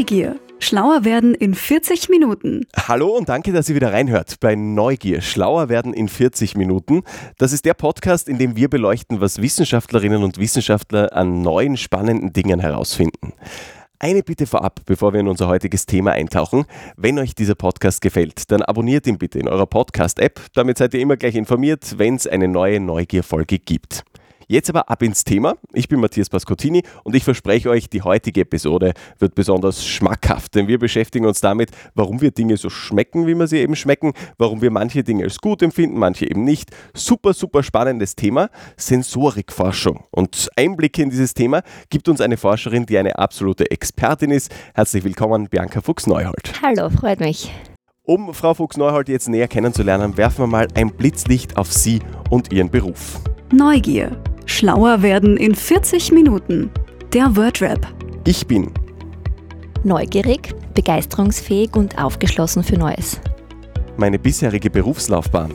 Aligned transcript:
Neugier. 0.00 0.40
Schlauer 0.60 1.04
werden 1.04 1.34
in 1.34 1.54
40 1.54 2.08
Minuten. 2.08 2.66
Hallo 2.74 3.18
und 3.18 3.28
danke, 3.28 3.52
dass 3.52 3.68
ihr 3.68 3.74
wieder 3.74 3.92
reinhört 3.92 4.40
bei 4.40 4.54
Neugier. 4.54 5.20
Schlauer 5.20 5.68
werden 5.68 5.92
in 5.92 6.08
40 6.08 6.56
Minuten. 6.56 7.02
Das 7.36 7.52
ist 7.52 7.66
der 7.66 7.74
Podcast, 7.74 8.26
in 8.26 8.38
dem 8.38 8.56
wir 8.56 8.70
beleuchten, 8.70 9.20
was 9.20 9.42
Wissenschaftlerinnen 9.42 10.22
und 10.22 10.38
Wissenschaftler 10.38 11.14
an 11.14 11.42
neuen 11.42 11.76
spannenden 11.76 12.32
Dingen 12.32 12.60
herausfinden. 12.60 13.34
Eine 13.98 14.22
Bitte 14.22 14.46
vorab, 14.46 14.80
bevor 14.86 15.12
wir 15.12 15.20
in 15.20 15.28
unser 15.28 15.48
heutiges 15.48 15.84
Thema 15.84 16.12
eintauchen. 16.12 16.64
Wenn 16.96 17.18
euch 17.18 17.34
dieser 17.34 17.54
Podcast 17.54 18.00
gefällt, 18.00 18.50
dann 18.50 18.62
abonniert 18.62 19.06
ihn 19.06 19.18
bitte 19.18 19.38
in 19.38 19.48
eurer 19.48 19.66
Podcast-App. 19.66 20.40
Damit 20.54 20.78
seid 20.78 20.94
ihr 20.94 21.00
immer 21.00 21.18
gleich 21.18 21.34
informiert, 21.34 21.98
wenn 21.98 22.14
es 22.14 22.26
eine 22.26 22.48
neue 22.48 22.80
Neugier-Folge 22.80 23.58
gibt. 23.58 24.04
Jetzt 24.50 24.68
aber 24.68 24.90
ab 24.90 25.00
ins 25.04 25.22
Thema. 25.22 25.54
Ich 25.72 25.88
bin 25.88 26.00
Matthias 26.00 26.28
Pascottini 26.28 26.82
und 27.04 27.14
ich 27.14 27.22
verspreche 27.22 27.70
euch, 27.70 27.88
die 27.88 28.02
heutige 28.02 28.40
Episode 28.40 28.94
wird 29.20 29.36
besonders 29.36 29.86
schmackhaft, 29.86 30.56
denn 30.56 30.66
wir 30.66 30.80
beschäftigen 30.80 31.24
uns 31.24 31.40
damit, 31.40 31.70
warum 31.94 32.20
wir 32.20 32.32
Dinge 32.32 32.56
so 32.56 32.68
schmecken, 32.68 33.28
wie 33.28 33.36
wir 33.36 33.46
sie 33.46 33.58
eben 33.58 33.76
schmecken, 33.76 34.12
warum 34.38 34.60
wir 34.60 34.72
manche 34.72 35.04
Dinge 35.04 35.22
als 35.22 35.38
gut 35.38 35.62
empfinden, 35.62 36.00
manche 36.00 36.28
eben 36.28 36.42
nicht. 36.42 36.72
Super, 36.94 37.32
super 37.32 37.62
spannendes 37.62 38.16
Thema, 38.16 38.50
Sensorikforschung. 38.76 40.02
Und 40.10 40.48
Einblicke 40.56 41.00
in 41.00 41.10
dieses 41.10 41.32
Thema 41.32 41.62
gibt 41.88 42.08
uns 42.08 42.20
eine 42.20 42.36
Forscherin, 42.36 42.86
die 42.86 42.98
eine 42.98 43.20
absolute 43.20 43.70
Expertin 43.70 44.32
ist. 44.32 44.52
Herzlich 44.74 45.04
willkommen, 45.04 45.48
Bianca 45.48 45.80
Fuchs-Neuhold. 45.80 46.54
Hallo, 46.60 46.90
freut 46.90 47.20
mich. 47.20 47.52
Um 48.02 48.34
Frau 48.34 48.54
Fuchs-Neuhold 48.54 49.10
jetzt 49.10 49.28
näher 49.28 49.46
kennenzulernen, 49.46 50.16
werfen 50.16 50.42
wir 50.42 50.48
mal 50.48 50.66
ein 50.74 50.90
Blitzlicht 50.90 51.56
auf 51.56 51.72
Sie 51.72 52.00
und 52.30 52.52
Ihren 52.52 52.68
Beruf. 52.68 53.20
Neugier. 53.52 54.20
Schlauer 54.50 55.00
werden 55.00 55.36
in 55.36 55.54
40 55.54 56.10
Minuten. 56.10 56.70
Der 57.12 57.36
Wordrap. 57.36 57.86
Ich 58.26 58.44
bin 58.48 58.72
Neugierig, 59.84 60.52
begeisterungsfähig 60.74 61.76
und 61.76 61.96
aufgeschlossen 62.02 62.64
für 62.64 62.76
Neues. 62.76 63.20
meine 63.96 64.18
bisherige 64.18 64.68
Berufslaufbahn. 64.68 65.52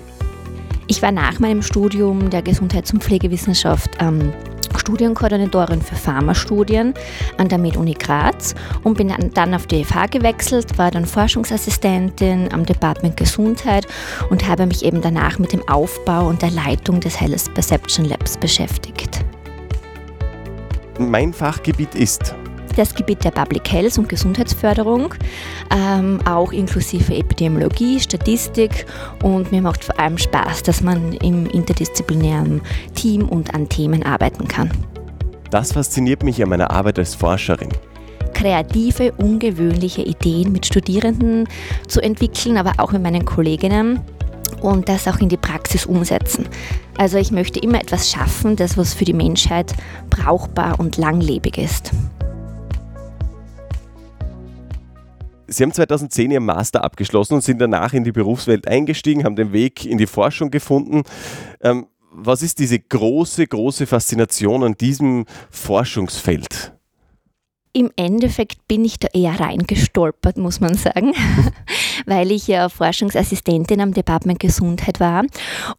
Ich 0.88 1.02
war 1.02 1.12
nach 1.12 1.40
meinem 1.40 1.62
Studium 1.62 2.30
der 2.30 2.42
Gesundheits- 2.42 2.94
und 2.94 3.04
Pflegewissenschaft 3.04 3.90
ähm, 4.00 4.32
Studienkoordinatorin 4.80 5.82
für 5.82 5.96
Pharmastudien 5.96 6.94
an 7.38 7.50
der 7.50 7.58
Med-Uni 7.58 7.94
Graz 7.94 8.56
und 8.84 8.98
bin 8.98 9.14
dann- 9.34 9.54
auf 9.54 9.68
die 9.68 9.84
FH 9.84 10.08
gewechselt, 10.08 10.78
war 10.78 10.92
dann 10.92 11.06
Forschungsassistentin 11.06 12.52
am 12.54 12.66
Department 12.66 13.18
Gesundheit 13.18 13.88
und 14.30 14.48
habe 14.48 14.66
mich 14.66 14.84
eben 14.84 15.02
danach 15.02 15.40
mit 15.40 15.54
dem 15.54 15.68
Aufbau 15.68 16.28
und 16.28 16.42
der 16.42 16.52
Leitung 16.52 17.00
des 17.00 17.20
Health 17.20 17.54
Perception 17.54 18.06
Labs 18.06 18.38
beschäftigt. 18.38 19.24
Mein 20.98 21.34
Fachgebiet 21.34 21.94
ist 21.96 22.36
das 22.76 22.94
Gebiet 22.94 23.24
der 23.24 23.32
Public 23.32 23.72
Health 23.72 23.98
und 23.98 24.10
Gesundheitsförderung, 24.10 25.14
ähm, 25.76 26.20
auch 26.26 26.52
inklusive 26.52 27.16
Epidemiologie, 27.16 28.00
Statistik 28.00 28.86
und 29.24 29.52
mir 29.52 29.62
macht 29.62 29.84
vor 29.84 30.00
allem 30.00 30.18
Spaß, 30.18 30.64
dass 30.64 30.82
man 30.82 31.14
im 31.14 31.46
interdisziplinären 31.48 32.62
Team 32.94 33.28
und 33.28 33.54
an 33.54 33.70
Themen 33.70 34.04
arbeiten 34.04 34.48
kann. 34.48 34.72
Das 35.52 35.72
fasziniert 35.72 36.24
mich 36.24 36.42
an 36.44 36.50
meiner 36.50 36.72
Arbeit 36.72 37.00
als 37.00 37.16
Forscherin. 37.16 37.70
Kreative, 38.34 39.14
ungewöhnliche 39.14 40.02
Ideen 40.02 40.52
mit 40.52 40.66
Studierenden 40.66 41.48
zu 41.88 42.02
entwickeln, 42.02 42.58
aber 42.58 42.74
auch 42.78 42.92
mit 42.92 43.02
meinen 43.02 43.24
Kolleginnen 43.24 44.02
und 44.62 44.90
das 44.90 45.08
auch 45.08 45.20
in 45.20 45.30
die 45.30 45.38
Praxis 45.38 45.86
umsetzen. 45.86 46.46
Also 46.98 47.18
ich 47.18 47.32
möchte 47.32 47.60
immer 47.60 47.80
etwas 47.80 48.12
schaffen, 48.12 48.56
das 48.56 48.78
was 48.78 48.94
für 48.94 49.06
die 49.06 49.14
Menschheit 49.14 49.74
brauchbar 50.10 50.80
und 50.80 50.98
langlebig 50.98 51.58
ist. 51.58 51.92
Sie 55.56 55.64
haben 55.64 55.72
2010 55.72 56.32
Ihren 56.32 56.46
Master 56.46 56.84
abgeschlossen 56.84 57.36
und 57.36 57.42
sind 57.42 57.60
danach 57.60 57.94
in 57.94 58.04
die 58.04 58.12
Berufswelt 58.12 58.68
eingestiegen, 58.68 59.24
haben 59.24 59.38
den 59.38 59.54
Weg 59.54 59.86
in 59.86 59.98
die 59.98 60.08
Forschung 60.08 60.52
gefunden. 60.52 61.04
Ähm, 61.62 61.88
was 62.12 62.42
ist 62.42 62.60
diese 62.60 62.80
große, 62.80 63.48
große 63.48 63.88
Faszination 63.88 64.64
an 64.64 64.76
diesem 64.76 65.26
Forschungsfeld? 65.50 66.75
Im 67.76 67.92
Endeffekt 67.98 68.70
bin 68.70 68.86
ich 68.86 69.00
da 69.00 69.10
eher 69.14 69.38
reingestolpert, 69.38 70.38
muss 70.38 70.62
man 70.62 70.76
sagen, 70.76 71.12
weil 72.06 72.32
ich 72.32 72.48
ja 72.48 72.70
Forschungsassistentin 72.70 73.82
am 73.82 73.94
Department 73.94 74.40
Gesundheit 74.40 75.02
war. 75.02 75.26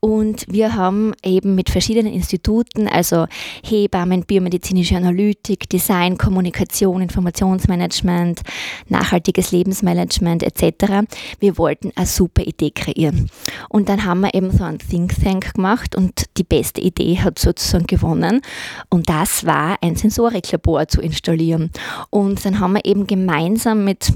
Und 0.00 0.44
wir 0.46 0.74
haben 0.74 1.14
eben 1.24 1.54
mit 1.54 1.70
verschiedenen 1.70 2.12
Instituten, 2.12 2.86
also 2.86 3.24
Hebammen, 3.64 4.26
biomedizinische 4.26 4.94
Analytik, 4.94 5.70
Design, 5.70 6.18
Kommunikation, 6.18 7.00
Informationsmanagement, 7.00 8.42
nachhaltiges 8.90 9.50
Lebensmanagement 9.52 10.42
etc., 10.42 11.08
wir 11.40 11.56
wollten 11.56 11.92
eine 11.94 12.04
super 12.04 12.42
Idee 12.42 12.72
kreieren. 12.72 13.30
Und 13.70 13.88
dann 13.88 14.04
haben 14.04 14.20
wir 14.20 14.34
eben 14.34 14.50
so 14.50 14.64
ein 14.64 14.78
Think 14.78 15.14
Tank 15.24 15.54
gemacht 15.54 15.96
und 15.96 16.26
die 16.36 16.44
beste 16.44 16.82
Idee 16.82 17.20
hat 17.20 17.38
sozusagen 17.38 17.86
gewonnen. 17.86 18.42
Und 18.90 19.08
das 19.08 19.46
war 19.46 19.78
ein 19.80 19.96
Sensoriklabor 19.96 20.88
zu 20.88 21.00
installieren. 21.00 21.70
Und 22.10 22.44
dann 22.44 22.60
haben 22.60 22.74
wir 22.74 22.84
eben 22.84 23.06
gemeinsam 23.06 23.84
mit 23.84 24.12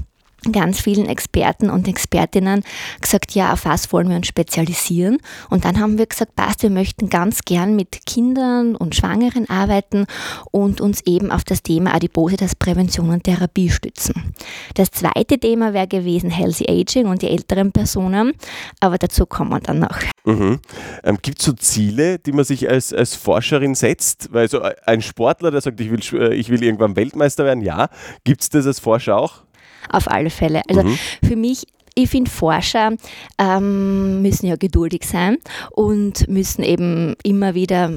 ganz 0.51 0.81
vielen 0.81 1.05
Experten 1.05 1.69
und 1.69 1.87
Expertinnen 1.87 2.63
gesagt, 2.99 3.33
ja, 3.33 3.53
auf 3.53 3.65
was 3.65 3.93
wollen 3.93 4.09
wir 4.09 4.15
uns 4.15 4.27
spezialisieren? 4.27 5.19
Und 5.49 5.65
dann 5.65 5.79
haben 5.79 5.97
wir 5.97 6.07
gesagt, 6.07 6.35
passt, 6.35 6.63
wir 6.63 6.71
möchten 6.71 7.09
ganz 7.09 7.41
gern 7.41 7.75
mit 7.75 8.05
Kindern 8.05 8.75
und 8.75 8.95
Schwangeren 8.95 9.47
arbeiten 9.49 10.05
und 10.51 10.81
uns 10.81 11.01
eben 11.05 11.31
auf 11.31 11.43
das 11.43 11.61
Thema 11.61 11.93
Adipositas-Prävention 11.93 13.09
und 13.11 13.23
Therapie 13.23 13.69
stützen. 13.69 14.33
Das 14.73 14.89
zweite 14.89 15.37
Thema 15.37 15.73
wäre 15.73 15.87
gewesen 15.87 16.31
Healthy 16.31 16.65
Aging 16.69 17.07
und 17.07 17.21
die 17.21 17.27
älteren 17.27 17.71
Personen, 17.71 18.33
aber 18.79 18.97
dazu 18.97 19.25
kommen 19.25 19.51
wir 19.51 19.59
dann 19.59 19.79
noch. 19.79 19.99
Mhm. 20.25 20.59
Ähm, 21.03 21.17
Gibt 21.21 21.39
es 21.39 21.45
so 21.45 21.53
Ziele, 21.53 22.19
die 22.19 22.31
man 22.31 22.45
sich 22.45 22.69
als, 22.69 22.93
als 22.93 23.15
Forscherin 23.15 23.75
setzt? 23.75 24.29
Weil 24.31 24.49
so 24.49 24.61
ein 24.85 25.01
Sportler, 25.01 25.51
der 25.51 25.61
sagt, 25.61 25.79
ich 25.81 25.91
will, 25.91 26.21
äh, 26.21 26.33
ich 26.33 26.49
will 26.49 26.63
irgendwann 26.63 26.95
Weltmeister 26.95 27.45
werden, 27.45 27.61
ja. 27.61 27.89
Gibt 28.23 28.41
es 28.41 28.49
das 28.49 28.65
als 28.65 28.79
Forscher 28.79 29.17
auch? 29.17 29.43
Auf 29.89 30.09
alle 30.09 30.29
Fälle. 30.29 30.61
Also 30.69 30.83
Mhm. 30.83 30.97
für 31.23 31.35
mich, 31.35 31.65
ich 31.95 32.09
finde, 32.09 32.31
Forscher 32.31 32.93
ähm, 33.37 34.21
müssen 34.21 34.47
ja 34.47 34.55
geduldig 34.55 35.03
sein 35.05 35.37
und 35.71 36.27
müssen 36.27 36.63
eben 36.63 37.15
immer 37.23 37.53
wieder 37.53 37.91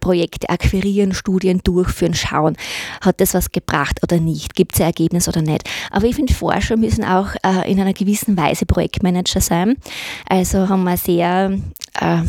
Projekte 0.00 0.48
akquirieren, 0.50 1.14
Studien 1.14 1.60
durchführen, 1.64 2.14
schauen, 2.14 2.56
hat 3.00 3.20
das 3.20 3.34
was 3.34 3.50
gebracht 3.50 4.00
oder 4.02 4.20
nicht, 4.20 4.54
gibt 4.54 4.74
es 4.74 4.80
ein 4.80 4.86
Ergebnis 4.86 5.28
oder 5.28 5.42
nicht. 5.42 5.68
Aber 5.90 6.06
ich 6.06 6.14
finde, 6.14 6.32
Forscher 6.32 6.76
müssen 6.76 7.02
auch 7.04 7.30
äh, 7.44 7.70
in 7.70 7.80
einer 7.80 7.92
gewissen 7.92 8.36
Weise 8.36 8.66
Projektmanager 8.66 9.40
sein. 9.40 9.76
Also 10.28 10.68
haben 10.68 10.84
wir 10.84 10.96
sehr 10.96 11.58
äh, 12.00 12.22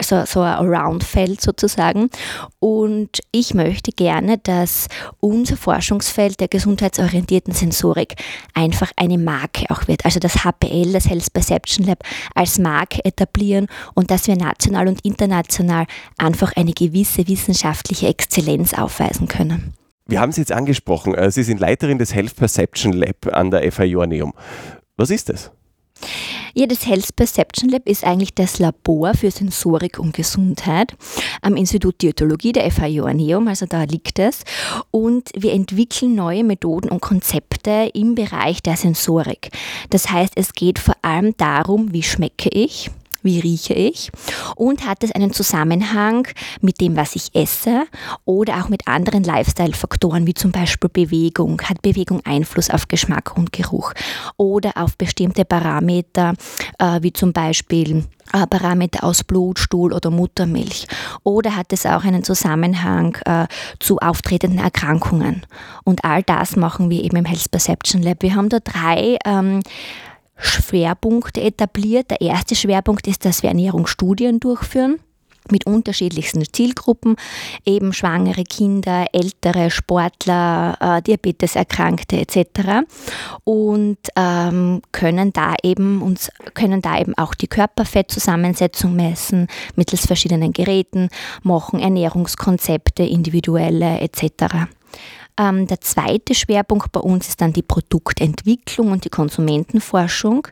so, 0.00 0.24
so 0.24 0.40
ein 0.40 0.54
Around-Feld 0.54 1.40
sozusagen. 1.40 2.10
Und 2.58 3.20
ich 3.32 3.54
möchte 3.54 3.92
gerne, 3.92 4.38
dass 4.38 4.88
unser 5.20 5.56
Forschungsfeld 5.56 6.40
der 6.40 6.48
gesundheitsorientierten 6.48 7.54
Sensorik 7.54 8.14
einfach 8.54 8.90
eine 8.96 9.18
Marke 9.18 9.66
auch 9.70 9.88
wird. 9.88 10.04
Also 10.04 10.20
das 10.20 10.44
HPL, 10.44 10.92
das 10.92 11.08
Health 11.08 11.32
Perception 11.32 11.86
Lab, 11.86 12.04
als 12.34 12.58
Marke 12.58 13.04
etablieren 13.04 13.66
und 13.94 14.10
dass 14.10 14.26
wir 14.26 14.36
national 14.36 14.88
und 14.88 15.04
international 15.04 15.86
einfach 16.18 16.52
eine 16.56 16.72
gewisse 16.72 17.26
wissenschaftliche 17.28 18.08
Exzellenz 18.08 18.74
aufweisen 18.74 19.28
können. 19.28 19.74
Wir 20.06 20.20
haben 20.20 20.32
Sie 20.32 20.42
jetzt 20.42 20.52
angesprochen. 20.52 21.14
äh, 21.14 21.30
Sie 21.30 21.42
sind 21.42 21.60
Leiterin 21.60 21.98
des 21.98 22.14
Health 22.14 22.36
Perception 22.36 22.92
Lab 22.92 23.26
an 23.32 23.50
der 23.50 23.70
FH 23.70 23.84
Joanneum. 23.84 24.34
Was 24.96 25.10
ist 25.10 25.28
das? 25.30 25.50
Ja, 26.56 26.66
das 26.66 26.86
Health 26.86 27.16
Perception 27.16 27.68
Lab 27.68 27.88
ist 27.88 28.04
eigentlich 28.04 28.32
das 28.32 28.60
Labor 28.60 29.14
für 29.14 29.32
Sensorik 29.32 29.98
und 29.98 30.14
Gesundheit 30.14 30.94
am 31.42 31.56
Institut 31.56 32.00
Diätologie 32.00 32.52
der 32.52 32.70
FH 32.70 32.86
Joanneum, 32.86 33.48
also 33.48 33.66
da 33.66 33.82
liegt 33.82 34.20
es. 34.20 34.44
Und 34.92 35.30
wir 35.36 35.52
entwickeln 35.52 36.14
neue 36.14 36.44
Methoden 36.44 36.90
und 36.90 37.00
Konzepte 37.00 37.90
im 37.92 38.14
Bereich 38.14 38.62
der 38.62 38.76
Sensorik. 38.76 39.50
Das 39.90 40.12
heißt, 40.12 40.34
es 40.36 40.52
geht 40.52 40.78
vor 40.78 40.94
allem 41.02 41.36
darum, 41.36 41.92
wie 41.92 42.04
schmecke 42.04 42.50
ich, 42.50 42.88
wie 43.24 43.40
rieche 43.40 43.74
ich 43.74 44.12
und 44.54 44.86
hat 44.86 45.02
es 45.02 45.12
einen 45.12 45.32
Zusammenhang 45.32 46.28
mit 46.60 46.80
dem, 46.80 46.96
was 46.96 47.16
ich 47.16 47.34
esse 47.34 47.84
oder 48.24 48.62
auch 48.62 48.68
mit 48.68 48.86
anderen 48.86 49.24
Lifestyle-Faktoren 49.24 50.26
wie 50.26 50.34
zum 50.34 50.52
Beispiel 50.52 50.90
Bewegung. 50.90 51.60
Hat 51.62 51.82
Bewegung 51.82 52.20
Einfluss 52.24 52.70
auf 52.70 52.88
Geschmack 52.88 53.36
und 53.36 53.52
Geruch 53.52 53.92
oder 54.36 54.72
auf 54.76 54.96
bestimmte 54.96 55.44
Parameter 55.44 56.34
äh, 56.78 57.02
wie 57.02 57.12
zum 57.12 57.32
Beispiel 57.32 58.04
äh, 58.32 58.46
Parameter 58.46 59.04
aus 59.04 59.24
Blut, 59.24 59.58
Stuhl 59.58 59.92
oder 59.92 60.10
Muttermilch? 60.10 60.86
Oder 61.22 61.56
hat 61.56 61.72
es 61.72 61.86
auch 61.86 62.04
einen 62.04 62.24
Zusammenhang 62.24 63.16
äh, 63.24 63.46
zu 63.78 63.98
auftretenden 63.98 64.58
Erkrankungen? 64.58 65.46
Und 65.84 66.04
all 66.04 66.22
das 66.22 66.56
machen 66.56 66.90
wir 66.90 67.02
eben 67.02 67.16
im 67.16 67.24
Health 67.24 67.50
Perception 67.50 68.02
Lab. 68.02 68.22
Wir 68.22 68.34
haben 68.34 68.48
da 68.48 68.60
drei 68.60 69.18
ähm, 69.24 69.60
Schwerpunkte 70.36 71.40
etabliert. 71.40 72.10
Der 72.10 72.20
erste 72.20 72.54
Schwerpunkt 72.54 73.06
ist, 73.06 73.24
dass 73.24 73.42
wir 73.42 73.50
Ernährungsstudien 73.50 74.40
durchführen. 74.40 75.00
mit 75.50 75.66
unterschiedlichsten 75.66 76.42
Zielgruppen, 76.50 77.16
eben 77.66 77.92
schwangere 77.92 78.44
Kinder, 78.44 79.04
ältere 79.12 79.70
Sportler, 79.70 80.78
äh, 80.80 81.02
Diabeteserkrankte 81.02 82.16
etc. 82.18 82.86
Und 83.44 83.98
ähm, 84.16 84.80
können 84.90 85.34
da 85.34 85.54
eben 85.62 86.00
uns 86.00 86.30
können 86.54 86.80
da 86.80 86.98
eben 86.98 87.12
auch 87.18 87.34
die 87.34 87.48
Körperfettzusammensetzung 87.48 88.96
messen 88.96 89.48
mittels 89.76 90.06
verschiedenen 90.06 90.54
Geräten, 90.54 91.10
machen 91.42 91.78
Ernährungskonzepte, 91.78 93.02
individuelle 93.02 94.00
etc. 94.00 94.66
Ähm, 95.36 95.66
der 95.66 95.80
zweite 95.80 96.32
Schwerpunkt 96.34 96.92
bei 96.92 97.00
uns 97.00 97.28
ist 97.28 97.40
dann 97.40 97.52
die 97.52 97.62
Produktentwicklung 97.62 98.92
und 98.92 99.04
die 99.04 99.10
Konsumentenforschung. 99.10 100.46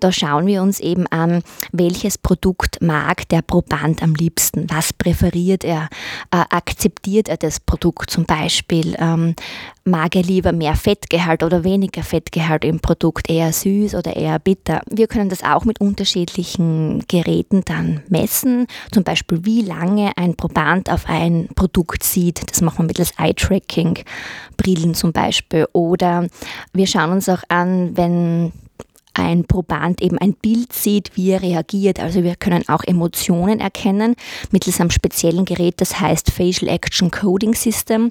Da 0.00 0.10
schauen 0.10 0.46
wir 0.46 0.62
uns 0.62 0.80
eben 0.80 1.06
an, 1.08 1.42
welches 1.72 2.16
Produkt 2.16 2.80
mag 2.80 3.28
der 3.28 3.42
Proband 3.42 4.02
am 4.02 4.14
liebsten, 4.14 4.70
was 4.70 4.94
präferiert 4.94 5.64
er, 5.64 5.90
äh, 6.30 6.44
akzeptiert 6.48 7.28
er 7.28 7.36
das 7.36 7.60
Produkt 7.60 8.10
zum 8.10 8.24
Beispiel, 8.24 8.96
ähm, 8.98 9.34
mag 9.84 10.16
er 10.16 10.22
lieber 10.22 10.52
mehr 10.52 10.76
Fettgehalt 10.76 11.42
oder 11.42 11.64
weniger 11.64 12.02
Fettgehalt 12.02 12.64
im 12.64 12.80
Produkt, 12.80 13.28
eher 13.28 13.52
süß 13.52 13.94
oder 13.96 14.16
eher 14.16 14.38
bitter. 14.38 14.80
Wir 14.88 15.08
können 15.08 15.28
das 15.28 15.42
auch 15.42 15.64
mit 15.64 15.80
unterschiedlichen 15.80 17.04
Geräten 17.08 17.62
dann 17.64 18.02
messen, 18.08 18.66
zum 18.92 19.04
Beispiel 19.04 19.44
wie 19.44 19.60
lange 19.62 20.12
ein 20.16 20.36
Proband 20.36 20.90
auf 20.90 21.06
ein 21.06 21.48
Produkt 21.54 22.02
sieht. 22.02 22.50
Das 22.50 22.60
machen 22.60 22.78
wir 22.78 22.86
mittels 22.86 23.12
Eye-Tracking. 23.18 24.04
Brillen 24.56 24.94
zum 24.94 25.12
Beispiel. 25.12 25.66
Oder 25.72 26.28
wir 26.72 26.86
schauen 26.86 27.12
uns 27.12 27.28
auch 27.28 27.42
an, 27.48 27.96
wenn 27.96 28.52
ein 29.14 29.44
Proband 29.44 30.00
eben 30.00 30.18
ein 30.18 30.34
Bild 30.34 30.72
sieht, 30.72 31.16
wie 31.16 31.30
er 31.30 31.42
reagiert. 31.42 32.00
Also 32.00 32.22
wir 32.22 32.36
können 32.36 32.68
auch 32.68 32.84
Emotionen 32.84 33.60
erkennen 33.60 34.16
mittels 34.50 34.80
einem 34.80 34.90
speziellen 34.90 35.44
Gerät, 35.44 35.80
das 35.80 36.00
heißt 36.00 36.30
Facial 36.30 36.70
Action 36.72 37.10
Coding 37.10 37.54
System. 37.54 38.10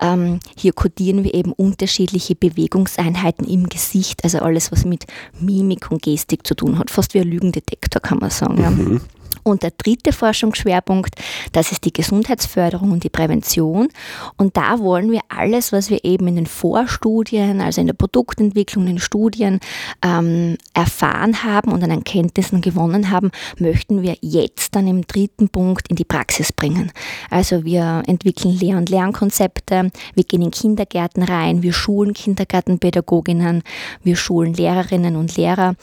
Ähm, 0.00 0.40
hier 0.56 0.72
codieren 0.72 1.24
wir 1.24 1.34
eben 1.34 1.52
unterschiedliche 1.52 2.34
Bewegungseinheiten 2.34 3.46
im 3.46 3.68
Gesicht, 3.68 4.24
also 4.24 4.38
alles, 4.40 4.72
was 4.72 4.84
mit 4.84 5.06
Mimik 5.40 5.90
und 5.90 6.02
Gestik 6.02 6.46
zu 6.46 6.54
tun 6.54 6.78
hat. 6.78 6.90
Fast 6.90 7.14
wie 7.14 7.20
ein 7.20 7.28
Lügendetektor, 7.28 8.02
kann 8.02 8.18
man 8.18 8.30
sagen. 8.30 8.62
Mhm. 8.62 9.00
Und 9.44 9.62
der 9.62 9.72
dritte 9.72 10.12
Forschungsschwerpunkt, 10.12 11.14
das 11.52 11.70
ist 11.70 11.84
die 11.84 11.92
Gesundheitsförderung 11.92 12.90
und 12.90 13.04
die 13.04 13.10
Prävention. 13.10 13.88
Und 14.36 14.56
da 14.56 14.78
wollen 14.80 15.12
wir 15.12 15.20
alles, 15.28 15.70
was 15.70 15.90
wir 15.90 16.04
eben 16.04 16.26
in 16.26 16.36
den 16.36 16.46
Vorstudien, 16.46 17.60
also 17.60 17.80
in 17.80 17.86
der 17.86 17.94
Produktentwicklung, 17.94 18.86
in 18.86 18.94
den 18.94 19.00
Studien 19.00 19.60
ähm, 20.02 20.56
erfahren 20.72 21.44
haben 21.44 21.72
und 21.72 21.84
an 21.84 21.90
Erkenntnissen 21.90 22.62
gewonnen 22.62 23.10
haben, 23.10 23.30
möchten 23.58 24.02
wir 24.02 24.16
jetzt 24.22 24.74
dann 24.74 24.88
im 24.88 25.06
dritten 25.06 25.50
Punkt 25.50 25.88
in 25.88 25.96
die 25.96 26.04
Praxis 26.04 26.52
bringen. 26.52 26.90
Also 27.30 27.64
wir 27.64 28.02
entwickeln 28.06 28.54
Lehr- 28.54 28.78
und 28.78 28.88
Lernkonzepte, 28.88 29.90
wir 30.14 30.24
gehen 30.24 30.42
in 30.42 30.50
Kindergärten 30.50 31.22
rein, 31.22 31.62
wir 31.62 31.72
schulen 31.72 32.14
Kindergartenpädagoginnen, 32.14 33.62
wir 34.02 34.16
schulen 34.16 34.54
Lehrerinnen 34.54 35.16
und 35.16 35.36
Lehrer 35.36 35.74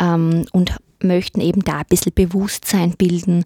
ähm, 0.00 0.46
und 0.52 0.74
möchten 1.02 1.40
eben 1.40 1.62
da 1.62 1.78
ein 1.78 1.86
bisschen 1.88 2.12
Bewusstsein 2.14 2.92
bilden, 2.96 3.44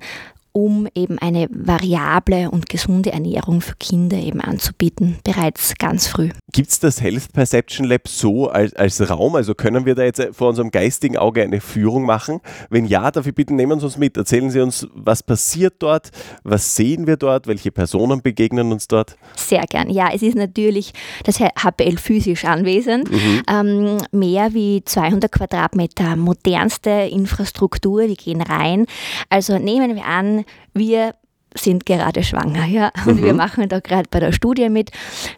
um 0.57 0.87
eben 0.95 1.19
eine 1.19 1.49
variable 1.51 2.49
und 2.49 2.69
gesunde 2.69 3.13
Ernährung 3.13 3.61
für 3.61 3.75
Kinder 3.75 4.17
eben 4.17 4.41
anzubieten, 4.41 5.17
bereits 5.25 5.75
ganz 5.81 6.07
früh. 6.07 6.31
Gibt 6.53 6.71
es 6.71 6.79
das 6.79 7.03
Health 7.03 7.33
Perception 7.33 7.85
Lab 7.85 8.07
so 8.07 8.49
als, 8.49 8.73
als 8.75 9.11
Raum? 9.11 9.35
Also 9.35 9.57
können 9.57 9.85
wir 9.85 9.97
da 9.97 10.05
jetzt 10.05 10.23
vor 10.31 10.51
unserem 10.51 10.71
geistigen 10.71 11.17
Auge 11.17 11.43
eine 11.43 11.61
Führung 11.61 12.05
machen? 12.05 12.41
Wenn 12.71 12.85
ja, 12.85 13.11
dafür 13.11 13.33
bitte 13.33 13.53
nehmen 13.53 13.81
Sie 13.81 13.87
uns 13.87 13.99
mit. 13.99 14.17
Erzählen 14.17 14.49
Sie 14.49 14.61
uns, 14.61 14.87
was 14.95 15.25
passiert 15.25 15.75
dort, 15.81 16.11
was 16.45 16.77
sehen 16.77 17.09
wir 17.09 17.17
dort, 17.17 17.49
welche 17.49 17.73
Personen 17.73 18.23
begegnen 18.23 18.71
uns 18.71 18.87
dort? 18.87 19.17
Sehr 19.35 19.65
gern. 19.69 19.91
Ja, 19.91 20.11
es 20.15 20.23
ist 20.23 20.37
natürlich 20.37 20.93
das 21.25 21.41
HPL 21.41 21.99
physisch 21.99 22.45
anwesend. 22.45 23.11
Mhm. 23.11 23.43
Ähm, 23.51 23.99
mehr 24.13 24.55
wie 24.55 24.85
200 24.85 25.33
Quadratmeter 25.33 26.15
modernste 26.15 26.91
Infrastruktur, 26.91 28.03
wir 28.03 28.15
gehen 28.15 28.41
rein. 28.41 28.87
Also 29.31 29.59
nehmen 29.59 29.97
wir 29.97 30.05
an, 30.05 30.44
wir 30.73 31.15
sind 31.57 31.87
gerade 31.87 32.23
schwanger, 32.23 32.65
ja. 32.67 32.91
Und 33.07 33.21
mhm. 33.21 33.25
wir 33.25 33.35
machen 33.35 33.69
da 33.69 33.81
gerade 33.81 34.09
bei 34.11 34.21
der 34.21 34.33
Studie 34.33 34.69
mit. 34.69 34.91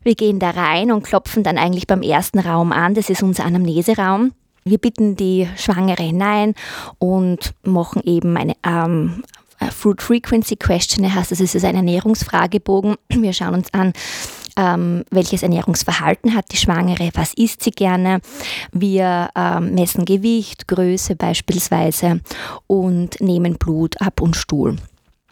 Wir 0.03 0.15
gehen 0.15 0.39
da 0.39 0.51
rein 0.51 0.91
und 0.91 1.03
klopfen 1.03 1.43
dann 1.43 1.59
eigentlich 1.59 1.87
beim 1.87 2.03
ersten 2.03 2.39
Raum 2.39 2.73
an. 2.73 2.95
Das 2.95 3.11
ist 3.11 3.23
unser 3.23 3.45
Anamneseraum. 3.45 4.33
Wir 4.65 4.79
bitten 4.79 5.15
die 5.15 5.47
Schwangere 5.57 6.03
hinein 6.03 6.55
und 6.99 7.55
machen 7.63 8.03
eben 8.05 8.37
eine 8.37 8.55
ähm, 8.67 9.23
Food 9.71 10.03
Frequency 10.03 10.57
Question, 10.57 11.15
heißt 11.15 11.31
das 11.31 11.41
ist 11.41 11.65
ein 11.65 11.77
Ernährungsfragebogen. 11.77 12.97
Wir 13.09 13.33
schauen 13.33 13.55
uns 13.55 13.73
an, 13.73 13.93
ähm, 14.57 15.05
welches 15.11 15.43
Ernährungsverhalten 15.43 16.35
hat 16.35 16.47
die 16.51 16.57
Schwangere, 16.57 17.11
was 17.15 17.33
isst 17.35 17.63
sie 17.63 17.71
gerne. 17.71 18.21
Wir 18.73 19.29
ähm, 19.37 19.75
messen 19.75 20.05
Gewicht, 20.05 20.67
Größe 20.67 21.15
beispielsweise 21.15 22.21
und 22.67 23.21
nehmen 23.21 23.59
Blut 23.59 24.01
ab 24.01 24.21
und 24.21 24.35
Stuhl. 24.35 24.77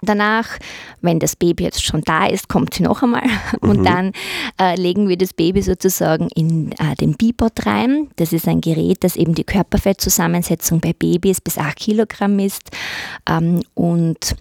Danach, 0.04 0.58
wenn 1.00 1.18
das 1.18 1.36
Baby 1.36 1.64
jetzt 1.64 1.84
schon 1.84 2.02
da 2.02 2.26
ist, 2.26 2.48
kommt 2.48 2.74
sie 2.74 2.82
noch 2.82 3.02
einmal 3.02 3.22
und 3.60 3.80
mhm. 3.80 3.84
dann 3.84 4.12
äh, 4.60 4.76
legen 4.76 5.08
wir 5.08 5.16
das 5.16 5.32
Baby 5.32 5.62
sozusagen 5.62 6.28
in 6.34 6.72
äh, 6.72 6.94
den 7.00 7.14
Bipod 7.14 7.66
rein. 7.66 8.08
Das 8.16 8.32
ist 8.32 8.48
ein 8.48 8.60
Gerät, 8.60 9.04
das 9.04 9.16
eben 9.16 9.34
die 9.34 9.44
Körperfettzusammensetzung 9.44 10.80
bei 10.80 10.92
Babys 10.92 11.40
bis 11.40 11.58
8 11.58 11.76
Kilogramm 11.76 12.36
misst 12.36 12.70
ähm, 13.28 13.62
und 13.74 14.36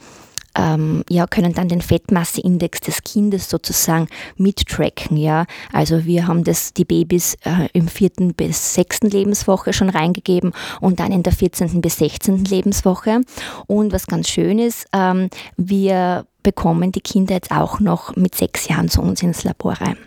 ähm, 0.57 1.03
ja, 1.09 1.27
können 1.27 1.53
dann 1.53 1.67
den 1.67 1.81
Fettmasseindex 1.81 2.81
des 2.81 3.03
Kindes 3.03 3.49
sozusagen 3.49 4.07
mittracken. 4.37 5.17
Ja? 5.17 5.45
Also 5.71 6.05
wir 6.05 6.27
haben 6.27 6.43
das, 6.43 6.73
die 6.73 6.85
Babys 6.85 7.35
äh, 7.43 7.69
im 7.73 7.87
vierten 7.87 8.33
bis 8.33 8.73
sechsten 8.73 9.09
Lebenswoche 9.09 9.73
schon 9.73 9.89
reingegeben 9.89 10.53
und 10.81 10.99
dann 10.99 11.11
in 11.11 11.23
der 11.23 11.33
14. 11.33 11.81
bis 11.81 11.97
16. 11.97 12.45
Lebenswoche. 12.45 13.21
Und 13.67 13.93
was 13.93 14.07
ganz 14.07 14.29
schön 14.29 14.59
ist, 14.59 14.85
ähm, 14.93 15.29
wir 15.57 16.25
bekommen 16.43 16.91
die 16.91 17.01
Kinder 17.01 17.35
jetzt 17.35 17.51
auch 17.51 17.79
noch 17.79 18.15
mit 18.15 18.35
sechs 18.35 18.67
Jahren 18.67 18.89
zu 18.89 19.01
uns 19.01 19.23
ins 19.23 19.43
Labor 19.43 19.73
rein. 19.73 19.97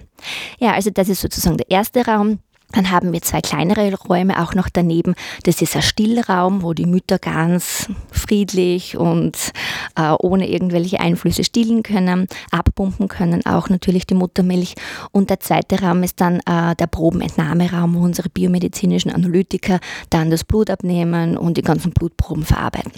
Ja, 0.58 0.72
also 0.72 0.90
das 0.90 1.08
ist 1.08 1.20
sozusagen 1.20 1.56
der 1.56 1.70
erste 1.70 2.06
Raum. 2.06 2.38
Dann 2.76 2.90
haben 2.90 3.14
wir 3.14 3.22
zwei 3.22 3.40
kleinere 3.40 3.94
Räume 3.94 4.42
auch 4.42 4.54
noch 4.54 4.68
daneben. 4.70 5.14
Das 5.44 5.62
ist 5.62 5.74
ein 5.74 5.80
Stillraum, 5.80 6.62
wo 6.62 6.74
die 6.74 6.84
Mütter 6.84 7.18
ganz 7.18 7.88
friedlich 8.12 8.98
und 8.98 9.52
äh, 9.96 10.12
ohne 10.18 10.46
irgendwelche 10.50 11.00
Einflüsse 11.00 11.42
stillen 11.42 11.82
können, 11.82 12.26
abpumpen 12.50 13.08
können, 13.08 13.46
auch 13.46 13.70
natürlich 13.70 14.06
die 14.06 14.14
Muttermilch. 14.14 14.74
Und 15.10 15.30
der 15.30 15.40
zweite 15.40 15.80
Raum 15.80 16.02
ist 16.02 16.20
dann 16.20 16.40
äh, 16.40 16.76
der 16.76 16.86
Probenentnahmeraum, 16.86 17.94
wo 17.94 18.00
unsere 18.00 18.28
biomedizinischen 18.28 19.10
Analytiker 19.10 19.80
dann 20.10 20.28
das 20.30 20.44
Blut 20.44 20.68
abnehmen 20.68 21.38
und 21.38 21.56
die 21.56 21.62
ganzen 21.62 21.92
Blutproben 21.92 22.44
verarbeiten. 22.44 22.92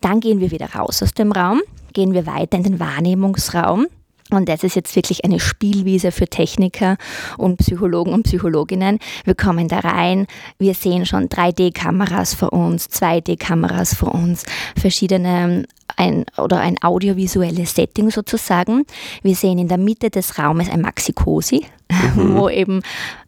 Dann 0.00 0.18
gehen 0.18 0.40
wir 0.40 0.50
wieder 0.50 0.74
raus 0.74 1.00
aus 1.00 1.14
dem 1.14 1.30
Raum, 1.30 1.60
gehen 1.92 2.12
wir 2.12 2.26
weiter 2.26 2.56
in 2.56 2.64
den 2.64 2.80
Wahrnehmungsraum. 2.80 3.86
Und 4.30 4.48
das 4.48 4.64
ist 4.64 4.76
jetzt 4.76 4.94
wirklich 4.96 5.24
eine 5.24 5.40
Spielwiese 5.40 6.12
für 6.12 6.26
Techniker 6.26 6.96
und 7.36 7.58
Psychologen 7.58 8.12
und 8.12 8.24
Psychologinnen. 8.24 8.98
Wir 9.24 9.34
kommen 9.34 9.68
da 9.68 9.80
rein, 9.80 10.26
wir 10.58 10.74
sehen 10.74 11.06
schon 11.06 11.28
3D-Kameras 11.28 12.34
vor 12.34 12.52
uns, 12.52 12.86
2D-Kameras 12.86 13.94
vor 13.94 14.14
uns, 14.14 14.44
verschiedene 14.76 15.64
ein, 15.96 16.24
oder 16.38 16.60
ein 16.60 16.82
audiovisuelles 16.82 17.74
Setting 17.74 18.10
sozusagen. 18.10 18.84
Wir 19.22 19.34
sehen 19.34 19.58
in 19.58 19.68
der 19.68 19.78
Mitte 19.78 20.10
des 20.10 20.38
Raumes 20.38 20.70
ein 20.70 20.80
Maxi-Cosi, 20.80 21.66
mhm. 22.16 22.34
wo 22.34 22.48
eben 22.48 22.82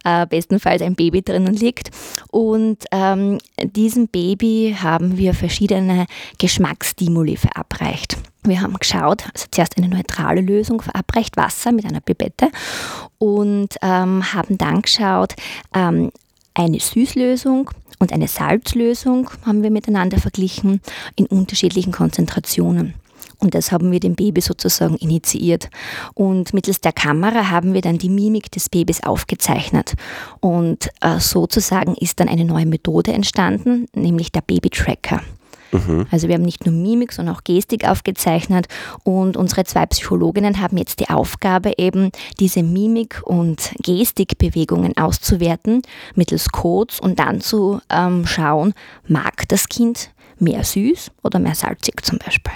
äh, 0.04 0.26
bestenfalls 0.26 0.82
ein 0.82 0.94
Baby 0.94 1.22
drinnen 1.22 1.54
liegt. 1.54 1.90
Und 2.30 2.84
ähm, 2.90 3.38
diesem 3.62 4.08
Baby 4.08 4.76
haben 4.80 5.18
wir 5.18 5.34
verschiedene 5.34 6.06
Geschmacksstimuli 6.38 7.36
verabreicht. 7.36 8.18
Wir 8.44 8.60
haben 8.60 8.74
geschaut, 8.74 9.24
also 9.32 9.46
zuerst 9.50 9.76
eine 9.76 9.88
neutrale 9.88 10.40
Lösung 10.40 10.82
verabreicht, 10.82 11.36
Wasser 11.36 11.70
mit 11.70 11.84
einer 11.84 12.00
Pipette 12.00 12.48
und 13.18 13.76
ähm, 13.82 14.34
haben 14.34 14.58
dann 14.58 14.82
geschaut, 14.82 15.34
ähm, 15.74 16.10
eine 16.54 16.80
Süßlösung 16.80 17.70
und 18.00 18.12
eine 18.12 18.26
Salzlösung 18.26 19.30
haben 19.46 19.62
wir 19.62 19.70
miteinander 19.70 20.18
verglichen 20.18 20.80
in 21.14 21.26
unterschiedlichen 21.26 21.92
Konzentrationen. 21.92 22.94
Und 23.38 23.54
das 23.54 23.72
haben 23.72 23.90
wir 23.90 23.98
dem 23.98 24.14
Baby 24.14 24.40
sozusagen 24.40 24.96
initiiert. 24.96 25.68
Und 26.14 26.54
mittels 26.54 26.80
der 26.80 26.92
Kamera 26.92 27.50
haben 27.50 27.74
wir 27.74 27.80
dann 27.80 27.98
die 27.98 28.08
Mimik 28.08 28.50
des 28.52 28.68
Babys 28.68 29.02
aufgezeichnet. 29.02 29.94
Und 30.40 30.90
äh, 31.00 31.18
sozusagen 31.18 31.94
ist 31.96 32.20
dann 32.20 32.28
eine 32.28 32.44
neue 32.44 32.66
Methode 32.66 33.12
entstanden, 33.12 33.86
nämlich 33.94 34.30
der 34.30 34.42
Baby-Tracker. 34.42 35.22
Mhm. 35.72 36.06
Also 36.10 36.28
wir 36.28 36.34
haben 36.34 36.42
nicht 36.42 36.66
nur 36.66 36.74
Mimik, 36.74 37.12
sondern 37.12 37.34
auch 37.34 37.44
Gestik 37.44 37.88
aufgezeichnet 37.88 38.66
und 39.04 39.36
unsere 39.36 39.64
zwei 39.64 39.86
Psychologinnen 39.86 40.60
haben 40.60 40.76
jetzt 40.76 41.00
die 41.00 41.08
Aufgabe 41.10 41.72
eben 41.78 42.10
diese 42.38 42.62
Mimik 42.62 43.22
und 43.24 43.72
Gestikbewegungen 43.82 44.96
auszuwerten 44.96 45.82
mittels 46.14 46.50
Codes 46.50 47.00
und 47.00 47.18
dann 47.18 47.40
zu 47.40 47.80
ähm, 47.90 48.26
schauen, 48.26 48.74
mag 49.06 49.48
das 49.48 49.68
Kind 49.68 50.10
mehr 50.38 50.64
süß 50.64 51.10
oder 51.22 51.38
mehr 51.38 51.54
salzig 51.54 52.04
zum 52.04 52.18
Beispiel. 52.18 52.52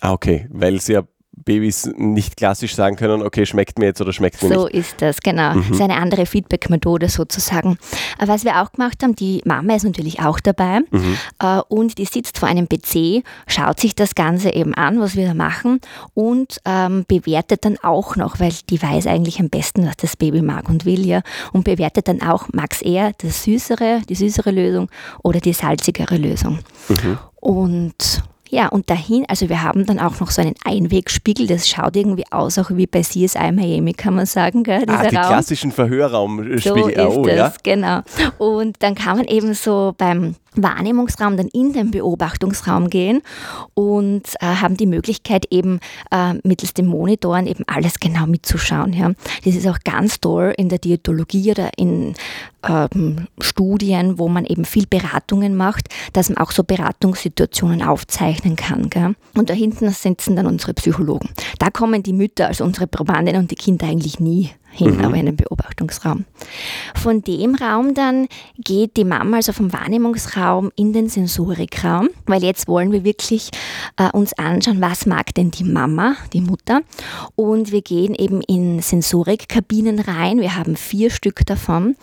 Ah, 0.00 0.12
okay, 0.12 0.46
weil 0.50 0.80
sie 0.80 0.94
ja 0.94 1.02
Babys 1.44 1.90
nicht 1.96 2.36
klassisch 2.36 2.74
sagen 2.74 2.96
können, 2.96 3.22
okay, 3.22 3.46
schmeckt 3.46 3.78
mir 3.78 3.86
jetzt 3.86 4.00
oder 4.00 4.12
schmeckt 4.12 4.42
mir 4.42 4.48
so 4.48 4.64
nicht. 4.66 4.72
So 4.72 4.78
ist 4.78 5.02
das, 5.02 5.20
genau. 5.20 5.54
Mhm. 5.54 5.62
Das 5.62 5.70
ist 5.70 5.80
eine 5.80 5.96
andere 5.96 6.26
Feedback-Methode 6.26 7.08
sozusagen. 7.08 7.78
Was 8.18 8.44
wir 8.44 8.62
auch 8.62 8.72
gemacht 8.72 9.02
haben, 9.02 9.14
die 9.14 9.42
Mama 9.44 9.74
ist 9.74 9.84
natürlich 9.84 10.20
auch 10.20 10.40
dabei 10.40 10.80
mhm. 10.90 11.16
Äh, 11.38 11.60
und 11.68 11.98
die 11.98 12.04
sitzt 12.04 12.38
vor 12.38 12.48
einem 12.48 12.68
PC, 12.68 13.24
schaut 13.46 13.80
sich 13.80 13.94
das 13.94 14.14
Ganze 14.14 14.50
eben 14.50 14.74
an, 14.74 15.00
was 15.00 15.16
wir 15.16 15.26
da 15.26 15.34
machen 15.34 15.80
und 16.14 16.58
ähm, 16.64 17.04
bewertet 17.08 17.64
dann 17.64 17.78
auch 17.82 18.16
noch, 18.16 18.40
weil 18.40 18.52
die 18.68 18.82
weiß 18.82 19.06
eigentlich 19.06 19.40
am 19.40 19.48
besten, 19.48 19.86
was 19.86 19.96
das 19.96 20.16
Baby 20.16 20.42
mag 20.42 20.68
und 20.68 20.84
will, 20.84 21.06
ja, 21.06 21.22
und 21.52 21.64
bewertet 21.64 22.08
dann 22.08 22.22
auch, 22.22 22.48
mag 22.52 22.72
es 22.72 22.82
eher 22.82 23.12
das 23.18 23.44
süßere, 23.44 24.02
die 24.08 24.14
süßere 24.14 24.50
Lösung 24.50 24.88
oder 25.22 25.40
die 25.40 25.52
salzigere 25.52 26.16
Lösung. 26.16 26.58
Mhm. 26.88 27.18
Und 27.40 28.22
ja, 28.50 28.68
und 28.68 28.90
dahin, 28.90 29.24
also 29.28 29.48
wir 29.48 29.62
haben 29.62 29.86
dann 29.86 30.00
auch 30.00 30.18
noch 30.18 30.30
so 30.30 30.42
einen 30.42 30.54
Einwegspiegel, 30.64 31.46
das 31.46 31.68
schaut 31.68 31.96
irgendwie 31.96 32.24
aus, 32.30 32.58
auch 32.58 32.70
wie 32.70 32.86
bei 32.86 33.02
CSI 33.02 33.52
Miami, 33.52 33.92
kann 33.92 34.14
man 34.14 34.26
sagen, 34.26 34.64
gell, 34.64 34.84
dieser 34.86 34.98
ah, 34.98 35.06
die 35.06 35.16
Raum. 35.16 35.26
klassischen 35.26 35.70
Verhörraumspiegel. 35.70 36.60
So 36.60 36.88
ist 36.88 36.98
oh, 36.98 37.24
das, 37.24 37.36
ja? 37.36 37.52
genau. 37.62 38.00
Und 38.38 38.76
dann 38.80 38.96
kann 38.96 39.18
man 39.18 39.26
eben 39.26 39.54
so 39.54 39.94
beim 39.96 40.34
Wahrnehmungsraum 40.54 41.36
dann 41.36 41.48
in 41.48 41.72
den 41.72 41.90
Beobachtungsraum 41.90 42.90
gehen 42.90 43.22
und 43.74 44.22
äh, 44.40 44.46
haben 44.46 44.76
die 44.76 44.86
Möglichkeit 44.86 45.46
eben 45.50 45.80
äh, 46.10 46.34
mittels 46.42 46.74
den 46.74 46.86
Monitoren 46.86 47.46
eben 47.46 47.64
alles 47.66 48.00
genau 48.00 48.26
mitzuschauen. 48.26 48.92
Ja. 48.92 49.12
Das 49.44 49.54
ist 49.54 49.66
auch 49.66 49.78
ganz 49.84 50.20
toll 50.20 50.54
in 50.56 50.68
der 50.68 50.78
Diätologie 50.78 51.52
oder 51.52 51.70
in 51.76 52.14
ähm, 52.66 53.28
Studien, 53.40 54.18
wo 54.18 54.28
man 54.28 54.44
eben 54.44 54.64
viel 54.64 54.86
Beratungen 54.86 55.56
macht, 55.56 55.88
dass 56.12 56.28
man 56.28 56.38
auch 56.38 56.50
so 56.50 56.64
Beratungssituationen 56.64 57.82
aufzeichnen 57.82 58.56
kann. 58.56 58.90
Gell? 58.90 59.14
Und 59.36 59.50
da 59.50 59.54
hinten 59.54 59.90
sitzen 59.90 60.36
dann 60.36 60.46
unsere 60.46 60.74
Psychologen. 60.74 61.30
Da 61.58 61.70
kommen 61.70 62.02
die 62.02 62.12
Mütter, 62.12 62.48
also 62.48 62.64
unsere 62.64 62.86
Probandinnen 62.86 63.40
und 63.40 63.50
die 63.50 63.56
Kinder 63.56 63.86
eigentlich 63.86 64.20
nie 64.20 64.50
hin, 64.70 64.96
mhm. 64.96 65.04
aber 65.04 65.16
in 65.16 65.26
den 65.26 65.36
Beobachtungsraum. 65.36 66.24
Von 66.94 67.22
dem 67.22 67.54
Raum 67.54 67.94
dann 67.94 68.28
geht 68.58 68.96
die 68.96 69.04
Mama 69.04 69.36
also 69.36 69.52
vom 69.52 69.72
Wahrnehmungsraum 69.72 70.70
in 70.76 70.92
den 70.92 71.08
Sensorikraum, 71.08 72.08
weil 72.26 72.42
jetzt 72.42 72.68
wollen 72.68 72.92
wir 72.92 73.04
wirklich 73.04 73.50
äh, 73.96 74.10
uns 74.10 74.32
anschauen, 74.34 74.80
was 74.80 75.06
mag 75.06 75.34
denn 75.34 75.50
die 75.50 75.64
Mama, 75.64 76.16
die 76.32 76.40
Mutter. 76.40 76.82
Und 77.34 77.72
wir 77.72 77.82
gehen 77.82 78.14
eben 78.14 78.40
in 78.42 78.80
Sensorikkabinen 78.80 79.98
rein. 79.98 80.40
Wir 80.40 80.56
haben 80.56 80.76
vier 80.76 81.10
Stück 81.10 81.44
davon. 81.46 81.96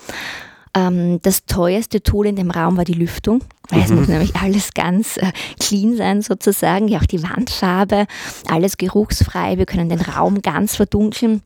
Ähm, 0.73 1.19
das 1.21 1.45
teuerste 1.45 2.03
Tool 2.03 2.27
in 2.27 2.35
dem 2.35 2.51
Raum 2.51 2.77
war 2.77 2.83
die 2.83 2.93
Lüftung, 2.93 3.41
weil 3.69 3.81
es 3.81 3.89
mhm. 3.89 3.95
muss 3.97 4.07
nämlich 4.07 4.35
alles 4.35 4.73
ganz 4.73 5.17
äh, 5.17 5.31
clean 5.59 5.95
sein 5.95 6.21
sozusagen, 6.21 6.87
ja 6.87 6.99
auch 6.99 7.05
die 7.05 7.23
Wandfarbe, 7.23 8.05
alles 8.47 8.77
geruchsfrei. 8.77 9.57
Wir 9.57 9.65
können 9.65 9.89
den 9.89 10.01
Raum 10.01 10.41
ganz 10.41 10.75
verdunkeln. 10.75 11.41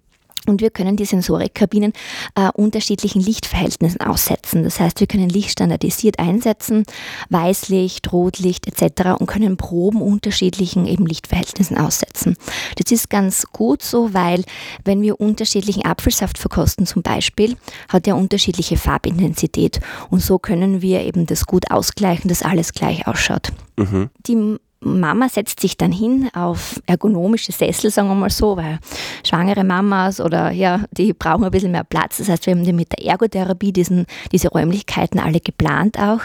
Und 0.48 0.62
wir 0.62 0.71
können 0.71 0.95
die 0.95 1.05
Sensorikkabinen 1.05 1.93
äh, 2.36 2.50
unterschiedlichen 2.53 3.21
Lichtverhältnissen 3.21 4.01
aussetzen. 4.01 4.63
Das 4.63 4.79
heißt, 4.79 5.00
wir 5.00 5.07
können 5.07 5.29
Licht 5.29 5.51
standardisiert 5.51 6.19
einsetzen, 6.19 6.83
Weißlicht, 7.29 8.12
Rotlicht 8.12 8.67
etc. 8.67 9.19
und 9.19 9.27
können 9.27 9.57
Proben 9.57 10.01
unterschiedlichen 10.01 10.88
eben 10.88 11.05
Lichtverhältnissen 11.05 11.77
aussetzen. 11.77 12.38
Das 12.77 12.91
ist 12.91 13.10
ganz 13.10 13.45
gut 13.51 13.83
so, 13.83 14.13
weil 14.13 14.43
wenn 14.83 15.01
wir 15.01 15.19
unterschiedlichen 15.19 15.86
Apfelsaft 15.86 16.38
verkosten 16.38 16.86
zum 16.86 17.03
Beispiel, 17.03 17.55
hat 17.89 18.07
er 18.07 18.17
unterschiedliche 18.17 18.77
Farbintensität 18.77 19.79
und 20.10 20.21
so 20.21 20.39
können 20.39 20.81
wir 20.81 21.01
eben 21.01 21.25
das 21.27 21.45
gut 21.45 21.69
ausgleichen, 21.69 22.29
dass 22.29 22.41
alles 22.41 22.74
gleich 22.74 23.07
ausschaut. 23.07 23.51
Mhm. 23.77 24.10
Die 24.25 24.57
Mama 24.82 25.30
setzt 25.30 25.60
sich 25.60 25.78
dann 25.78 25.92
hin 25.92 26.30
auf 26.34 26.82
ergonomische 26.88 27.52
Sessel, 27.52 27.92
sagen 27.92 28.08
wir 28.08 28.16
mal 28.16 28.30
so, 28.32 28.58
weil 28.58 28.80
schwangere 29.26 29.64
Mamas 29.64 30.20
oder 30.20 30.52
ja, 30.52 30.82
die 30.92 31.14
brauchen 31.14 31.44
ein 31.44 31.52
bisschen 31.52 31.72
mehr 31.72 31.84
Platz. 31.84 32.18
Das 32.18 32.30
heißt, 32.30 32.48
wir 32.48 32.56
haben 32.56 32.76
mit 32.76 32.92
der 32.92 33.06
Ergotherapie 33.06 33.72
diesen, 33.72 34.06
diese 34.32 34.50
Räumlichkeiten 34.50 35.20
alle 35.20 35.40
geplant 35.40 36.00
auch. 36.00 36.22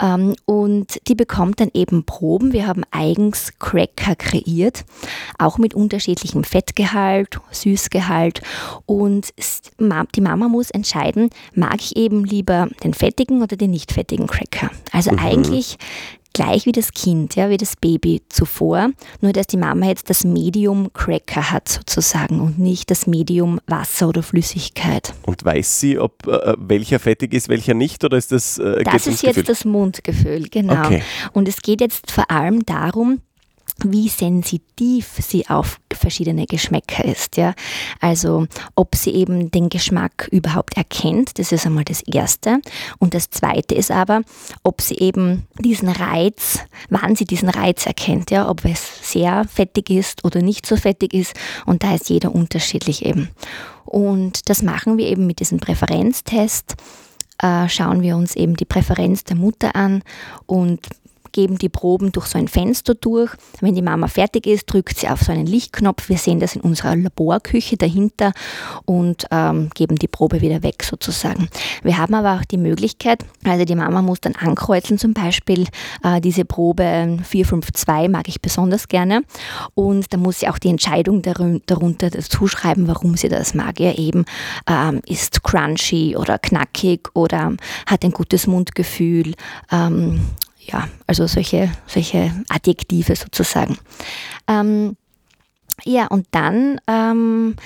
Ähm, 0.00 0.34
und 0.44 1.00
die 1.08 1.14
bekommt 1.14 1.60
dann 1.60 1.70
eben 1.72 2.04
Proben. 2.04 2.52
Wir 2.52 2.66
haben 2.66 2.82
eigens 2.90 3.52
Cracker 3.58 4.16
kreiert, 4.16 4.84
auch 5.38 5.58
mit 5.58 5.74
unterschiedlichem 5.74 6.44
Fettgehalt, 6.44 7.38
Süßgehalt. 7.50 8.42
Und 8.86 9.32
die 10.14 10.20
Mama 10.20 10.48
muss 10.48 10.70
entscheiden, 10.70 11.30
mag 11.54 11.76
ich 11.80 11.96
eben 11.96 12.24
lieber 12.24 12.68
den 12.82 12.94
fettigen 12.94 13.42
oder 13.42 13.56
den 13.56 13.70
nicht 13.70 13.92
fettigen 13.92 14.26
Cracker. 14.26 14.70
Also 14.92 15.12
mhm. 15.12 15.18
eigentlich 15.18 15.78
gleich 16.34 16.66
wie 16.66 16.72
das 16.72 16.92
Kind, 16.92 17.36
ja, 17.36 17.48
wie 17.48 17.56
das 17.56 17.76
Baby 17.76 18.20
zuvor, 18.28 18.90
nur 19.22 19.32
dass 19.32 19.46
die 19.46 19.56
Mama 19.56 19.86
jetzt 19.86 20.10
das 20.10 20.24
Medium 20.24 20.92
Cracker 20.92 21.50
hat 21.50 21.68
sozusagen 21.68 22.40
und 22.40 22.58
nicht 22.58 22.90
das 22.90 23.06
Medium 23.06 23.60
Wasser 23.66 24.08
oder 24.08 24.22
Flüssigkeit. 24.22 25.14
Und 25.22 25.42
weiß 25.44 25.80
sie, 25.80 25.98
ob 25.98 26.26
äh, 26.26 26.54
welcher 26.58 26.98
fettig 26.98 27.32
ist, 27.32 27.48
welcher 27.48 27.72
nicht, 27.72 28.04
oder 28.04 28.18
ist 28.18 28.32
das? 28.32 28.58
Äh, 28.58 28.84
das 28.84 29.06
ist 29.06 29.22
jetzt 29.22 29.48
das 29.48 29.64
Mundgefühl, 29.64 30.48
genau. 30.50 30.84
Okay. 30.84 31.02
Und 31.32 31.48
es 31.48 31.62
geht 31.62 31.80
jetzt 31.80 32.10
vor 32.10 32.30
allem 32.30 32.66
darum, 32.66 33.20
wie 33.82 34.08
sensitiv 34.08 35.18
sie 35.20 35.48
auf 35.48 35.80
verschiedene 35.92 36.46
Geschmäcker 36.46 37.04
ist. 37.04 37.36
Ja? 37.36 37.54
Also 38.00 38.46
ob 38.74 38.94
sie 38.94 39.10
eben 39.10 39.50
den 39.50 39.68
Geschmack 39.68 40.28
überhaupt 40.30 40.76
erkennt, 40.76 41.38
das 41.38 41.52
ist 41.52 41.66
einmal 41.66 41.84
das 41.84 42.02
Erste. 42.02 42.60
Und 42.98 43.14
das 43.14 43.30
Zweite 43.30 43.74
ist 43.74 43.90
aber, 43.90 44.22
ob 44.62 44.80
sie 44.80 44.96
eben 44.96 45.46
diesen 45.58 45.88
Reiz, 45.88 46.60
wann 46.88 47.16
sie 47.16 47.24
diesen 47.24 47.48
Reiz 47.48 47.86
erkennt, 47.86 48.30
ja? 48.30 48.48
ob 48.48 48.64
es 48.64 49.10
sehr 49.10 49.44
fettig 49.44 49.90
ist 49.90 50.24
oder 50.24 50.40
nicht 50.40 50.66
so 50.66 50.76
fettig 50.76 51.12
ist. 51.12 51.34
Und 51.66 51.82
da 51.82 51.94
ist 51.94 52.10
jeder 52.10 52.34
unterschiedlich 52.34 53.04
eben. 53.04 53.28
Und 53.84 54.48
das 54.48 54.62
machen 54.62 54.98
wir 54.98 55.06
eben 55.06 55.26
mit 55.26 55.40
diesem 55.40 55.58
Präferenztest. 55.58 56.74
Äh, 57.38 57.68
schauen 57.68 58.02
wir 58.02 58.16
uns 58.16 58.36
eben 58.36 58.56
die 58.56 58.64
Präferenz 58.64 59.24
der 59.24 59.36
Mutter 59.36 59.74
an 59.74 60.02
und 60.46 60.80
geben 61.34 61.58
die 61.58 61.68
Proben 61.68 62.12
durch 62.12 62.26
so 62.26 62.38
ein 62.38 62.48
Fenster 62.48 62.94
durch. 62.94 63.32
Wenn 63.60 63.74
die 63.74 63.82
Mama 63.82 64.06
fertig 64.06 64.46
ist, 64.46 64.72
drückt 64.72 64.96
sie 64.96 65.08
auf 65.08 65.20
so 65.20 65.32
einen 65.32 65.46
Lichtknopf. 65.46 66.08
Wir 66.08 66.16
sehen 66.16 66.38
das 66.40 66.54
in 66.54 66.62
unserer 66.62 66.96
Laborküche 66.96 67.76
dahinter 67.76 68.32
und 68.86 69.26
ähm, 69.30 69.68
geben 69.74 69.96
die 69.96 70.08
Probe 70.08 70.40
wieder 70.40 70.62
weg 70.62 70.84
sozusagen. 70.84 71.48
Wir 71.82 71.98
haben 71.98 72.14
aber 72.14 72.38
auch 72.38 72.44
die 72.44 72.56
Möglichkeit, 72.56 73.24
also 73.44 73.64
die 73.64 73.74
Mama 73.74 74.00
muss 74.00 74.20
dann 74.20 74.36
ankreuzeln 74.36 74.98
zum 74.98 75.12
Beispiel, 75.12 75.66
äh, 76.04 76.20
diese 76.20 76.44
Probe 76.44 77.18
452 77.22 78.08
mag 78.08 78.28
ich 78.28 78.40
besonders 78.40 78.86
gerne 78.86 79.22
und 79.74 80.12
da 80.12 80.16
muss 80.16 80.38
sie 80.40 80.48
auch 80.48 80.58
die 80.58 80.68
Entscheidung 80.68 81.20
darunter 81.22 82.10
dazu 82.10 82.46
schreiben, 82.46 82.86
warum 82.86 83.16
sie 83.16 83.28
das 83.28 83.54
mag. 83.54 83.80
Ja, 83.80 83.92
eben 83.92 84.24
ähm, 84.68 85.00
ist 85.04 85.42
crunchy 85.42 86.16
oder 86.16 86.38
knackig 86.38 87.08
oder 87.14 87.54
hat 87.86 88.04
ein 88.04 88.12
gutes 88.12 88.46
Mundgefühl 88.46 89.34
ähm, 89.72 90.20
ja, 90.66 90.88
also 91.06 91.26
solche, 91.26 91.70
solche 91.86 92.32
Adjektive 92.48 93.16
sozusagen. 93.16 93.78
Ähm, 94.48 94.96
ja, 95.84 96.06
und 96.06 96.26
dann 96.30 96.80
ähm, 96.86 97.56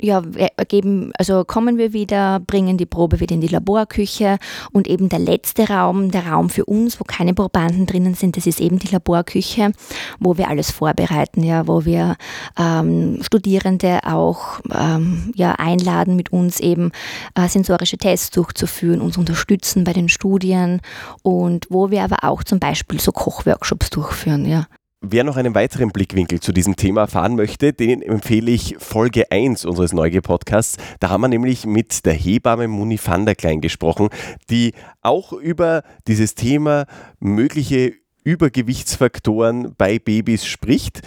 ja, 0.00 0.22
geben, 0.68 1.12
also 1.18 1.44
kommen 1.44 1.78
wir 1.78 1.92
wieder, 1.92 2.40
bringen 2.40 2.78
die 2.78 2.86
Probe 2.86 3.20
wieder 3.20 3.34
in 3.34 3.40
die 3.40 3.48
Laborküche 3.48 4.38
und 4.72 4.86
eben 4.86 5.08
der 5.08 5.18
letzte 5.18 5.68
Raum, 5.68 6.10
der 6.10 6.26
Raum 6.26 6.50
für 6.50 6.64
uns, 6.64 7.00
wo 7.00 7.04
keine 7.04 7.34
Probanden 7.34 7.86
drinnen 7.86 8.14
sind, 8.14 8.36
das 8.36 8.46
ist 8.46 8.60
eben 8.60 8.78
die 8.78 8.88
Laborküche, 8.88 9.72
wo 10.18 10.36
wir 10.36 10.48
alles 10.48 10.70
vorbereiten, 10.70 11.42
ja, 11.42 11.66
wo 11.66 11.84
wir 11.84 12.16
ähm, 12.58 13.18
Studierende 13.22 14.00
auch 14.04 14.60
ähm, 14.72 15.32
ja, 15.34 15.52
einladen, 15.52 16.16
mit 16.16 16.32
uns 16.32 16.60
eben 16.60 16.92
äh, 17.34 17.48
sensorische 17.48 17.98
Tests 17.98 18.30
durchzuführen, 18.30 19.00
uns 19.00 19.16
unterstützen 19.16 19.84
bei 19.84 19.92
den 19.92 20.08
Studien 20.08 20.80
und 21.22 21.66
wo 21.70 21.90
wir 21.90 22.02
aber 22.02 22.18
auch 22.22 22.44
zum 22.44 22.58
Beispiel 22.58 23.00
so 23.00 23.12
Kochworkshops 23.12 23.90
durchführen, 23.90 24.46
ja. 24.46 24.66
Wer 25.00 25.22
noch 25.22 25.36
einen 25.36 25.54
weiteren 25.54 25.90
Blickwinkel 25.90 26.40
zu 26.40 26.50
diesem 26.50 26.74
Thema 26.74 27.02
erfahren 27.02 27.36
möchte, 27.36 27.72
den 27.72 28.02
empfehle 28.02 28.50
ich 28.50 28.74
Folge 28.80 29.30
1 29.30 29.64
unseres 29.64 29.92
Neugier-Podcasts. 29.92 30.76
Da 30.98 31.08
haben 31.08 31.20
wir 31.20 31.28
nämlich 31.28 31.66
mit 31.66 32.04
der 32.04 32.14
Hebamme 32.14 32.66
Muni 32.66 32.98
van 33.02 33.24
der 33.24 33.36
Klein 33.36 33.60
gesprochen, 33.60 34.08
die 34.50 34.72
auch 35.00 35.32
über 35.32 35.84
dieses 36.08 36.34
Thema 36.34 36.86
mögliche 37.20 37.94
Übergewichtsfaktoren 38.24 39.72
bei 39.78 40.00
Babys 40.00 40.44
spricht 40.44 41.02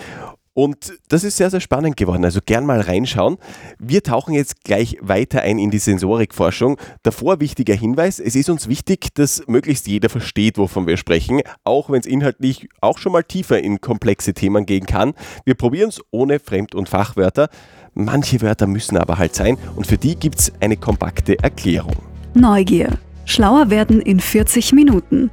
und 0.54 0.94
das 1.08 1.24
ist 1.24 1.38
sehr, 1.38 1.50
sehr 1.50 1.62
spannend 1.62 1.96
geworden. 1.96 2.26
Also 2.26 2.42
gern 2.46 2.66
mal 2.66 2.82
reinschauen. 2.82 3.38
Wir 3.80 4.04
tauchen 4.04 4.34
jetzt 4.34 4.64
gleich 4.64 4.98
weiter 5.02 5.42
ein 5.42 5.58
in 5.58 5.72
die 5.72 5.78
Sensorikforschung. 5.78 6.78
Davor 7.04 7.40
wichtiger 7.40 7.74
Hinweis, 7.74 8.20
es 8.20 8.36
ist 8.36 8.50
uns 8.50 8.68
wichtig, 8.68 9.14
dass 9.14 9.44
möglichst 9.48 9.88
jeder 9.88 10.10
versteht, 10.10 10.58
wovon 10.58 10.88
wir 10.88 10.98
sprechen, 10.98 11.42
auch 11.64 11.90
wenn 11.90 12.02
es 12.02 12.06
inhaltlich 12.06 12.68
auch 12.82 12.98
schon 12.98 13.14
mal 13.14 13.24
tiefer 13.24 13.60
in 13.60 13.80
komplexe 13.80 14.34
Themen 14.34 14.66
gehen 14.66 14.86
kann. 14.86 15.14
Wir 15.46 15.56
probieren 15.56 15.90
es 15.90 16.02
ohne 16.12 16.40
Fremd- 16.40 16.76
und 16.76 16.90
Fachwörter. 16.90 17.48
Manche 17.94 18.42
Wörter 18.42 18.68
müssen 18.68 18.98
aber 18.98 19.18
halt 19.18 19.36
sein 19.36 19.58
und 19.76 19.88
für 19.88 19.98
die 19.98 20.16
gibt 20.16 20.40
es 20.40 20.54
eine 20.60 20.76
kompakte 20.76 21.40
Erklärung. 21.40 21.96
Neugier. 22.34 22.98
Schlauer 23.26 23.70
werden 23.70 24.02
in 24.02 24.20
40 24.20 24.74
Minuten. 24.74 25.30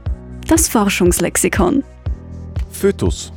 Das 0.46 0.68
Forschungslexikon. 0.68 1.82
Fötus 2.70 3.32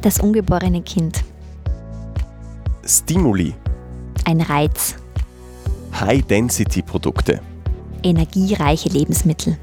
Das 0.00 0.20
ungeborene 0.20 0.80
Kind. 0.82 1.24
Stimuli. 2.84 3.52
Ein 4.24 4.40
Reiz. 4.40 4.94
High-Density-Produkte. 5.92 7.40
Energiereiche 8.04 8.90
Lebensmittel. 8.90 9.58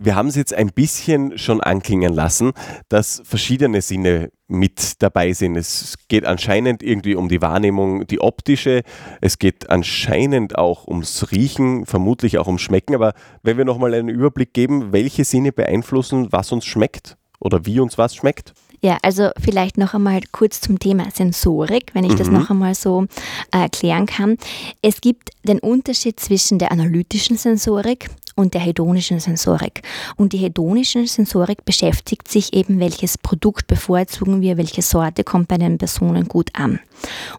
Wir 0.00 0.16
haben 0.16 0.26
es 0.26 0.34
jetzt 0.34 0.52
ein 0.52 0.72
bisschen 0.72 1.38
schon 1.38 1.60
anklingen 1.60 2.12
lassen, 2.12 2.52
dass 2.88 3.22
verschiedene 3.24 3.80
Sinne 3.80 4.30
mit 4.48 5.00
dabei 5.00 5.32
sind. 5.32 5.56
Es 5.56 5.94
geht 6.08 6.26
anscheinend 6.26 6.82
irgendwie 6.82 7.14
um 7.14 7.28
die 7.28 7.40
Wahrnehmung, 7.40 8.04
die 8.08 8.20
optische. 8.20 8.82
Es 9.20 9.38
geht 9.38 9.70
anscheinend 9.70 10.58
auch 10.58 10.88
ums 10.88 11.30
Riechen, 11.30 11.86
vermutlich 11.86 12.38
auch 12.38 12.48
ums 12.48 12.62
Schmecken. 12.62 12.96
Aber 12.96 13.14
wenn 13.44 13.58
wir 13.58 13.64
nochmal 13.64 13.94
einen 13.94 14.08
Überblick 14.08 14.52
geben, 14.52 14.92
welche 14.92 15.24
Sinne 15.24 15.52
beeinflussen, 15.52 16.32
was 16.32 16.50
uns 16.50 16.64
schmeckt 16.64 17.16
oder 17.46 17.64
wie 17.64 17.80
uns 17.80 17.96
was 17.96 18.14
schmeckt? 18.14 18.52
Ja, 18.82 18.98
also 19.02 19.30
vielleicht 19.42 19.78
noch 19.78 19.94
einmal 19.94 20.20
kurz 20.32 20.60
zum 20.60 20.78
Thema 20.78 21.10
Sensorik, 21.12 21.92
wenn 21.94 22.04
ich 22.04 22.12
mhm. 22.12 22.18
das 22.18 22.28
noch 22.28 22.50
einmal 22.50 22.74
so 22.74 23.06
äh, 23.52 23.62
erklären 23.62 24.06
kann. 24.06 24.36
Es 24.82 25.00
gibt 25.00 25.30
den 25.44 25.60
Unterschied 25.60 26.20
zwischen 26.20 26.58
der 26.58 26.72
analytischen 26.72 27.38
Sensorik 27.38 28.10
und 28.36 28.54
der 28.54 28.60
hedonischen 28.60 29.18
Sensorik. 29.18 29.82
Und 30.16 30.32
die 30.32 30.38
hedonische 30.38 31.06
Sensorik 31.06 31.64
beschäftigt 31.64 32.28
sich 32.28 32.52
eben, 32.52 32.78
welches 32.78 33.18
Produkt 33.18 33.66
bevorzugen 33.66 34.40
wir, 34.42 34.56
welche 34.56 34.82
Sorte 34.82 35.24
kommt 35.24 35.48
bei 35.48 35.58
den 35.58 35.78
Personen 35.78 36.28
gut 36.28 36.50
an. 36.52 36.78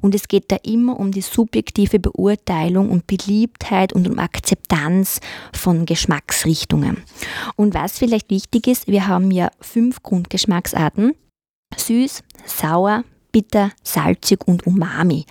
Und 0.01 0.15
es 0.15 0.27
geht 0.27 0.51
da 0.51 0.57
immer 0.63 0.99
um 0.99 1.11
die 1.11 1.21
subjektive 1.21 1.99
Beurteilung 1.99 2.89
und 2.89 3.07
Beliebtheit 3.07 3.93
und 3.93 4.07
um 4.09 4.19
Akzeptanz 4.19 5.21
von 5.53 5.85
Geschmacksrichtungen. 5.85 6.97
Und 7.55 7.73
was 7.73 7.97
vielleicht 7.97 8.29
wichtig 8.29 8.67
ist, 8.67 8.87
wir 8.87 9.07
haben 9.07 9.31
ja 9.31 9.49
fünf 9.61 10.03
Grundgeschmacksarten. 10.03 11.13
Süß, 11.75 12.23
sauer, 12.45 13.03
bitter, 13.31 13.71
salzig 13.83 14.47
und 14.47 14.65
Umami. 14.65 15.25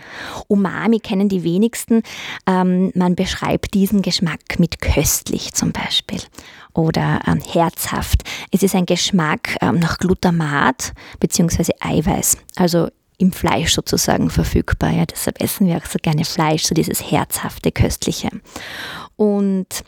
Umami 0.48 1.00
kennen 1.00 1.28
die 1.28 1.44
wenigsten. 1.44 2.02
Ähm, 2.46 2.92
man 2.94 3.16
beschreibt 3.16 3.74
diesen 3.74 4.02
Geschmack 4.02 4.58
mit 4.58 4.80
köstlich 4.80 5.52
zum 5.52 5.72
Beispiel 5.72 6.20
oder 6.74 7.20
ähm, 7.26 7.40
herzhaft. 7.40 8.22
Es 8.52 8.62
ist 8.62 8.74
ein 8.74 8.86
Geschmack 8.86 9.56
ähm, 9.60 9.78
nach 9.78 9.98
Glutamat 9.98 10.92
bzw. 11.20 11.72
Eiweiß. 11.80 12.38
Also 12.56 12.88
im 13.18 13.32
Fleisch 13.32 13.74
sozusagen 13.74 14.30
verfügbar. 14.30 14.90
Ja, 14.90 15.06
deshalb 15.06 15.42
essen 15.42 15.66
wir 15.66 15.76
auch 15.76 15.86
so 15.86 15.98
gerne 16.00 16.24
Fleisch, 16.24 16.64
so 16.64 16.74
dieses 16.74 17.10
herzhafte, 17.10 17.72
köstliche. 17.72 18.28
Und 19.16 19.84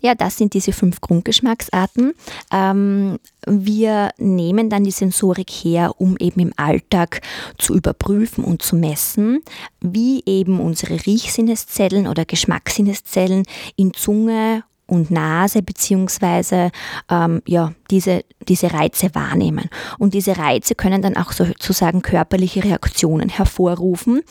ja, 0.00 0.14
das 0.14 0.36
sind 0.36 0.54
diese 0.54 0.72
fünf 0.72 1.00
Grundgeschmacksarten. 1.00 2.14
Ähm, 2.52 3.18
wir 3.46 4.10
nehmen 4.18 4.70
dann 4.70 4.84
die 4.84 4.90
Sensorik 4.90 5.50
her, 5.50 5.92
um 5.98 6.16
eben 6.18 6.40
im 6.40 6.52
Alltag 6.56 7.20
zu 7.58 7.74
überprüfen 7.74 8.44
und 8.44 8.62
zu 8.62 8.76
messen, 8.76 9.42
wie 9.80 10.22
eben 10.26 10.60
unsere 10.60 11.06
Riechsinneszellen 11.06 12.06
oder 12.06 12.24
Geschmackssinneszellen 12.24 13.44
in 13.76 13.94
Zunge 13.94 14.64
und 14.88 15.10
Nase 15.10 15.62
beziehungsweise 15.62 16.70
ähm, 17.10 17.42
ja, 17.46 17.72
diese, 17.90 18.24
diese 18.48 18.72
Reize 18.72 19.14
wahrnehmen. 19.14 19.68
Und 19.98 20.14
diese 20.14 20.36
Reize 20.36 20.74
können 20.74 21.02
dann 21.02 21.16
auch 21.16 21.32
sozusagen 21.32 22.02
körperliche 22.02 22.64
Reaktionen 22.64 23.28
hervorrufen. 23.28 24.22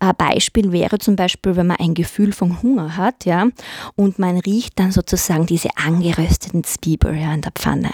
Ein 0.00 0.14
Beispiel 0.16 0.72
wäre 0.72 0.98
zum 0.98 1.16
Beispiel, 1.16 1.56
wenn 1.56 1.66
man 1.66 1.76
ein 1.78 1.94
Gefühl 1.94 2.32
von 2.32 2.62
Hunger 2.62 2.96
hat, 2.96 3.24
ja, 3.24 3.46
und 3.94 4.18
man 4.18 4.38
riecht 4.38 4.78
dann 4.78 4.92
sozusagen 4.92 5.46
diese 5.46 5.70
angerösteten 5.76 6.64
Zwiebeln 6.64 7.20
ja, 7.20 7.32
in 7.32 7.42
der 7.42 7.52
Pfanne. 7.52 7.90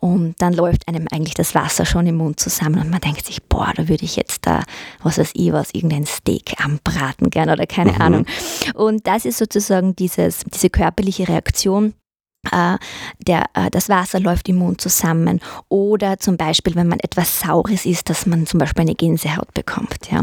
Und 0.00 0.34
dann 0.38 0.52
läuft 0.52 0.88
einem 0.88 1.06
eigentlich 1.10 1.34
das 1.34 1.54
Wasser 1.54 1.84
schon 1.86 2.06
im 2.06 2.16
Mund 2.16 2.40
zusammen 2.40 2.80
und 2.80 2.90
man 2.90 3.00
denkt 3.00 3.26
sich, 3.26 3.42
boah, 3.42 3.72
da 3.74 3.88
würde 3.88 4.04
ich 4.04 4.16
jetzt 4.16 4.46
da, 4.46 4.62
was 5.02 5.18
weiß 5.18 5.30
ich 5.34 5.52
was, 5.52 5.72
irgendein 5.72 6.06
Steak 6.06 6.54
anbraten 6.64 7.30
gern 7.30 7.50
oder 7.50 7.66
keine 7.66 7.92
mhm. 7.92 8.00
Ahnung. 8.00 8.26
Und 8.74 9.06
das 9.06 9.24
ist 9.24 9.38
sozusagen 9.38 9.96
dieses, 9.96 10.40
diese 10.52 10.70
körperliche 10.70 11.28
Reaktion, 11.28 11.59
äh, 12.50 12.78
der, 13.18 13.44
äh, 13.54 13.70
das 13.70 13.88
Wasser 13.88 14.18
läuft 14.20 14.48
im 14.48 14.56
Mund 14.56 14.80
zusammen 14.80 15.40
oder 15.68 16.18
zum 16.18 16.36
Beispiel, 16.36 16.74
wenn 16.74 16.88
man 16.88 17.00
etwas 17.00 17.40
Saures 17.40 17.84
isst, 17.84 18.08
dass 18.08 18.26
man 18.26 18.46
zum 18.46 18.58
Beispiel 18.58 18.82
eine 18.82 18.94
Gänsehaut 18.94 19.52
bekommt. 19.52 20.10
Ja. 20.10 20.22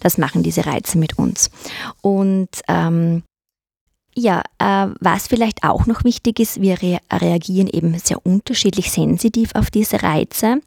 Das 0.00 0.18
machen 0.18 0.42
diese 0.42 0.66
Reize 0.66 0.98
mit 0.98 1.18
uns. 1.18 1.50
Und 2.02 2.48
ähm, 2.68 3.22
ja, 4.16 4.42
äh, 4.58 4.86
was 5.00 5.26
vielleicht 5.26 5.64
auch 5.64 5.86
noch 5.86 6.04
wichtig 6.04 6.38
ist, 6.38 6.60
wir 6.60 6.80
re 6.80 6.98
reagieren 7.12 7.68
eben 7.68 7.98
sehr 7.98 8.24
unterschiedlich 8.24 8.90
sensitiv 8.90 9.50
auf 9.54 9.70
diese 9.70 10.02
Reize. 10.02 10.60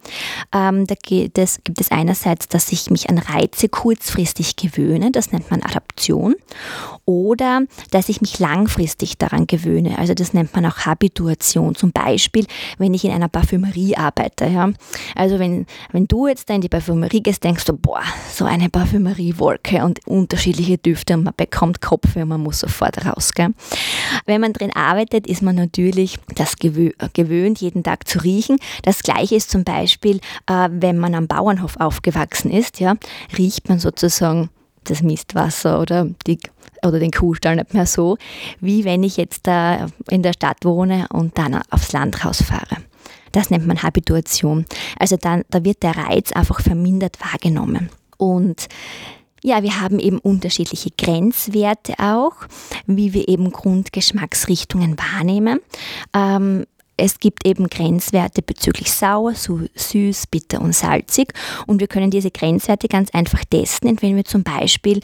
Ähm, 0.54 0.86
da 0.86 0.96
gibt 1.02 1.38
es, 1.38 1.64
gibt 1.64 1.80
es 1.80 1.92
einerseits, 1.92 2.48
dass 2.48 2.72
ich 2.72 2.90
mich 2.90 3.10
an 3.10 3.18
Reize 3.18 3.70
kurzfristig 3.70 4.56
gewöhne, 4.56 5.12
das 5.12 5.32
nennt 5.32 5.50
man 5.50 5.64
Adaption, 5.64 6.36
oder 7.06 7.62
dass 7.92 8.10
ich 8.10 8.20
mich 8.20 8.38
langfristig 8.40 9.18
daran 9.18 9.48
gewöhne, 9.48 9.98
also 9.98 10.14
das 10.14 10.34
nennt 10.34 10.54
man 10.54 10.66
auch 10.66 10.80
Habituation. 10.80 11.76
Zum 11.76 11.92
Beispiel, 11.94 12.46
wenn 12.78 12.94
ich 12.94 13.06
in 13.06 13.12
einer 13.12 13.30
Parfümerie 13.30 13.96
arbeite. 13.96 14.46
Ja? 14.48 14.72
Also 15.16 15.40
wenn, 15.40 15.66
wenn 15.92 16.08
du 16.08 16.28
jetzt 16.28 16.50
da 16.50 16.56
in 16.56 16.62
die 16.62 16.70
Parfümerie 16.70 17.24
gehst, 17.24 17.44
denkst 17.46 17.64
du, 17.66 17.74
boah, 17.74 18.04
so 18.34 18.44
eine 18.44 18.70
Parfümeriewolke 18.70 19.86
und 19.86 20.06
unterschiedliche 20.06 20.78
Düfte 20.78 21.14
und 21.14 21.24
man 21.24 21.34
bekommt 21.38 21.82
Kopfweh 21.82 22.24
und 22.24 22.30
man 22.30 22.42
muss 22.42 22.60
sofort 22.60 23.06
raus. 23.06 23.32
Gell? 23.38 23.54
Wenn 24.26 24.42
man 24.42 24.54
drin 24.54 24.72
arbeitet, 24.74 25.28
ist 25.28 25.44
man 25.44 25.56
natürlich 25.56 26.18
das 26.34 26.58
gewö 26.58 26.90
gewöhnt, 27.14 27.62
jeden 27.62 27.84
Tag 27.84 28.08
zu 28.08 28.18
riechen. 28.20 28.58
Das 28.82 29.04
gleiche 29.04 29.36
ist 29.36 29.52
zum 29.52 29.64
Beispiel, 29.64 30.18
äh, 30.48 30.70
wenn 30.72 30.98
man 30.98 31.14
am 31.14 31.28
Bauernhof 31.28 31.78
aufgewachsen 31.78 32.50
ist, 32.50 32.80
ja, 32.80 32.96
riecht 33.38 33.70
man 33.70 33.78
sozusagen 33.78 34.50
das 34.86 35.04
Mistwasser 35.04 35.80
oder, 35.80 36.08
die, 36.26 36.40
oder 36.84 37.00
den 37.00 37.12
Kuhstall 37.12 37.58
nicht 37.58 37.76
mehr 37.76 37.86
so, 37.86 38.18
wie 38.60 38.86
wenn 38.86 39.04
ich 39.04 39.18
jetzt 39.18 39.46
da 39.46 39.88
in 40.10 40.24
der 40.24 40.34
Stadt 40.34 40.66
wohne 40.66 41.06
und 41.14 41.38
dann 41.38 41.62
aufs 41.70 41.92
Land 41.92 42.26
rausfahre. 42.26 42.78
Das 43.34 43.52
nennt 43.52 43.68
man 43.68 43.84
Habituation. 43.84 44.66
Also 44.98 45.16
dann, 45.16 45.44
da 45.52 45.64
wird 45.64 45.84
der 45.84 45.96
Reiz 45.96 46.32
einfach 46.32 46.62
vermindert 46.62 47.18
wahrgenommen. 47.20 47.90
Und 48.18 48.68
ja, 49.44 49.64
wir 49.64 49.80
haben 49.80 50.00
eben 50.00 50.20
unterschiedliche 50.20 50.90
Grenzwerte 50.98 51.94
auch, 52.00 52.34
wie 52.86 53.14
wir 53.14 53.28
eben 53.28 53.52
Grundgeschmacksrichtungen 53.52 54.98
wahrnehmen. 54.98 55.60
Ähm, 56.14 56.66
es 56.98 57.20
gibt 57.20 57.46
eben 57.46 57.70
Grenzwerte 57.70 58.42
bezüglich 58.42 58.92
sauer, 58.92 59.34
süß, 59.36 60.28
bitter 60.28 60.62
und 60.62 60.74
salzig 60.74 61.32
und 61.68 61.80
wir 61.80 61.88
können 61.88 62.10
diese 62.10 62.32
Grenzwerte 62.32 62.88
ganz 62.88 63.12
einfach 63.12 63.46
testen, 63.46 63.88
indem 63.88 64.16
wir 64.16 64.26
zum 64.26 64.42
Beispiel 64.42 65.02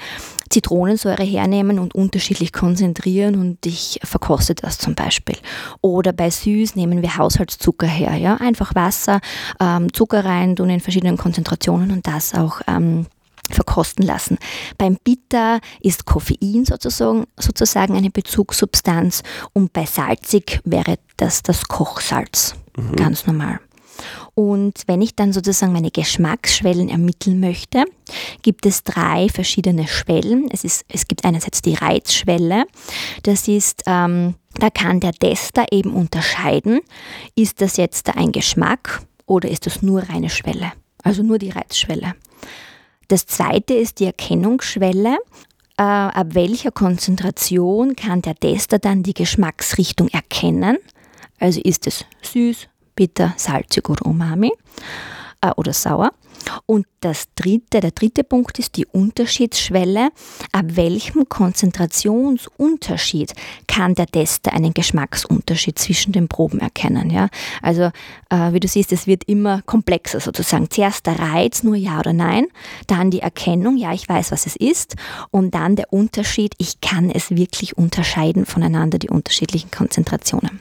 Zitronensäure 0.50 1.24
hernehmen 1.24 1.78
und 1.78 1.94
unterschiedlich 1.94 2.52
konzentrieren 2.52 3.36
und 3.36 3.64
ich 3.68 4.00
verkoste 4.04 4.56
das 4.56 4.80
zum 4.80 4.96
Beispiel. 4.96 5.38
Oder 5.82 6.14
bei 6.14 6.32
süß 6.32 6.76
nehmen 6.76 7.04
wir 7.04 7.16
Haushaltszucker 7.18 7.88
her, 7.88 8.16
ja, 8.16 8.38
einfach 8.38 8.74
Wasser, 8.74 9.22
ähm, 9.60 9.94
Zucker 9.94 10.26
rein, 10.26 10.56
tun 10.56 10.72
in 10.72 10.80
verschiedenen 10.80 11.18
Konzentrationen 11.18 11.92
und 11.92 12.08
das 12.08 12.34
auch 12.34 12.62
ähm, 12.68 13.06
verkosten 13.50 14.06
lassen. 14.06 14.38
Beim 14.78 14.98
Bitter 15.04 15.60
ist 15.82 16.06
Koffein 16.06 16.66
sozusagen, 16.66 17.26
sozusagen 17.38 17.96
eine 17.96 18.10
Bezugssubstanz 18.10 19.24
und 19.54 19.74
bei 19.74 19.86
salzig 19.86 20.62
wäre 20.64 20.96
das 21.18 21.44
das 21.44 21.68
Kochsalz. 21.68 22.56
Mhm. 22.78 22.96
Ganz 22.96 23.28
normal. 23.28 23.60
Und 24.36 24.82
wenn 24.88 25.02
ich 25.02 25.16
dann 25.16 25.34
sozusagen 25.34 25.74
meine 25.74 25.92
Geschmacksschwellen 25.92 26.90
ermitteln 26.90 27.40
möchte, 27.40 27.86
gibt 28.42 28.66
es 28.66 28.84
drei 28.84 29.30
verschiedene 29.30 29.88
Schwellen. 29.88 30.50
Es, 30.52 30.64
ist, 30.64 30.86
es 30.88 31.08
gibt 31.08 31.24
einerseits 31.26 31.62
die 31.62 31.76
Reizschwelle. 31.76 32.66
Das 33.24 33.48
ist, 33.48 33.84
ähm, 33.86 34.36
da 34.56 34.70
kann 34.70 35.00
der 35.00 35.14
Tester 35.14 35.66
eben 35.72 35.94
unterscheiden, 35.94 36.80
ist 37.36 37.62
das 37.62 37.78
jetzt 37.78 38.16
ein 38.16 38.32
Geschmack 38.32 39.04
oder 39.26 39.50
ist 39.50 39.68
das 39.68 39.82
nur 39.82 40.02
reine 40.02 40.30
Schwelle? 40.30 40.74
Also 41.04 41.22
nur 41.22 41.38
die 41.38 41.50
Reizschwelle. 41.50 42.16
Das 43.08 43.26
zweite 43.26 43.74
ist 43.74 44.00
die 44.00 44.06
Erkennungsschwelle. 44.06 45.18
Äh, 45.78 45.82
ab 45.82 46.28
welcher 46.36 46.72
Konzentration 46.72 47.96
kann 47.96 48.22
der 48.22 48.36
Tester 48.36 48.80
dann 48.80 49.04
die 49.04 49.14
Geschmacksrichtung 49.14 50.08
erkennen? 50.10 50.78
Also 51.40 51.60
ist 51.62 51.88
es 51.88 52.06
süß, 52.22 52.68
bitter, 52.96 53.34
salzig 53.38 53.90
oder 53.90 54.06
umami 54.06 54.52
äh, 55.44 55.52
oder 55.56 55.74
sauer. 55.74 56.12
Und 56.66 56.88
das 57.00 57.28
dritte, 57.36 57.80
der 57.80 57.92
dritte 57.92 58.26
Punkt 58.26 58.60
ist 58.60 58.76
die 58.76 58.86
Unterschiedsschwelle. 58.86 60.10
Ab 60.52 60.66
welchem 60.70 61.30
Konzentrationsunterschied 61.30 63.34
kann 63.68 63.96
der 63.96 64.08
Tester 64.08 64.52
einen 64.54 64.74
Geschmacksunterschied 64.74 65.80
zwischen 65.80 66.12
den 66.12 66.28
Proben 66.28 66.60
erkennen? 66.60 67.10
Ja? 67.10 67.30
Also 67.62 67.92
äh, 68.30 68.52
wie 68.52 68.60
du 68.60 68.68
siehst, 68.68 68.92
es 68.92 69.08
wird 69.08 69.24
immer 69.26 69.62
komplexer 69.62 70.20
sozusagen. 70.20 70.70
Zuerst 70.70 71.06
der 71.06 71.18
Reiz, 71.20 71.64
nur 71.64 71.76
ja 71.76 72.00
oder 72.00 72.12
nein, 72.14 72.48
dann 72.88 73.12
die 73.12 73.20
Erkennung, 73.20 73.78
ja, 73.78 73.94
ich 73.94 74.10
weiß, 74.10 74.32
was 74.32 74.46
es 74.46 74.58
ist, 74.58 74.96
und 75.32 75.56
dann 75.56 75.78
der 75.78 75.94
Unterschied, 75.94 76.56
ich 76.58 76.82
kann 76.82 77.10
es 77.10 77.32
wirklich 77.32 77.78
unterscheiden 77.78 78.46
voneinander, 78.46 79.00
die 79.00 79.10
unterschiedlichen 79.10 79.72
Konzentrationen. 79.72 80.60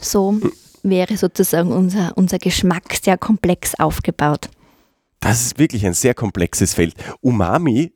So 0.00 0.38
wäre 0.88 1.16
sozusagen 1.16 1.72
unser, 1.72 2.12
unser 2.16 2.38
Geschmack 2.38 2.94
sehr 3.02 3.18
komplex 3.18 3.74
aufgebaut. 3.78 4.48
Das 5.20 5.42
ist 5.42 5.58
wirklich 5.58 5.84
ein 5.86 5.94
sehr 5.94 6.14
komplexes 6.14 6.74
Feld. 6.74 6.94
Umami, 7.20 7.92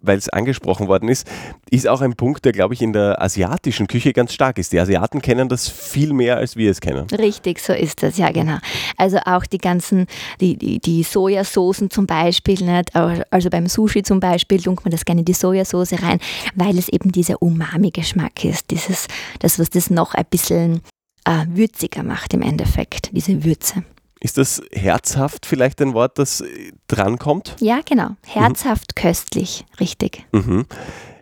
weil 0.00 0.18
es 0.18 0.28
angesprochen 0.28 0.86
worden 0.88 1.08
ist, 1.08 1.26
ist 1.70 1.88
auch 1.88 2.00
ein 2.00 2.14
Punkt, 2.14 2.44
der, 2.44 2.52
glaube 2.52 2.74
ich, 2.74 2.82
in 2.82 2.92
der 2.92 3.20
asiatischen 3.20 3.86
Küche 3.86 4.12
ganz 4.12 4.32
stark 4.32 4.58
ist. 4.58 4.72
Die 4.72 4.78
Asiaten 4.78 5.20
kennen 5.20 5.48
das 5.48 5.68
viel 5.68 6.12
mehr, 6.12 6.36
als 6.36 6.56
wir 6.56 6.70
es 6.70 6.80
kennen. 6.80 7.06
Richtig, 7.10 7.58
so 7.58 7.72
ist 7.72 8.02
das, 8.02 8.16
ja 8.16 8.30
genau. 8.30 8.58
Also 8.96 9.18
auch 9.24 9.44
die 9.44 9.58
ganzen, 9.58 10.06
die, 10.40 10.56
die, 10.56 10.78
die 10.78 11.02
Sojasoßen 11.02 11.90
zum 11.90 12.06
Beispiel, 12.06 12.64
nicht? 12.64 12.94
also 12.94 13.50
beim 13.50 13.66
Sushi 13.66 14.02
zum 14.02 14.20
Beispiel 14.20 14.60
tunkt 14.62 14.84
man 14.84 14.92
das 14.92 15.04
gerne 15.04 15.22
in 15.22 15.24
die 15.24 15.34
Sojasauce 15.34 15.94
rein, 16.02 16.20
weil 16.54 16.78
es 16.78 16.88
eben 16.88 17.10
dieser 17.12 17.42
Umami-Geschmack 17.42 18.44
ist, 18.44 18.70
dieses, 18.70 19.08
das, 19.40 19.58
was 19.58 19.70
das 19.70 19.90
noch 19.90 20.14
ein 20.14 20.26
bisschen 20.30 20.80
äh, 21.28 21.46
würziger 21.48 22.02
macht 22.02 22.32
im 22.32 22.42
Endeffekt, 22.42 23.10
diese 23.12 23.44
Würze. 23.44 23.84
Ist 24.20 24.38
das 24.38 24.62
herzhaft 24.72 25.46
vielleicht 25.46 25.80
ein 25.80 25.94
Wort, 25.94 26.18
das 26.18 26.40
äh, 26.40 26.72
drankommt? 26.88 27.54
Ja, 27.60 27.80
genau. 27.84 28.16
Herzhaft, 28.26 28.94
mhm. 28.96 29.00
köstlich, 29.00 29.64
richtig. 29.78 30.24
Mhm. 30.32 30.64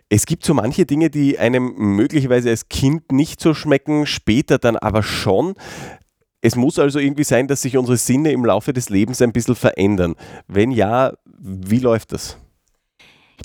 Es 0.09 0.25
gibt 0.25 0.45
so 0.45 0.53
manche 0.53 0.85
Dinge, 0.85 1.09
die 1.09 1.37
einem 1.37 1.73
möglicherweise 1.75 2.49
als 2.49 2.69
Kind 2.69 3.11
nicht 3.11 3.41
so 3.41 3.53
schmecken, 3.53 4.05
später 4.05 4.57
dann 4.57 4.77
aber 4.77 5.03
schon. 5.03 5.55
Es 6.39 6.55
muss 6.55 6.79
also 6.79 6.99
irgendwie 6.99 7.25
sein, 7.25 7.47
dass 7.47 7.61
sich 7.61 7.75
unsere 7.75 7.97
Sinne 7.97 8.31
im 8.31 8.45
Laufe 8.45 8.71
des 8.71 8.89
Lebens 8.89 9.21
ein 9.21 9.33
bisschen 9.33 9.55
verändern. 9.55 10.15
Wenn 10.47 10.71
ja, 10.71 11.11
wie 11.37 11.79
läuft 11.79 12.13
das? 12.13 12.37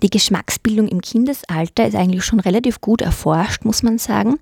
Die 0.02 0.10
Geschmacksbildung 0.10 0.88
im 0.88 1.00
Kindesalter 1.00 1.86
ist 1.86 1.96
eigentlich 1.96 2.24
schon 2.24 2.40
relativ 2.40 2.80
gut 2.80 3.02
erforscht, 3.02 3.64
muss 3.64 3.82
man 3.82 3.98
sagen. 3.98 4.38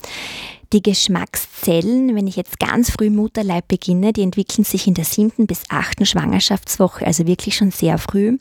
Die 0.72 0.82
Geschmackszellen, 0.82 2.14
wenn 2.14 2.28
ich 2.28 2.36
jetzt 2.36 2.60
ganz 2.60 2.90
früh 2.90 3.10
Mutterleib 3.10 3.66
beginne, 3.66 4.12
die 4.12 4.22
entwickeln 4.22 4.62
sich 4.64 4.86
in 4.86 4.94
der 4.94 5.04
siebten 5.04 5.48
bis 5.48 5.64
achten 5.68 6.06
Schwangerschaftswoche, 6.06 7.04
also 7.04 7.26
wirklich 7.26 7.56
schon 7.56 7.72
sehr 7.72 7.98
früh. 7.98 8.38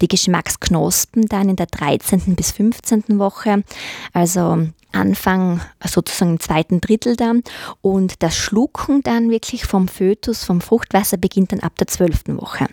Die 0.00 0.06
Geschmacksknospen 0.06 1.26
dann 1.26 1.48
in 1.48 1.56
der 1.56 1.66
13. 1.66 2.36
bis 2.36 2.52
15. 2.52 3.18
Woche, 3.18 3.64
also 4.12 4.68
Anfang 4.94 5.60
sozusagen 5.84 6.32
im 6.32 6.40
zweiten 6.40 6.80
Drittel 6.80 7.16
dann 7.16 7.42
und 7.82 8.22
das 8.22 8.36
Schlucken 8.36 9.02
dann 9.02 9.30
wirklich 9.30 9.66
vom 9.66 9.88
Fötus, 9.88 10.44
vom 10.44 10.60
Fruchtwasser 10.60 11.16
beginnt 11.16 11.52
dann 11.52 11.60
ab 11.60 11.76
der 11.78 11.86
zwölften 11.86 12.40
Woche. 12.40 12.66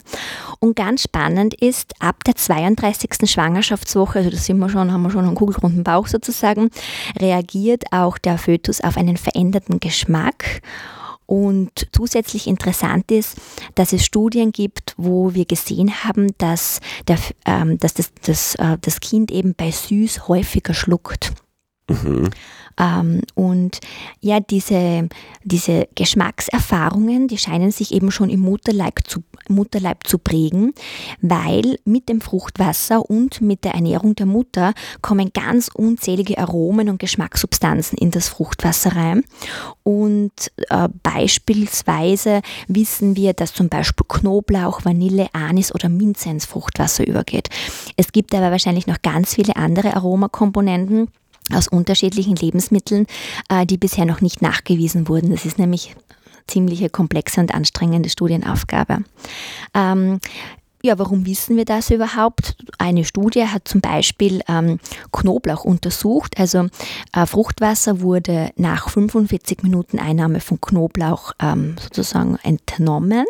Und 0.60 0.76
ganz 0.76 1.04
spannend 1.04 1.54
ist, 1.56 1.94
ab 2.00 2.24
der 2.24 2.36
32. 2.36 3.30
Schwangerschaftswoche, 3.30 4.20
also 4.20 4.30
das 4.30 4.46
sind 4.46 4.60
wir 4.60 4.70
schon, 4.70 4.92
haben 4.92 5.02
wir 5.02 5.12
schon 5.12 5.26
einen 5.26 5.36
kugelrunden 5.36 5.84
Bauch 5.84 6.08
sozusagen, 6.08 6.70
reagiert 7.20 7.86
auch 7.92 8.18
der 8.18 8.38
Fötus 8.38 8.82
auf 8.82 8.98
einen 8.98 9.18
veränderten 9.18 9.80
Geschmack 9.80 10.62
und 11.32 11.88
zusätzlich 11.94 12.46
interessant 12.46 13.10
ist, 13.10 13.38
dass 13.76 13.94
es 13.94 14.04
Studien 14.04 14.52
gibt, 14.52 14.94
wo 14.98 15.34
wir 15.34 15.46
gesehen 15.46 16.04
haben, 16.04 16.34
dass, 16.38 16.82
der, 17.08 17.20
ähm, 17.46 17.78
dass 17.78 17.94
das, 17.94 18.12
das, 18.22 18.56
äh, 18.56 18.78
das 18.82 19.00
Kind 19.00 19.32
eben 19.32 19.56
bei 19.56 19.72
Süß 19.72 20.28
häufiger 20.28 20.74
schluckt. 20.74 21.32
Mhm. 21.90 22.30
Ähm, 22.80 23.22
und 23.36 23.80
ja, 24.22 24.40
diese, 24.40 25.10
diese 25.44 25.88
Geschmackserfahrungen, 25.96 27.28
die 27.28 27.38
scheinen 27.38 27.72
sich 27.72 27.94
eben 27.94 28.12
schon 28.12 28.30
im 28.30 28.40
Mutterleib 28.40 29.00
zu, 29.06 29.24
Mutterleib 29.50 30.08
zu 30.08 30.18
prägen, 30.18 30.74
weil 31.22 31.78
mit 31.86 32.10
dem 32.10 32.22
Fruchtwasser 32.22 33.10
und 33.10 33.42
mit 33.42 33.64
der 33.66 33.74
Ernährung 33.74 34.16
der 34.16 34.26
Mutter 34.26 34.74
kommen 35.02 35.32
ganz 35.34 35.70
unzählige 35.74 36.38
Aromen 36.38 36.90
und 36.90 37.00
Geschmackssubstanzen 37.00 37.98
in 37.98 38.12
das 38.12 38.30
Fruchtwasser 38.30 38.96
rein. 38.96 39.24
Und 39.84 40.52
äh, 40.70 40.88
beispielsweise 41.04 42.42
wissen 42.68 43.16
wir, 43.16 43.34
dass 43.34 43.54
zum 43.54 43.70
Beispiel 43.70 44.06
Knoblauch, 44.08 44.86
Vanille, 44.86 45.28
Anis 45.34 45.74
oder 45.74 45.90
Minze 45.90 46.30
ins 46.30 46.46
Fruchtwasser 46.46 47.06
übergeht. 47.06 47.50
Es 47.98 48.12
gibt 48.12 48.34
aber 48.34 48.52
wahrscheinlich 48.52 48.88
noch 48.88 49.02
ganz 49.02 49.36
viele 49.36 49.56
andere 49.56 49.96
Aromakomponenten 49.96 51.10
aus 51.54 51.68
unterschiedlichen 51.68 52.36
Lebensmitteln, 52.36 53.06
äh, 53.50 53.66
die 53.66 53.78
bisher 53.78 54.06
noch 54.06 54.22
nicht 54.22 54.42
nachgewiesen 54.42 55.08
wurden. 55.08 55.32
Das 55.32 55.46
ist 55.46 55.60
nämlich 55.60 55.96
ziemliche 56.48 56.90
komplexe 56.90 57.40
und 57.40 57.54
anstrengende 57.54 58.10
Studienaufgabe. 58.10 59.00
Ähm, 59.74 60.20
ja, 60.84 60.98
warum 60.98 61.26
wissen 61.26 61.58
wir 61.58 61.66
das 61.66 61.90
überhaupt? 61.92 62.56
Eine 62.78 63.06
Studie 63.06 63.46
hat 63.46 63.68
zum 63.68 63.82
Beispiel 63.82 64.42
ähm, 64.48 64.80
Knoblauch 65.12 65.64
untersucht. 65.64 66.40
Also 66.40 66.68
äh, 67.14 67.26
Fruchtwasser 67.26 68.02
wurde 68.02 68.52
nach 68.56 68.90
45 68.90 69.64
Minuten 69.64 70.00
Einnahme 70.00 70.40
von 70.40 70.60
Knoblauch 70.60 71.34
ähm, 71.40 71.76
sozusagen 71.82 72.38
entnommen. 72.44 73.26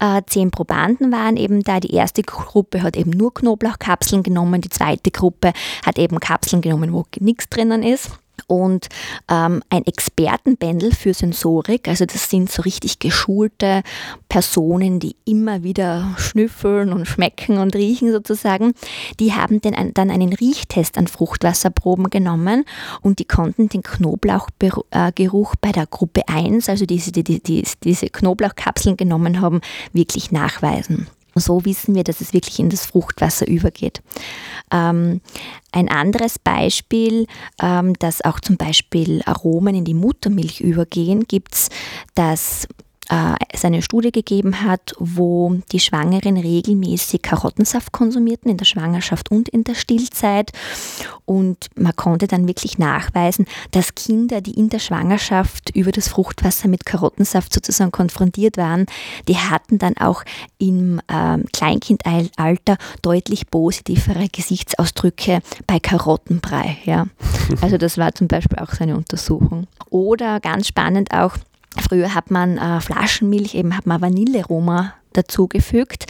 Äh, 0.00 0.22
zehn 0.26 0.50
Probanden 0.50 1.12
waren 1.12 1.36
eben 1.36 1.62
da. 1.62 1.80
Die 1.80 1.94
erste 1.94 2.22
Gruppe 2.22 2.82
hat 2.82 2.96
eben 2.96 3.10
nur 3.10 3.32
Knoblauchkapseln 3.32 4.22
genommen. 4.22 4.60
Die 4.60 4.70
zweite 4.70 5.10
Gruppe 5.10 5.52
hat 5.84 5.98
eben 5.98 6.18
Kapseln 6.18 6.62
genommen, 6.62 6.92
wo 6.92 7.04
nichts 7.20 7.48
drinnen 7.48 7.82
ist 7.82 8.10
und 8.46 8.88
ähm, 9.30 9.62
ein 9.70 9.84
Expertenbändel 9.84 10.92
für 10.94 11.14
Sensorik. 11.14 11.88
Also 11.88 12.06
das 12.06 12.30
sind 12.30 12.50
so 12.50 12.62
richtig 12.62 12.98
geschulte 12.98 13.82
Personen, 14.28 15.00
die 15.00 15.16
immer 15.24 15.62
wieder 15.62 16.14
schnüffeln 16.16 16.92
und 16.92 17.06
schmecken 17.06 17.58
und 17.58 17.74
riechen 17.74 18.12
sozusagen. 18.12 18.72
Die 19.20 19.34
haben 19.34 19.60
den, 19.60 19.92
dann 19.94 20.10
einen 20.10 20.32
Riechtest 20.32 20.98
an 20.98 21.06
Fruchtwasserproben 21.06 22.10
genommen 22.10 22.64
und 23.00 23.18
die 23.18 23.24
konnten 23.24 23.68
den 23.68 23.82
Knoblauchgeruch 23.82 25.54
bei 25.60 25.72
der 25.72 25.86
Gruppe 25.86 26.22
1, 26.28 26.68
also 26.68 26.86
diese, 26.86 27.12
die, 27.12 27.24
die, 27.24 27.64
diese 27.82 28.08
Knoblauchkapseln 28.08 28.96
genommen 28.96 29.40
haben, 29.40 29.60
wirklich 29.92 30.32
nachweisen. 30.32 31.08
So 31.40 31.64
wissen 31.64 31.94
wir, 31.94 32.04
dass 32.04 32.20
es 32.20 32.32
wirklich 32.32 32.58
in 32.58 32.70
das 32.70 32.86
Fruchtwasser 32.86 33.46
übergeht. 33.46 34.02
Ähm, 34.72 35.20
ein 35.72 35.88
anderes 35.88 36.38
Beispiel, 36.38 37.26
ähm, 37.60 37.94
dass 37.94 38.24
auch 38.24 38.40
zum 38.40 38.56
Beispiel 38.56 39.22
Aromen 39.24 39.74
in 39.74 39.84
die 39.84 39.94
Muttermilch 39.94 40.60
übergehen, 40.60 41.24
gibt 41.28 41.54
es, 41.54 41.68
dass 42.14 42.66
äh, 43.10 43.34
es 43.48 43.64
Studie 43.84 44.12
gegeben 44.12 44.64
hat, 44.64 44.94
wo 44.98 45.58
die 45.72 45.80
Schwangeren 45.80 46.36
regelmäßig 46.36 47.22
Karottensaft 47.22 47.92
konsumierten 47.92 48.50
in 48.50 48.56
der 48.56 48.64
Schwangerschaft 48.64 49.30
und 49.30 49.48
in 49.48 49.64
der 49.64 49.74
Stillzeit. 49.74 50.52
Und 51.24 51.68
man 51.76 51.94
konnte 51.96 52.26
dann 52.26 52.48
wirklich 52.48 52.78
nachweisen, 52.78 53.46
dass 53.72 53.94
Kinder, 53.94 54.40
die 54.40 54.52
in 54.58 54.68
der 54.68 54.78
Schwangerschaft 54.78 55.70
über 55.74 55.92
das 55.92 56.08
Fruchtwasser 56.08 56.68
mit 56.68 56.86
Karottensaft 56.86 57.52
sozusagen 57.52 57.92
konfrontiert 57.92 58.56
waren, 58.56 58.86
die 59.26 59.36
hatten 59.36 59.78
dann 59.78 59.96
auch 59.98 60.22
im 60.58 61.00
äh, 61.08 61.38
Kleinkindalter 61.52 62.78
deutlich 63.02 63.50
positivere 63.50 64.28
Gesichtsausdrücke 64.30 65.40
bei 65.66 65.78
Karottenbrei. 65.80 66.78
Ja. 66.84 67.06
Also 67.60 67.78
das 67.78 67.98
war 67.98 68.14
zum 68.14 68.28
Beispiel 68.28 68.58
auch 68.58 68.72
so 68.72 68.84
eine 68.84 68.96
Untersuchung. 68.96 69.66
Oder 69.90 70.40
ganz 70.40 70.68
spannend 70.68 71.12
auch, 71.12 71.36
Früher 71.80 72.14
hat 72.14 72.30
man 72.30 72.58
äh, 72.58 72.80
Flaschenmilch, 72.80 73.54
eben 73.54 73.76
hat 73.76 73.86
man 73.86 74.00
Vanilleroma 74.00 74.94
dazugefügt 75.12 76.06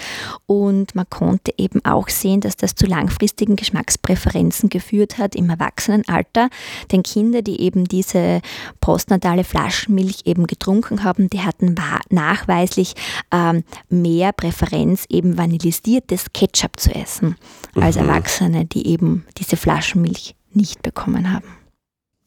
und 0.46 0.94
man 0.94 1.08
konnte 1.08 1.52
eben 1.56 1.84
auch 1.84 2.08
sehen, 2.08 2.40
dass 2.40 2.56
das 2.56 2.74
zu 2.74 2.86
langfristigen 2.86 3.56
Geschmackspräferenzen 3.56 4.68
geführt 4.68 5.18
hat 5.18 5.34
im 5.34 5.48
Erwachsenenalter. 5.50 6.50
Denn 6.92 7.02
Kinder, 7.02 7.42
die 7.42 7.60
eben 7.60 7.86
diese 7.86 8.40
postnatale 8.80 9.44
Flaschenmilch 9.44 10.22
eben 10.24 10.46
getrunken 10.46 11.04
haben, 11.04 11.30
die 11.30 11.40
hatten 11.40 11.74
nachweislich 12.10 12.94
ähm, 13.32 13.64
mehr 13.88 14.32
Präferenz, 14.32 15.06
eben 15.08 15.38
vanillisiertes 15.38 16.32
Ketchup 16.32 16.78
zu 16.78 16.94
essen, 16.94 17.36
als 17.74 17.96
mhm. 17.96 18.08
Erwachsene, 18.08 18.64
die 18.64 18.86
eben 18.88 19.24
diese 19.38 19.56
Flaschenmilch 19.56 20.34
nicht 20.52 20.82
bekommen 20.82 21.32
haben. 21.32 21.57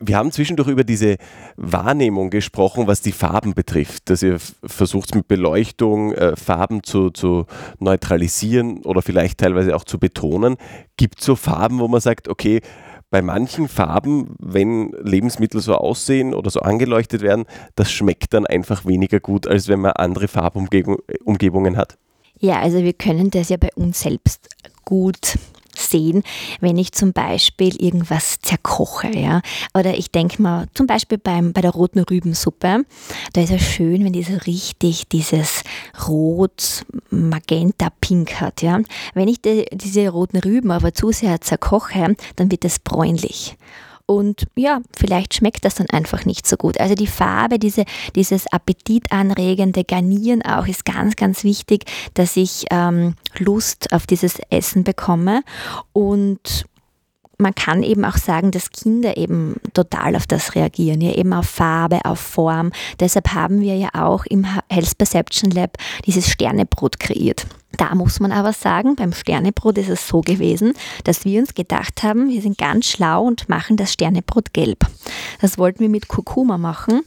Wir 0.04 0.18
haben 0.18 0.32
zwischendurch 0.32 0.68
über 0.68 0.84
diese 0.84 1.18
Wahrnehmung 1.58 2.32
gesprochen, 2.32 2.88
was 2.88 3.02
die 3.02 3.12
Farben 3.12 3.54
betrifft, 3.54 4.10
dass 4.10 4.24
ihr 4.24 4.40
versucht 4.64 5.14
mit 5.14 5.28
Beleuchtung 5.28 6.14
äh, 6.14 6.36
Farben 6.36 6.82
zu, 6.82 7.12
zu 7.12 7.46
neutralisieren 7.80 8.84
oder 8.84 9.04
vielleicht 9.04 9.38
teilweise 9.38 9.76
auch 9.76 9.84
zu 9.84 10.00
betonen. 10.00 10.58
Gibt 10.98 11.20
es 11.20 11.26
so 11.26 11.36
Farben, 11.36 11.80
wo 11.80 11.88
man 11.88 12.02
sagt, 12.02 12.28
okay, 12.30 12.62
bei 13.12 13.22
manchen 13.22 13.68
Farben, 13.68 14.36
wenn 14.40 14.92
Lebensmittel 15.04 15.62
so 15.62 15.76
aussehen 15.76 16.34
oder 16.34 16.50
so 16.50 16.62
angeleuchtet 16.62 17.22
werden, 17.22 17.46
das 17.76 17.92
schmeckt 17.92 18.34
dann 18.34 18.48
einfach 18.48 18.86
weniger 18.86 19.20
gut, 19.20 19.48
als 19.48 19.68
wenn 19.68 19.82
man 19.82 19.92
andere 19.92 20.28
Farbumgebungen 20.28 21.78
hat? 21.78 21.98
Ja, 22.40 22.60
also 22.60 22.84
wir 22.84 22.94
können 22.94 23.30
das 23.30 23.50
ja 23.50 23.58
bei 23.58 23.70
uns 23.76 24.02
selbst 24.02 24.50
gut 24.84 25.38
sehen, 25.90 26.24
wenn 26.60 26.78
ich 26.78 26.92
zum 26.92 27.14
Beispiel 27.14 27.76
irgendwas 27.82 28.40
zerkoche. 28.42 29.10
Ja? 29.18 29.42
Oder 29.74 29.98
ich 29.98 30.12
denke 30.12 30.42
mal, 30.42 30.68
zum 30.74 30.88
Beispiel 30.88 31.18
beim, 31.18 31.54
bei 31.54 31.62
der 31.62 31.72
roten 31.72 32.00
Rübensuppe, 32.00 32.86
da 33.34 33.42
ist 33.42 33.52
es 33.52 33.62
schön, 33.62 34.04
wenn 34.04 34.14
die 34.14 34.24
so 34.24 34.38
richtig 34.46 35.08
dieses 35.10 35.64
Rot, 36.08 36.86
Magenta, 37.10 37.90
Pink 38.02 38.40
hat. 38.40 38.62
Ja? 38.62 38.80
Wenn 39.14 39.28
ich 39.28 39.42
die, 39.42 39.66
diese 39.74 40.10
roten 40.10 40.38
Rüben 40.38 40.72
aber 40.72 40.94
zu 40.94 41.12
sehr 41.12 41.42
zerkoche, 41.42 42.16
dann 42.36 42.52
wird 42.52 42.66
es 42.66 42.80
bräunlich. 42.80 43.58
Und 44.06 44.48
ja, 44.56 44.82
vielleicht 44.96 45.34
schmeckt 45.34 45.66
das 45.66 45.76
dann 45.76 45.90
einfach 45.90 46.26
nicht 46.26 46.48
so 46.48 46.58
gut. 46.58 46.80
Also 46.80 46.96
die 46.96 47.08
Farbe, 47.08 47.60
diese, 47.60 47.86
dieses 48.16 48.48
appetitanregende 48.48 49.84
Garnieren 49.84 50.42
auch 50.42 50.68
ist 50.68 50.86
ganz, 50.86 51.16
ganz 51.16 51.44
wichtig, 51.44 51.86
dass 52.14 52.36
ich 52.38 52.66
ähm, 52.72 53.16
Lust 53.38 53.94
auf 53.94 54.08
dieses 54.08 54.40
Essen 54.50 54.84
bekomme. 54.84 55.44
Und 55.94 56.66
man 57.42 57.56
kann 57.56 57.84
eben 57.84 58.06
auch 58.06 58.18
sagen, 58.18 58.52
dass 58.52 58.70
Kinder 58.70 59.18
eben 59.18 59.56
total 59.74 60.16
auf 60.16 60.28
das 60.28 60.56
reagieren, 60.56 61.02
ja 61.02 61.14
eben 61.14 61.34
auf 61.34 61.48
Farbe, 61.48 62.06
auf 62.06 62.20
Form. 62.20 62.72
Deshalb 63.00 63.34
haben 63.34 63.62
wir 63.62 63.76
ja 63.76 63.90
auch 63.94 64.26
im 64.26 64.46
Health 64.70 64.98
Perception 64.98 65.52
Lab 65.52 65.78
dieses 66.06 66.30
Sternebrot 66.30 67.00
kreiert. 67.00 67.48
Da 67.78 67.96
muss 67.96 68.20
man 68.20 68.32
aber 68.32 68.54
sagen, 68.54 68.96
beim 68.96 69.14
Sternebrot 69.14 69.78
ist 69.78 69.90
es 69.90 70.08
so 70.08 70.22
gewesen, 70.22 70.74
dass 71.04 71.26
wir 71.26 71.40
uns 71.40 71.54
gedacht 71.54 72.04
haben, 72.04 72.30
wir 72.30 72.42
sind 72.42 72.58
ganz 72.58 72.88
schlau 72.88 73.24
und 73.24 73.50
machen 73.50 73.78
das 73.78 73.94
Sternebrot 73.94 74.54
gelb. 74.54 74.86
Das 75.40 75.58
wollten 75.58 75.80
wir 75.80 75.90
mit 75.90 76.08
Kurkuma 76.08 76.58
machen 76.58 77.02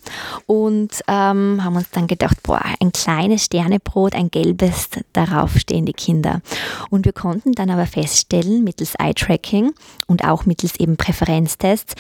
und 0.47 1.03
ähm, 1.07 1.63
haben 1.63 1.77
uns 1.77 1.91
dann 1.91 2.07
gedacht, 2.07 2.43
boah, 2.43 2.63
ein 2.81 2.93
kleines 2.93 3.45
Sternebrot, 3.45 4.15
ein 4.15 4.31
gelbes, 4.31 4.89
darauf 5.13 5.57
stehen 5.59 5.87
die 5.87 5.93
Kinder. 5.93 6.41
Und 6.91 7.05
wir 7.05 7.13
konnten 7.13 7.53
dann 7.53 7.71
aber 7.71 7.87
feststellen, 7.87 8.65
mittels 8.65 8.95
Eye-Tracking 8.97 9.73
und 10.07 10.25
auch 10.25 10.47
mittels 10.47 10.79
eben 10.81 10.97
Präferenztests, 10.97 11.95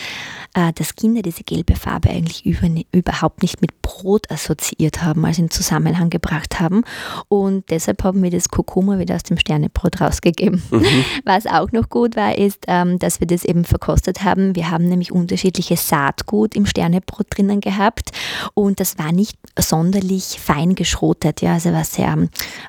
äh, 0.55 0.73
dass 0.73 0.97
Kinder 0.97 1.23
diese 1.23 1.45
gelbe 1.45 1.77
Farbe 1.77 2.11
eigentlich 2.11 2.47
über, 2.47 2.69
überhaupt 2.93 3.43
nicht 3.43 3.61
mit 3.61 3.83
Brot 3.83 4.31
assoziiert 4.31 5.03
haben, 5.03 5.25
also 5.25 5.43
in 5.43 5.51
Zusammenhang 5.51 6.11
gebracht 6.11 6.61
haben. 6.61 6.83
Und 7.29 7.71
deshalb 7.71 8.03
haben 8.05 8.23
wir 8.23 8.31
das 8.31 8.49
Kurkuma 8.55 9.01
wieder 9.01 9.17
aus 9.17 9.25
dem 9.25 9.37
Sternebrot 9.37 10.01
rausgegeben. 10.01 10.63
Mhm. 10.71 10.85
Was 11.25 11.47
auch 11.47 11.73
noch 11.73 11.89
gut 11.89 12.15
war, 12.15 12.39
ist, 12.39 12.65
ähm, 12.69 13.01
dass 13.01 13.19
wir 13.19 13.27
das 13.27 13.45
eben 13.45 13.65
verkostet 13.65 14.23
haben. 14.23 14.55
Wir 14.55 14.71
haben 14.71 14.89
nämlich 14.89 15.11
unterschiedliches 15.11 15.89
Saatgut 15.89 16.55
im 16.55 16.65
Sternebrot 16.65 17.27
drinnen 17.31 17.61
gehabt 17.61 18.13
und 18.55 18.79
das 18.79 18.97
war 18.97 19.11
nicht 19.11 19.37
sonderlich 19.59 20.39
fein 20.41 20.77
geschrotet. 20.77 21.43
Ja, 21.43 21.55
also 21.55 21.73
war 21.73 21.85
sehr 21.85 22.17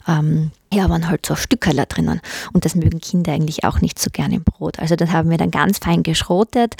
ähm, 0.08 0.52
ja, 0.76 0.90
waren 0.90 1.08
halt 1.08 1.26
so 1.26 1.36
Stückerler 1.36 1.86
drinnen. 1.86 2.22
Und 2.54 2.66
das 2.66 2.76
mögen 2.76 3.00
Kinder 3.00 3.34
eigentlich 3.34 3.64
auch 3.64 3.82
nicht 3.82 3.98
so 3.98 4.10
gerne 4.12 4.36
im 4.36 4.44
Brot. 4.44 4.80
Also 4.80 4.96
das 4.96 5.12
haben 5.12 5.30
wir 5.30 5.38
dann 5.38 5.52
ganz 5.52 5.80
fein 5.80 6.04
geschrotet 6.04 6.76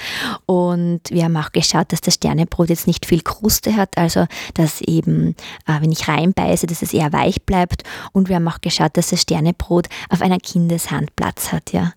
und 0.46 1.00
wir 1.08 1.24
haben 1.24 1.36
auch 1.36 1.52
geschaut, 1.52 1.92
dass 1.92 2.00
das 2.00 2.14
Sternebrot 2.14 2.68
jetzt 2.68 2.86
nicht 2.86 3.06
viel 3.06 3.22
Kruste 3.22 3.76
hat, 3.76 3.96
also 3.96 4.26
dass 4.54 4.80
eben, 4.82 5.34
äh, 5.66 5.80
wenn 5.80 5.92
ich 5.92 6.08
reinbeiße, 6.08 6.66
dass 6.66 6.82
es 6.82 6.92
eher 6.92 7.12
weich 7.12 7.42
bleibt. 7.42 7.82
Und 8.12 8.28
wir 8.28 8.36
haben 8.36 8.48
auch 8.48 8.60
geschaut, 8.60 8.96
dass 8.96 9.10
das 9.10 9.22
Sternebrot 9.22 9.88
auf 10.10 10.22
einer 10.22 10.38
Kindeshand 10.38 11.16
Platz 11.16 11.52
hat, 11.52 11.72
ja 11.72 11.92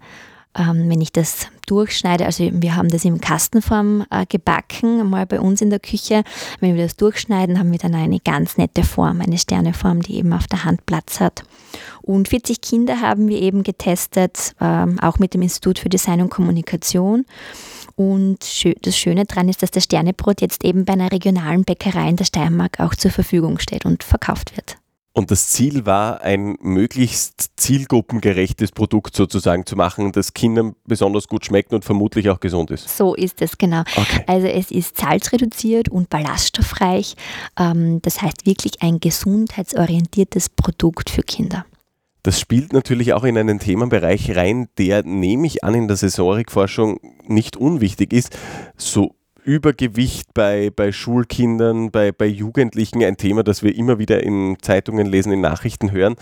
ähm, 0.60 0.89
wenn 0.89 1.02
ich 1.02 1.12
das 1.13 1.48
durchschneide, 1.67 2.26
also 2.26 2.50
wir 2.52 2.76
haben 2.76 2.89
das 2.89 3.06
in 3.06 3.22
Kastenform 3.22 4.06
äh, 4.10 4.26
gebacken, 4.28 5.10
mal 5.10 5.26
bei 5.26 5.39
uns 5.39 5.62
in 5.62 5.69
der 5.69 5.80
Küche. 5.80 6.24
Wenn 6.60 6.76
wir 6.76 6.84
das 6.84 6.98
durchschneiden, 6.98 7.58
haben 7.58 7.72
wir 7.72 7.80
dann 7.80 7.95
eine 7.95 8.19
ganz 8.19 8.58
nette 8.58 8.84
Form, 8.84 9.22
eine 9.22 9.38
Sterneform, 9.38 10.02
die 10.02 10.15
eben 10.15 10.34
auf 10.34 10.48
der 10.48 10.65
Hand 10.65 10.86
Platz 10.86 11.19
hat. 11.19 11.43
Und 12.02 12.28
40 12.28 12.62
Kinder 12.62 13.02
haben 13.02 13.30
wir 13.30 13.39
eben 13.41 13.63
getestet, 13.63 14.54
ähm, 14.60 15.00
auch 15.00 15.19
mit 15.19 15.34
dem 15.34 15.41
Institut 15.41 15.80
für 15.80 15.89
Design 15.89 16.22
und 16.22 16.30
Kommunikation. 16.30 17.26
Und 17.95 18.39
das 18.82 18.98
Schöne 18.98 19.26
daran 19.26 19.50
ist, 19.50 19.62
dass 19.62 19.72
das 19.72 19.84
Sternebrot 19.84 20.41
jetzt 20.41 20.65
eben 20.65 20.86
bei 20.86 20.93
einer 20.93 21.12
regionalen 21.12 21.63
Bäckerei 21.63 22.10
in 22.10 22.15
der 22.15 22.26
Steiermark 22.26 22.80
auch 22.80 22.95
zur 22.95 23.12
Verfügung 23.12 23.60
steht 23.60 23.86
und 23.86 24.04
verkauft 24.04 24.56
wird. 24.58 24.79
Und 25.20 25.32
das 25.32 25.50
Ziel 25.50 25.86
war, 25.86 26.22
ein 26.22 26.56
möglichst 26.62 27.52
zielgruppengerechtes 27.58 28.72
Produkt 28.72 29.18
sozusagen 29.18 29.66
zu 29.66 29.76
machen, 29.76 30.14
das 30.14 30.34
Kindern 30.34 30.78
besonders 30.86 31.28
gut 31.28 31.44
schmeckt 31.44 31.74
und 31.74 31.84
vermutlich 31.84 32.30
auch 32.30 32.40
gesund 32.40 32.72
ist. 32.72 32.88
So 32.88 33.16
ist 33.16 33.42
es, 33.42 33.58
genau. 33.58 33.82
Okay. 33.98 34.24
Also 34.28 34.48
es 34.48 34.72
ist 34.72 34.96
salzreduziert 34.96 35.90
und 35.90 36.10
ballaststoffreich. 36.10 37.16
Ähm, 37.60 38.02
das 38.02 38.22
heißt 38.22 38.46
wirklich 38.46 38.82
ein 38.82 39.02
gesundheitsorientiertes 39.02 40.48
Produkt 40.48 41.10
für 41.10 41.24
Kinder. 41.24 41.66
Das 42.24 42.40
spielt 42.40 42.72
natürlich 42.72 43.12
auch 43.12 43.26
in 43.26 43.38
einen 43.38 43.60
Themenbereich 43.60 44.38
rein, 44.38 44.70
der, 44.78 45.04
nehme 45.04 45.48
ich 45.48 45.66
an, 45.66 45.74
in 45.74 45.90
der 45.90 45.98
Sensorikforschung 45.98 47.02
nicht 47.28 47.58
unwichtig 47.58 48.14
ist. 48.14 48.38
So 48.78 49.16
Übergewicht 49.50 50.32
bei, 50.36 50.70
bei 50.70 50.92
Schulkindern, 50.92 51.90
bei, 51.90 52.12
bei 52.12 52.28
Jugendlichen 52.28 53.04
ein 53.04 53.18
Thema, 53.18 53.44
das 53.44 53.64
wir 53.64 53.76
immer 53.76 53.98
wieder 53.98 54.22
in 54.22 54.58
Zeitungen 54.62 55.08
lesen, 55.08 55.32
in 55.32 55.42
Nachrichten 55.42 55.92
hören. 55.92 56.16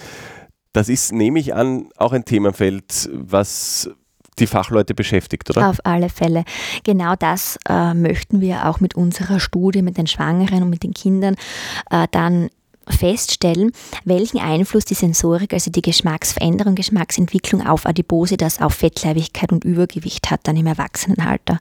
Das 0.72 0.88
ist, 0.88 1.12
nehme 1.12 1.38
ich 1.40 1.54
an, 1.54 1.90
auch 1.98 2.14
ein 2.14 2.24
Themenfeld, 2.24 3.10
was 3.12 3.90
die 4.40 4.48
Fachleute 4.48 4.94
beschäftigt, 4.94 5.50
oder? 5.50 5.70
Auf 5.70 5.80
alle 5.84 6.08
Fälle. 6.08 6.46
Genau 6.84 7.16
das 7.20 7.60
äh, 7.68 7.94
möchten 7.94 8.40
wir 8.40 8.70
auch 8.70 8.80
mit 8.80 8.96
unserer 8.96 9.42
Studie 9.42 9.82
mit 9.82 9.98
den 9.98 10.08
Schwangeren 10.08 10.64
und 10.64 10.70
mit 10.70 10.84
den 10.84 10.94
Kindern 10.94 11.36
äh, 11.92 12.08
dann 12.12 12.50
feststellen, 12.88 13.72
welchen 14.06 14.40
Einfluss 14.40 14.86
die 14.86 14.94
Sensorik, 14.94 15.52
also 15.52 15.70
die 15.70 15.82
Geschmacksveränderung, 15.82 16.76
Geschmacksentwicklung 16.76 17.68
auf 17.68 17.86
Adipose, 17.86 18.38
das 18.38 18.62
auf 18.62 18.76
Fettleibigkeit 18.76 19.52
und 19.52 19.66
Übergewicht 19.66 20.32
hat 20.32 20.42
dann 20.44 20.56
im 20.56 20.68
Erwachsenenalter. 20.68 21.60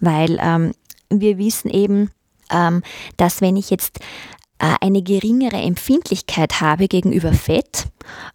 Weil 0.00 0.38
ähm, 0.42 0.72
wir 1.10 1.38
wissen 1.38 1.70
eben, 1.70 2.10
ähm, 2.50 2.82
dass 3.16 3.40
wenn 3.40 3.56
ich 3.56 3.70
jetzt 3.70 4.00
äh, 4.58 4.74
eine 4.80 5.02
geringere 5.02 5.56
Empfindlichkeit 5.56 6.60
habe 6.60 6.88
gegenüber 6.88 7.32
Fett, 7.32 7.86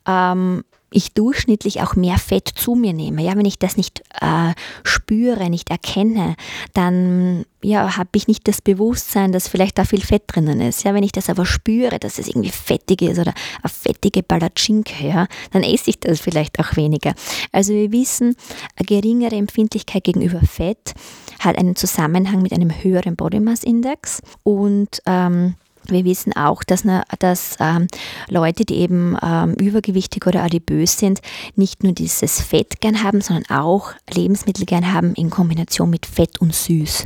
ähm, 0.07 0.63
ich 0.93 1.13
durchschnittlich 1.13 1.81
auch 1.81 1.95
mehr 1.95 2.17
Fett 2.17 2.47
zu 2.47 2.75
mir 2.75 2.93
nehme. 2.93 3.23
Ja, 3.23 3.35
wenn 3.35 3.45
ich 3.45 3.59
das 3.59 3.77
nicht 3.77 4.03
äh, 4.21 4.53
spüre, 4.83 5.49
nicht 5.49 5.69
erkenne, 5.69 6.35
dann 6.73 7.45
ja, 7.61 7.97
habe 7.97 8.09
ich 8.15 8.27
nicht 8.27 8.47
das 8.47 8.61
Bewusstsein, 8.61 9.31
dass 9.31 9.47
vielleicht 9.47 9.77
da 9.77 9.85
viel 9.85 10.01
Fett 10.01 10.23
drinnen 10.27 10.61
ist. 10.61 10.83
Ja, 10.83 10.93
wenn 10.93 11.03
ich 11.03 11.11
das 11.11 11.29
aber 11.29 11.45
spüre, 11.45 11.97
dass 11.99 12.19
es 12.19 12.27
irgendwie 12.27 12.51
fettig 12.51 13.01
ist 13.01 13.19
oder 13.19 13.33
eine 13.61 13.69
fettige 13.69 14.21
Palatschinke, 14.21 15.07
ja, 15.07 15.27
dann 15.51 15.63
esse 15.63 15.89
ich 15.89 15.99
das 15.99 16.19
vielleicht 16.19 16.59
auch 16.59 16.75
weniger. 16.75 17.13
Also 17.51 17.73
wir 17.73 17.91
wissen, 17.91 18.35
eine 18.75 18.85
geringere 18.85 19.35
Empfindlichkeit 19.35 20.03
gegenüber 20.03 20.41
Fett 20.41 20.93
hat 21.39 21.57
einen 21.57 21.75
Zusammenhang 21.75 22.41
mit 22.41 22.53
einem 22.53 22.71
höheren 22.83 23.15
Body 23.15 23.39
Mass 23.39 23.63
Index 23.63 24.21
und 24.43 25.01
ähm, 25.05 25.55
wir 25.87 26.05
wissen 26.05 26.33
auch, 26.33 26.63
dass, 26.63 26.83
dass 27.19 27.57
ähm, 27.59 27.87
Leute, 28.29 28.65
die 28.65 28.75
eben 28.75 29.17
ähm, 29.21 29.53
übergewichtig 29.55 30.25
oder 30.27 30.43
adipös 30.43 30.97
sind, 30.97 31.21
nicht 31.55 31.83
nur 31.83 31.93
dieses 31.93 32.41
Fett 32.41 32.81
gern 32.81 33.03
haben, 33.03 33.21
sondern 33.21 33.45
auch 33.49 33.93
Lebensmittel 34.13 34.65
gern 34.65 34.93
haben 34.93 35.13
in 35.15 35.29
Kombination 35.29 35.89
mit 35.89 36.05
Fett 36.05 36.41
und 36.41 36.53
Süß. 36.53 37.05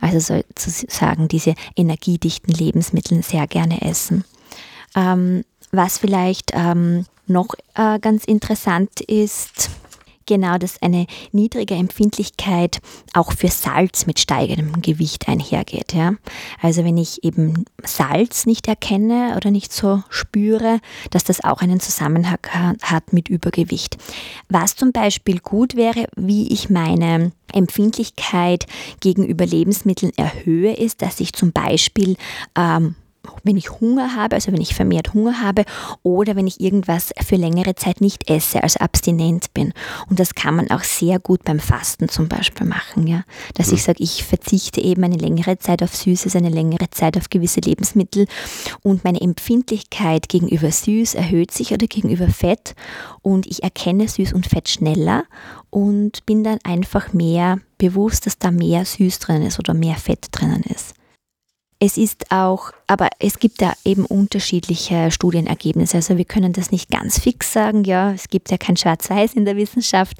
Also 0.00 0.40
sozusagen 0.58 1.28
diese 1.28 1.54
energiedichten 1.76 2.54
Lebensmittel 2.54 3.22
sehr 3.22 3.46
gerne 3.46 3.82
essen. 3.82 4.24
Ähm, 4.96 5.44
was 5.72 5.98
vielleicht 5.98 6.52
ähm, 6.54 7.04
noch 7.26 7.54
äh, 7.74 7.98
ganz 8.00 8.24
interessant 8.24 9.00
ist, 9.02 9.70
genau, 10.30 10.58
dass 10.58 10.80
eine 10.80 11.06
niedrige 11.32 11.74
Empfindlichkeit 11.74 12.80
auch 13.14 13.32
für 13.32 13.48
Salz 13.48 14.06
mit 14.06 14.20
steigendem 14.20 14.80
Gewicht 14.80 15.28
einhergeht. 15.28 15.92
Ja? 15.92 16.14
Also 16.62 16.84
wenn 16.84 16.96
ich 16.96 17.24
eben 17.24 17.64
Salz 17.82 18.46
nicht 18.46 18.68
erkenne 18.68 19.34
oder 19.36 19.50
nicht 19.50 19.72
so 19.72 20.04
spüre, 20.08 20.78
dass 21.10 21.24
das 21.24 21.42
auch 21.42 21.62
einen 21.62 21.80
Zusammenhang 21.80 22.38
hat 22.80 23.12
mit 23.12 23.28
Übergewicht. 23.28 23.96
Was 24.48 24.76
zum 24.76 24.92
Beispiel 24.92 25.40
gut 25.40 25.74
wäre, 25.74 26.06
wie 26.14 26.52
ich 26.52 26.70
meine 26.70 27.32
Empfindlichkeit 27.52 28.66
gegenüber 29.00 29.44
Lebensmitteln 29.44 30.12
erhöhe, 30.16 30.74
ist, 30.74 31.02
dass 31.02 31.18
ich 31.18 31.32
zum 31.32 31.50
Beispiel 31.50 32.16
ähm, 32.56 32.94
wenn 33.44 33.56
ich 33.56 33.70
Hunger 33.80 34.14
habe, 34.16 34.36
also 34.36 34.52
wenn 34.52 34.60
ich 34.60 34.74
vermehrt 34.74 35.14
Hunger 35.14 35.40
habe 35.40 35.64
oder 36.02 36.36
wenn 36.36 36.46
ich 36.46 36.60
irgendwas 36.60 37.12
für 37.24 37.36
längere 37.36 37.74
Zeit 37.74 38.00
nicht 38.00 38.30
esse, 38.30 38.62
also 38.62 38.80
abstinent 38.80 39.52
bin. 39.54 39.72
Und 40.08 40.20
das 40.20 40.34
kann 40.34 40.56
man 40.56 40.70
auch 40.70 40.82
sehr 40.82 41.18
gut 41.18 41.44
beim 41.44 41.60
Fasten 41.60 42.08
zum 42.08 42.28
Beispiel 42.28 42.66
machen, 42.66 43.06
ja. 43.06 43.24
Dass 43.54 43.68
mhm. 43.68 43.74
ich 43.74 43.82
sage, 43.82 44.02
ich 44.02 44.24
verzichte 44.24 44.80
eben 44.80 45.04
eine 45.04 45.16
längere 45.16 45.58
Zeit 45.58 45.82
auf 45.82 45.94
Süßes, 45.94 46.36
eine 46.36 46.48
längere 46.48 46.90
Zeit 46.90 47.16
auf 47.16 47.30
gewisse 47.30 47.60
Lebensmittel 47.60 48.26
und 48.82 49.04
meine 49.04 49.20
Empfindlichkeit 49.20 50.28
gegenüber 50.28 50.70
Süß 50.70 51.14
erhöht 51.14 51.50
sich 51.50 51.72
oder 51.72 51.86
gegenüber 51.86 52.28
Fett 52.28 52.74
und 53.22 53.46
ich 53.46 53.62
erkenne 53.62 54.08
Süß 54.08 54.32
und 54.32 54.46
Fett 54.46 54.68
schneller 54.68 55.24
und 55.70 56.24
bin 56.26 56.44
dann 56.44 56.58
einfach 56.64 57.12
mehr 57.12 57.58
bewusst, 57.78 58.26
dass 58.26 58.38
da 58.38 58.50
mehr 58.50 58.84
Süß 58.84 59.18
drin 59.20 59.42
ist 59.42 59.58
oder 59.58 59.74
mehr 59.74 59.96
Fett 59.96 60.28
drinnen 60.32 60.62
ist. 60.62 60.94
Es 61.82 61.96
ist 61.96 62.30
auch, 62.30 62.72
aber 62.86 63.08
es 63.18 63.38
gibt 63.38 63.62
da 63.62 63.72
eben 63.86 64.04
unterschiedliche 64.04 65.10
Studienergebnisse. 65.10 65.96
Also 65.96 66.18
wir 66.18 66.26
können 66.26 66.52
das 66.52 66.70
nicht 66.70 66.90
ganz 66.90 67.18
fix 67.18 67.54
sagen, 67.54 67.84
ja, 67.84 68.12
es 68.12 68.28
gibt 68.28 68.50
ja 68.50 68.58
kein 68.58 68.76
Schwarz-Weiß 68.76 69.32
in 69.32 69.46
der 69.46 69.56
Wissenschaft, 69.56 70.16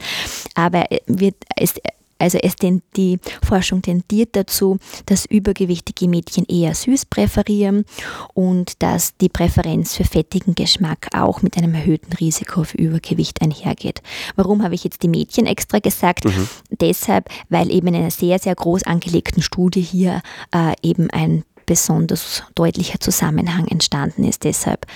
aber 0.55 0.87
wird, 1.07 1.37
es 1.57 1.75
Also 2.18 2.38
es 2.38 2.57
denn, 2.57 2.83
die 2.96 3.18
Forschung 3.42 3.81
tendiert 3.81 4.37
dazu, 4.37 4.79
dass 5.07 5.25
übergewichtige 5.25 6.07
Mädchen 6.07 6.44
eher 6.44 6.75
süß 6.75 7.07
präferieren 7.07 7.87
und 8.35 8.83
dass 8.83 9.16
die 9.16 9.31
Präferenz 9.31 9.96
für 9.96 10.05
fettigen 10.05 10.55
Geschmack 10.55 11.09
auch 11.14 11.40
mit 11.40 11.57
einem 11.57 11.75
erhöhten 11.75 12.12
Risiko 12.12 12.64
für 12.64 12.77
Übergewicht 12.77 13.40
einhergeht. 13.40 14.03
Warum 14.37 14.62
habe 14.62 14.75
ich 14.75 14.85
jetzt 14.85 15.03
die 15.03 15.09
Mädchen 15.09 15.46
extra 15.46 15.79
gesagt? 15.79 16.27
Mhm. 16.27 16.49
Deshalb, 16.81 17.31
weil 17.49 17.70
eben 17.70 17.88
in 17.88 17.94
einer 17.94 18.11
sehr, 18.11 18.38
sehr 18.38 18.55
groß 18.55 18.83
angelegten 18.83 19.42
Studie 19.42 19.83
hier 19.83 20.20
äh, 20.55 20.75
eben 20.83 21.09
ein 21.11 21.44
besonders 21.70 22.42
deutlicher 22.56 22.98
Zusammenhang 22.98 23.68
entstanden 23.68 24.24
ist. 24.24 24.42
Deshalb 24.42 24.87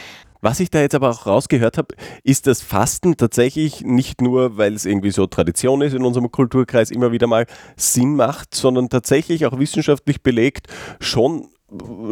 was 0.40 0.60
ich 0.60 0.68
da 0.68 0.80
jetzt 0.80 0.94
aber 0.94 1.08
auch 1.08 1.24
rausgehört 1.24 1.78
habe, 1.78 1.94
ist, 2.22 2.46
dass 2.46 2.60
Fasten 2.60 3.16
tatsächlich 3.16 3.80
nicht 3.80 4.20
nur, 4.20 4.58
weil 4.58 4.74
es 4.74 4.84
irgendwie 4.84 5.10
so 5.10 5.26
Tradition 5.26 5.80
ist 5.80 5.94
in 5.94 6.04
unserem 6.04 6.30
Kulturkreis, 6.30 6.90
immer 6.90 7.12
wieder 7.12 7.26
mal 7.26 7.46
Sinn 7.76 8.14
macht, 8.16 8.54
sondern 8.54 8.90
tatsächlich 8.90 9.46
auch 9.46 9.58
wissenschaftlich 9.58 10.22
belegt 10.22 10.66
schon, 11.00 11.48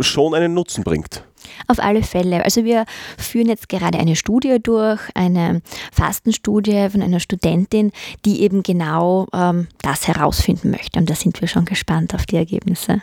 schon 0.00 0.32
einen 0.32 0.54
Nutzen 0.54 0.82
bringt. 0.82 1.24
Auf 1.66 1.78
alle 1.78 2.02
Fälle. 2.02 2.42
Also 2.42 2.64
wir 2.64 2.86
führen 3.18 3.48
jetzt 3.48 3.68
gerade 3.68 3.98
eine 3.98 4.16
Studie 4.16 4.56
durch, 4.62 5.02
eine 5.14 5.60
Fastenstudie 5.92 6.88
von 6.88 7.02
einer 7.02 7.20
Studentin, 7.20 7.92
die 8.24 8.40
eben 8.40 8.62
genau 8.62 9.26
ähm, 9.34 9.68
das 9.82 10.08
herausfinden 10.08 10.70
möchte. 10.70 10.98
Und 10.98 11.10
da 11.10 11.14
sind 11.14 11.38
wir 11.42 11.48
schon 11.48 11.66
gespannt 11.66 12.14
auf 12.14 12.24
die 12.24 12.36
Ergebnisse. 12.36 13.02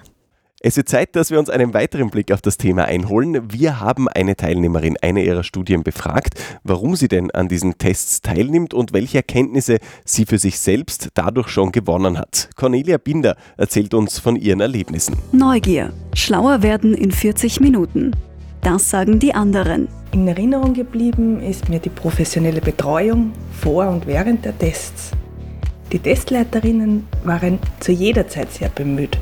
Es 0.61 0.77
ist 0.77 0.89
Zeit, 0.89 1.15
dass 1.15 1.31
wir 1.31 1.39
uns 1.39 1.49
einen 1.49 1.73
weiteren 1.73 2.09
Blick 2.09 2.33
auf 2.33 2.41
das 2.41 2.57
Thema 2.57 2.83
einholen. 2.83 3.49
Wir 3.49 3.79
haben 3.79 4.09
eine 4.09 4.35
Teilnehmerin 4.35 4.97
einer 5.01 5.21
ihrer 5.21 5.45
Studien 5.45 5.83
befragt, 5.83 6.33
warum 6.65 6.97
sie 6.97 7.07
denn 7.07 7.31
an 7.31 7.47
diesen 7.47 7.77
Tests 7.77 8.21
teilnimmt 8.21 8.73
und 8.73 8.91
welche 8.91 9.19
Erkenntnisse 9.19 9.77
sie 10.03 10.25
für 10.25 10.37
sich 10.37 10.59
selbst 10.59 11.11
dadurch 11.13 11.47
schon 11.47 11.71
gewonnen 11.71 12.17
hat. 12.17 12.49
Cornelia 12.57 12.97
Binder 12.97 13.37
erzählt 13.55 13.93
uns 13.93 14.19
von 14.19 14.35
ihren 14.35 14.59
Erlebnissen. 14.59 15.15
Neugier. 15.31 15.93
Schlauer 16.13 16.61
werden 16.61 16.93
in 16.93 17.11
40 17.11 17.61
Minuten. 17.61 18.13
Das 18.61 18.89
sagen 18.89 19.17
die 19.17 19.33
anderen. 19.33 19.87
In 20.11 20.27
Erinnerung 20.27 20.73
geblieben 20.73 21.39
ist 21.39 21.69
mir 21.69 21.79
die 21.79 21.87
professionelle 21.87 22.59
Betreuung 22.59 23.31
vor 23.61 23.87
und 23.87 24.07
während 24.07 24.43
der 24.43 24.57
Tests. 24.57 25.11
Die 25.93 25.99
Testleiterinnen 25.99 27.07
waren 27.23 27.59
zu 27.79 27.93
jeder 27.93 28.27
Zeit 28.27 28.51
sehr 28.51 28.67
bemüht. 28.67 29.17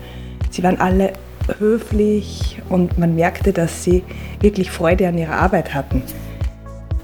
Sie 0.50 0.64
waren 0.64 0.80
alle 0.80 1.14
höflich 1.60 2.62
und 2.70 2.98
man 2.98 3.16
merkte, 3.16 3.54
dass 3.54 3.84
sie 3.84 4.04
wirklich 4.42 4.72
Freude 4.72 5.08
an 5.08 5.18
ihrer 5.18 5.36
Arbeit 5.36 5.74
hatten. 5.74 6.04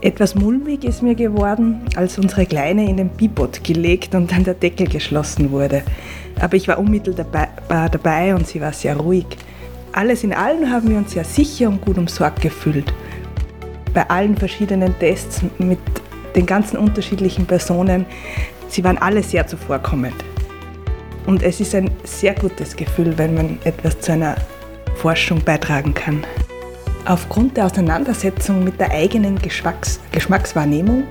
Etwas 0.02 0.36
mulmig 0.36 0.84
ist 0.84 1.02
mir 1.02 1.16
geworden, 1.16 1.82
als 1.96 2.18
unsere 2.18 2.46
Kleine 2.46 2.90
in 2.90 2.98
den 2.98 3.08
Bibot 3.08 3.64
gelegt 3.64 4.14
und 4.16 4.32
dann 4.34 4.44
der 4.44 4.54
Deckel 4.54 4.88
geschlossen 4.88 5.52
wurde. 5.52 5.82
Aber 6.42 6.58
ich 6.58 6.68
war 6.68 6.78
unmittelbar 6.78 7.48
dabei 7.90 8.36
und 8.36 8.46
sie 8.46 8.60
war 8.60 8.74
sehr 8.74 8.98
ruhig. 8.98 9.26
Alles 9.94 10.26
in 10.26 10.34
allem 10.34 10.70
haben 10.70 10.90
wir 10.90 10.98
uns 10.98 11.12
sehr 11.12 11.24
sicher 11.24 11.70
und 11.70 11.80
gut 11.80 11.98
umsorgt 11.98 12.42
gefühlt. 12.42 12.94
Bei 13.94 14.10
allen 14.10 14.36
verschiedenen 14.36 14.98
Tests 15.00 15.42
mit 15.58 15.80
den 16.36 16.46
ganzen 16.46 16.78
unterschiedlichen 16.78 17.46
Personen, 17.46 18.06
sie 18.68 18.84
waren 18.84 18.98
alle 18.98 19.24
sehr 19.24 19.48
zuvorkommend. 19.48 20.16
Und 21.26 21.44
es 21.44 21.60
ist 21.60 21.74
ein 21.74 21.90
sehr 22.04 22.34
gutes 22.34 22.76
Gefühl, 22.76 23.18
wenn 23.18 23.34
man 23.34 23.58
etwas 23.64 24.00
zu 24.00 24.12
einer 24.12 24.36
Forschung 24.96 25.42
beitragen 25.42 25.94
kann. 25.94 26.26
Aufgrund 27.06 27.58
der 27.58 27.66
Auseinandersetzung 27.66 28.64
mit 28.64 28.80
der 28.80 28.92
eigenen 28.92 29.38
Geschmacks 29.38 30.00
Geschmackswahrnehmung 30.12 31.04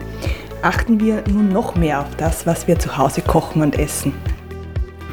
achten 0.63 1.01
wir 1.01 1.23
nun 1.29 1.49
noch 1.49 1.75
mehr 1.75 2.01
auf 2.01 2.17
das, 2.17 2.47
was 2.47 2.67
wir 2.69 2.79
zu 2.79 2.97
Hause 2.97 3.21
kochen 3.21 3.63
und 3.63 3.79
essen. 3.79 4.15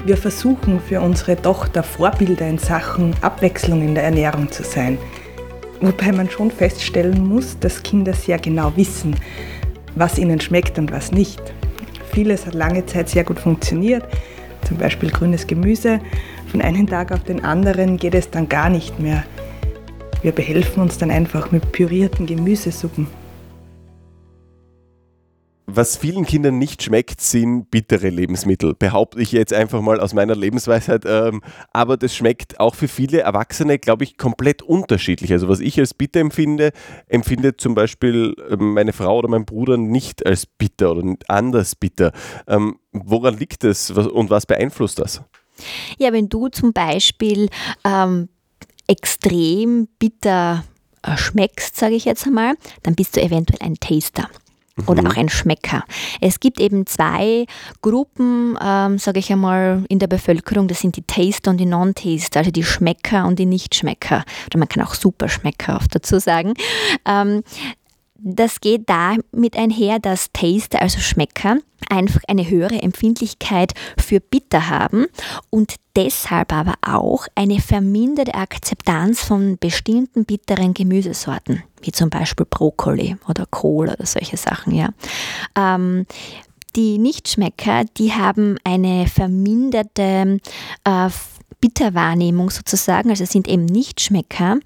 Wir 0.06 0.16
versuchen 0.16 0.80
für 0.80 1.02
unsere 1.02 1.36
Tochter 1.42 1.84
Vorbilder 1.84 2.48
in 2.48 2.58
Sachen 2.58 3.14
Abwechslung 3.22 3.82
in 3.82 3.96
der 3.96 4.06
Ernährung 4.06 4.50
zu 4.50 4.64
sein. 4.64 4.98
Wobei 5.82 6.12
man 6.12 6.30
schon 6.30 6.52
feststellen 6.52 7.28
muss, 7.28 7.60
dass 7.60 7.84
Kinder 7.84 8.14
sehr 8.14 8.38
genau 8.38 8.72
wissen, 8.76 9.16
was 9.96 10.18
ihnen 10.18 10.40
schmeckt 10.40 10.78
und 10.78 10.92
was 10.92 11.12
nicht. 11.12 11.42
Vieles 12.14 12.46
hat 12.46 12.54
lange 12.54 12.86
Zeit 12.86 13.10
sehr 13.10 13.24
gut 13.24 13.40
funktioniert, 13.40 14.04
zum 14.70 14.78
Beispiel 14.78 15.10
grünes 15.10 15.48
Gemüse, 15.48 16.00
von 16.48 16.62
einem 16.62 16.88
Tag 16.88 17.12
auf 17.12 17.24
den 17.24 17.44
anderen 17.44 17.98
geht 17.98 18.14
es 18.14 18.30
dann 18.30 18.48
gar 18.48 18.70
nicht 18.70 19.00
mehr. 19.00 19.26
Wir 20.22 20.32
behelfen 20.32 20.82
uns 20.82 20.98
dann 20.98 21.12
einfach 21.12 21.52
mit 21.52 21.72
pürierten 21.72 22.26
Gemüsesuppen. 22.26 23.08
Was 25.72 25.98
vielen 25.98 26.26
Kindern 26.26 26.58
nicht 26.58 26.82
schmeckt, 26.82 27.22
sind 27.22 27.70
bittere 27.70 28.10
Lebensmittel. 28.10 28.74
Behaupte 28.74 29.22
ich 29.22 29.32
jetzt 29.32 29.54
einfach 29.54 29.82
mal 29.82 30.00
aus 30.00 30.16
meiner 30.16 30.36
Lebensweisheit. 30.36 31.04
Ähm, 31.06 31.42
aber 31.72 31.96
das 31.96 32.16
schmeckt 32.16 32.60
auch 32.60 32.74
für 32.74 32.88
viele 32.88 33.20
Erwachsene, 33.20 33.78
glaube 33.78 34.04
ich, 34.04 34.18
komplett 34.18 34.64
unterschiedlich. 34.64 35.32
Also 35.32 35.48
was 35.48 35.60
ich 35.60 35.80
als 35.80 35.94
bitter 35.94 36.22
empfinde, 36.22 36.72
empfindet 37.08 37.62
zum 37.62 37.76
Beispiel 37.76 38.36
ähm, 38.50 38.74
meine 38.74 38.94
Frau 38.94 39.20
oder 39.20 39.30
mein 39.30 39.46
Bruder 39.46 39.78
nicht 39.78 40.26
als 40.26 40.48
bitter 40.48 40.92
oder 40.92 41.16
anders 41.28 41.76
bitter. 41.76 42.14
Ähm, 42.48 42.80
woran 42.92 43.38
liegt 43.38 43.64
das 43.64 43.92
und 43.92 44.32
was 44.32 44.48
beeinflusst 44.48 44.98
das? 44.98 45.22
Ja, 46.00 46.12
wenn 46.14 46.30
du 46.30 46.48
zum 46.48 46.74
Beispiel 46.74 47.48
ähm, 47.86 48.30
extrem 48.88 49.88
bitter 50.00 50.64
äh, 51.04 51.16
schmeckst, 51.16 51.76
sage 51.76 51.94
ich 51.94 52.06
jetzt 52.06 52.26
einmal, 52.26 52.56
dann 52.82 52.96
bist 52.96 53.18
du 53.18 53.22
eventuell 53.22 53.62
ein 53.62 53.76
Taster 53.76 54.30
oder 54.88 55.02
mhm. 55.02 55.08
auch 55.08 55.18
ein 55.18 55.30
Schmecker. 55.30 55.84
Es 56.22 56.40
gibt 56.40 56.60
eben 56.60 56.86
zwei 56.86 57.46
Gruppen, 57.82 58.58
ähm, 58.62 58.98
sage 58.98 59.20
ich 59.20 59.32
einmal, 59.32 59.84
in 59.90 60.00
der 60.00 60.08
Bevölkerung. 60.08 60.68
Das 60.68 60.80
sind 60.80 60.96
die 60.96 61.04
Taster 61.04 61.52
und 61.52 61.58
die 61.58 61.66
Non-Taster, 61.66 62.40
also 62.40 62.52
die 62.52 62.64
Schmecker 62.64 63.26
und 63.26 63.40
die 63.40 63.46
Nichtschmecker. 63.46 64.24
Oder 64.48 64.60
man 64.60 64.68
kann 64.68 64.84
auch 64.84 64.94
Superschmecker 64.94 65.76
oft 65.76 65.94
dazu 65.94 66.20
sagen. 66.20 66.54
Ähm, 67.06 67.44
das 68.22 68.62
geht 68.62 68.90
damit 68.90 69.56
einher, 69.56 70.00
dass 70.00 70.32
Taster, 70.34 70.82
also 70.82 71.00
Schmecker, 71.00 71.58
einfach 71.90 72.22
eine 72.28 72.50
höhere 72.50 72.82
Empfindlichkeit 72.82 73.74
für 73.98 74.20
Bitter 74.20 74.70
haben 74.70 75.08
und 75.50 75.76
deshalb 75.96 76.54
aber 76.54 76.76
auch 76.82 77.28
eine 77.36 77.60
verminderte 77.60 78.36
Akzeptanz 78.36 79.22
von 79.22 79.58
bestimmten 79.58 80.26
bitteren 80.26 80.74
Gemüsesorten, 80.74 81.64
wie 81.82 81.92
zum 81.92 82.10
Beispiel 82.10 82.46
Brokkoli 82.50 83.18
oder 83.28 83.46
Kohl 83.46 83.90
oder 83.90 84.06
solche 84.06 84.38
Sachen. 84.38 84.76
Ja. 84.76 84.90
Ähm, 85.58 86.06
die 86.76 87.00
Nichtschmecker, 87.00 87.86
die 87.98 88.14
haben 88.14 88.58
eine 88.64 89.08
verminderte 89.08 90.40
äh, 90.84 91.10
Bitterwahrnehmung 91.62 92.50
sozusagen, 92.52 93.10
also 93.10 93.26
sind 93.26 93.48
eben 93.48 93.66
Nichtschmecker 93.66 94.60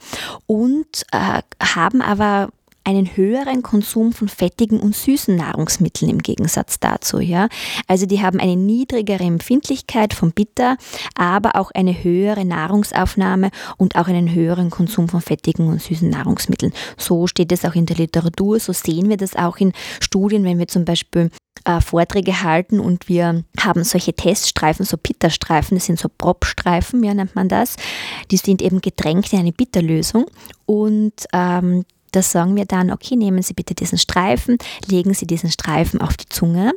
und 0.46 1.06
äh, 1.12 1.42
haben 1.62 2.02
aber 2.02 2.50
einen 2.84 3.16
höheren 3.16 3.62
Konsum 3.64 4.12
von 4.12 4.28
fettigen 4.28 4.80
und 4.80 4.96
süßen 4.96 5.36
Nahrungsmitteln 5.36 6.10
im 6.10 6.20
Gegensatz 6.20 6.80
dazu. 6.80 7.20
Ja? 7.20 7.48
Also 7.88 8.06
die 8.06 8.22
haben 8.22 8.40
eine 8.40 8.56
niedrigere 8.56 9.24
Empfindlichkeit 9.24 10.14
von 10.14 10.32
Bitter, 10.32 10.78
aber 11.16 11.56
auch 11.56 11.72
eine 11.72 12.04
höhere 12.04 12.46
Nahrungsaufnahme 12.46 13.50
und 13.78 13.96
auch 13.96 14.08
einen 14.08 14.34
höheren 14.34 14.70
Konsum 14.70 15.08
von 15.08 15.22
fettigen 15.22 15.68
und 15.68 15.82
süßen 15.82 16.10
Nahrungsmitteln. 16.10 16.74
So 16.98 17.28
steht 17.28 17.52
es 17.52 17.66
auch 17.66 17.76
in 17.76 17.86
der 17.86 17.98
Literatur, 17.98 18.60
so 18.60 18.74
sehen 18.74 19.10
wir 19.10 19.18
das 19.18 19.36
auch 19.36 19.58
in 19.58 19.74
Studien, 20.00 20.44
wenn 20.44 20.60
wir 20.60 20.68
zum 20.68 20.86
Beispiel 20.86 21.30
äh, 21.66 21.80
Vorträge 21.82 22.44
halten 22.44 22.80
und 22.80 23.08
wir 23.08 23.44
haben 23.60 23.84
solche 23.84 24.14
Teststreifen, 24.14 24.86
so 24.86 24.98
Bitterstreifen, 24.98 25.78
das 25.78 25.86
sind 25.86 26.00
so 26.00 26.10
Propstreifen, 26.10 27.04
ja, 27.04 27.14
nennt 27.14 27.36
man 27.36 27.48
das. 27.48 27.78
Die 28.32 28.38
sind 28.38 28.62
eben 28.62 28.82
getränkt 28.82 29.32
in 29.34 29.40
eine 29.40 29.54
Bitterlösung 29.54 30.26
und 30.66 31.14
ähm, 31.32 31.86
da 32.14 32.22
sagen 32.22 32.56
wir 32.56 32.66
dann, 32.66 32.92
okay, 32.92 33.16
nehmen 33.16 33.42
Sie 33.42 33.54
bitte 33.54 33.76
diesen 33.76 33.98
Streifen, 33.98 34.58
legen 34.88 35.14
Sie 35.14 35.28
diesen 35.28 35.52
Streifen 35.52 36.02
auf 36.02 36.16
die 36.16 36.30
Zunge. 36.30 36.74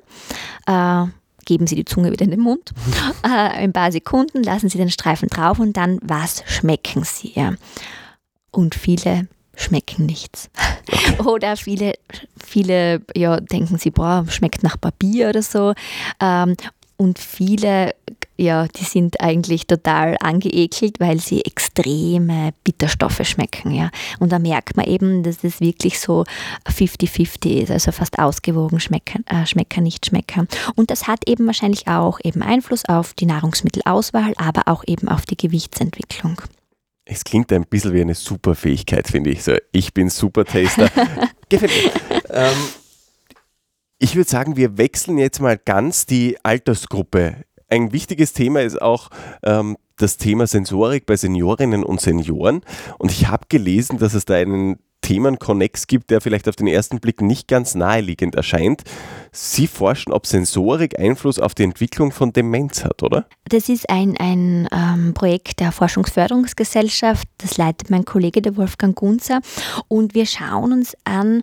Äh, 0.67 1.05
geben 1.45 1.67
Sie 1.67 1.77
die 1.77 1.85
Zunge 1.85 2.11
wieder 2.11 2.25
in 2.25 2.33
den 2.33 2.41
Mund. 2.41 2.73
Äh, 3.23 3.29
ein 3.29 3.73
paar 3.73 3.91
Sekunden 3.93 4.43
lassen 4.43 4.69
Sie 4.69 4.79
den 4.79 4.91
Streifen 4.91 5.29
drauf 5.29 5.59
und 5.59 5.77
dann, 5.77 5.99
was 6.03 6.43
schmecken 6.47 7.05
Sie? 7.05 7.33
Ja. 7.35 7.55
Und 8.51 8.75
viele 8.75 9.29
schmecken 9.57 10.07
nichts. 10.07 10.51
oder 11.25 11.57
viele, 11.57 11.95
viele 12.45 13.03
ja, 13.15 13.41
denken 13.41 13.79
sie, 13.79 13.91
boah, 13.91 14.25
schmeckt 14.29 14.63
nach 14.63 14.81
Papier 14.81 15.31
oder 15.31 15.43
so. 15.43 15.75
Ähm, 16.21 16.57
und 16.97 17.19
viele 17.19 17.95
ja, 18.37 18.67
die 18.69 18.85
sind 18.85 19.21
eigentlich 19.21 19.67
total 19.67 20.17
angeekelt, 20.21 21.01
weil 21.01 21.21
sie 21.21 21.45
extreme 21.45 22.53
Bitterstoffe 22.65 23.25
schmecken. 23.25 23.73
Ja. 23.73 23.91
Und 24.19 24.33
da 24.33 24.39
merkt 24.39 24.77
man 24.77 24.87
eben, 24.87 25.23
dass 25.23 25.43
es 25.43 25.61
wirklich 25.61 25.99
so 25.99 26.25
50-50 26.69 27.63
ist, 27.63 27.71
also 27.71 27.93
fast 27.93 28.19
ausgewogen 28.19 28.81
Schmecker, 28.81 29.21
äh, 29.27 29.47
Schmecker, 29.47 29.81
nicht 29.81 30.07
Schmecker. 30.07 30.47
Und 30.75 30.91
das 30.91 31.07
hat 31.07 31.29
eben 31.29 31.47
wahrscheinlich 31.47 31.89
auch 31.89 32.19
eben 32.23 32.43
Einfluss 32.43 32.85
auf 32.87 33.15
die 33.15 33.27
Nahrungsmittelauswahl, 33.27 34.35
aber 34.37 34.63
auch 34.67 34.85
eben 34.87 35.09
auf 35.09 35.25
die 35.27 35.37
Gewichtsentwicklung. 35.37 36.41
Es 37.05 37.23
klingt 37.25 37.53
ein 37.53 37.65
bisschen 37.65 37.95
wie 37.95 38.01
eine 38.01 38.15
Superfähigkeit, 38.15 39.07
finde 39.07 39.31
ich. 39.31 39.45
So, 39.45 39.57
ich 39.71 39.95
bin 39.95 40.11
Super-Taster. 40.11 40.91
Gefällt 41.49 41.73
mir. 41.73 42.23
Ähm, 42.31 42.57
ich 43.99 44.15
würde 44.15 44.29
sagen, 44.29 44.57
wir 44.57 44.77
wechseln 44.77 45.17
jetzt 45.17 45.41
mal 45.41 45.57
ganz 45.57 46.05
die 46.05 46.37
Altersgruppe 46.43 47.46
Ein 47.69 47.93
wichtiges 47.93 48.33
Thema 48.33 48.63
ist 48.63 48.81
auch 48.81 49.11
ähm, 49.43 49.77
das 49.97 50.19
Thema 50.19 50.47
Sensorik 50.47 51.07
bei 51.07 51.17
Seniorinnen 51.17 51.83
und 51.83 52.01
Senioren. 52.01 52.61
Und 52.99 53.11
ich 53.11 53.29
habe 53.29 53.47
gelesen, 53.49 53.99
dass 53.99 54.15
es 54.15 54.25
da 54.25 54.35
einen 54.35 54.79
Themenkonnex 55.01 55.87
gibt, 55.87 56.11
der 56.11 56.21
vielleicht 56.21 56.49
auf 56.49 56.57
den 56.57 56.67
ersten 56.67 56.99
Blick 57.01 57.21
nicht 57.21 57.47
ganz 57.47 57.75
naheliegend 57.75 58.35
erscheint. 58.35 58.83
Sie 59.31 59.67
forschen, 59.67 60.13
ob 60.13 60.27
Sensorik 60.27 60.99
Einfluss 60.99 61.39
auf 61.39 61.55
die 61.55 61.63
Entwicklung 61.63 62.11
von 62.11 62.33
Demenz 62.33 62.85
hat, 62.85 63.03
oder? 63.03 63.27
Das 63.49 63.69
ist 63.69 63.89
ein, 63.89 64.17
ein 64.17 64.69
ähm, 64.73 65.15
Projekt 65.15 65.61
der 65.61 65.71
Forschungsförderungsgesellschaft. 65.71 67.29
Das 67.39 67.57
leitet 67.57 67.91
mein 67.91 68.05
Kollege, 68.05 68.43
der 68.43 68.57
Wolfgang 68.57 68.97
Gunzer. 68.97 69.41
Und 69.87 70.15
wir 70.15 70.27
schauen 70.27 70.73
uns 70.73 70.97
an, 71.05 71.43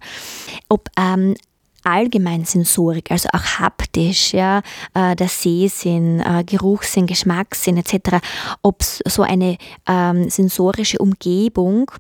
ob 0.68 0.90
ähm, 1.00 1.36
allgemein 1.84 2.46
Sensorik, 2.46 3.12
also 3.12 3.30
auch 3.34 3.60
haptisch, 3.60 4.34
ja, 4.34 4.62
äh, 4.94 5.16
der 5.16 5.28
Sehsinn, 5.28 6.20
äh, 6.20 6.44
Geruchssinn, 6.46 7.08
Geschmackssinn 7.08 7.78
etc., 7.78 8.18
ob 8.62 8.84
so 8.84 9.24
eine 9.24 9.58
ähm, 9.88 10.30
sensorische 10.30 11.00
Umgebung 11.00 11.92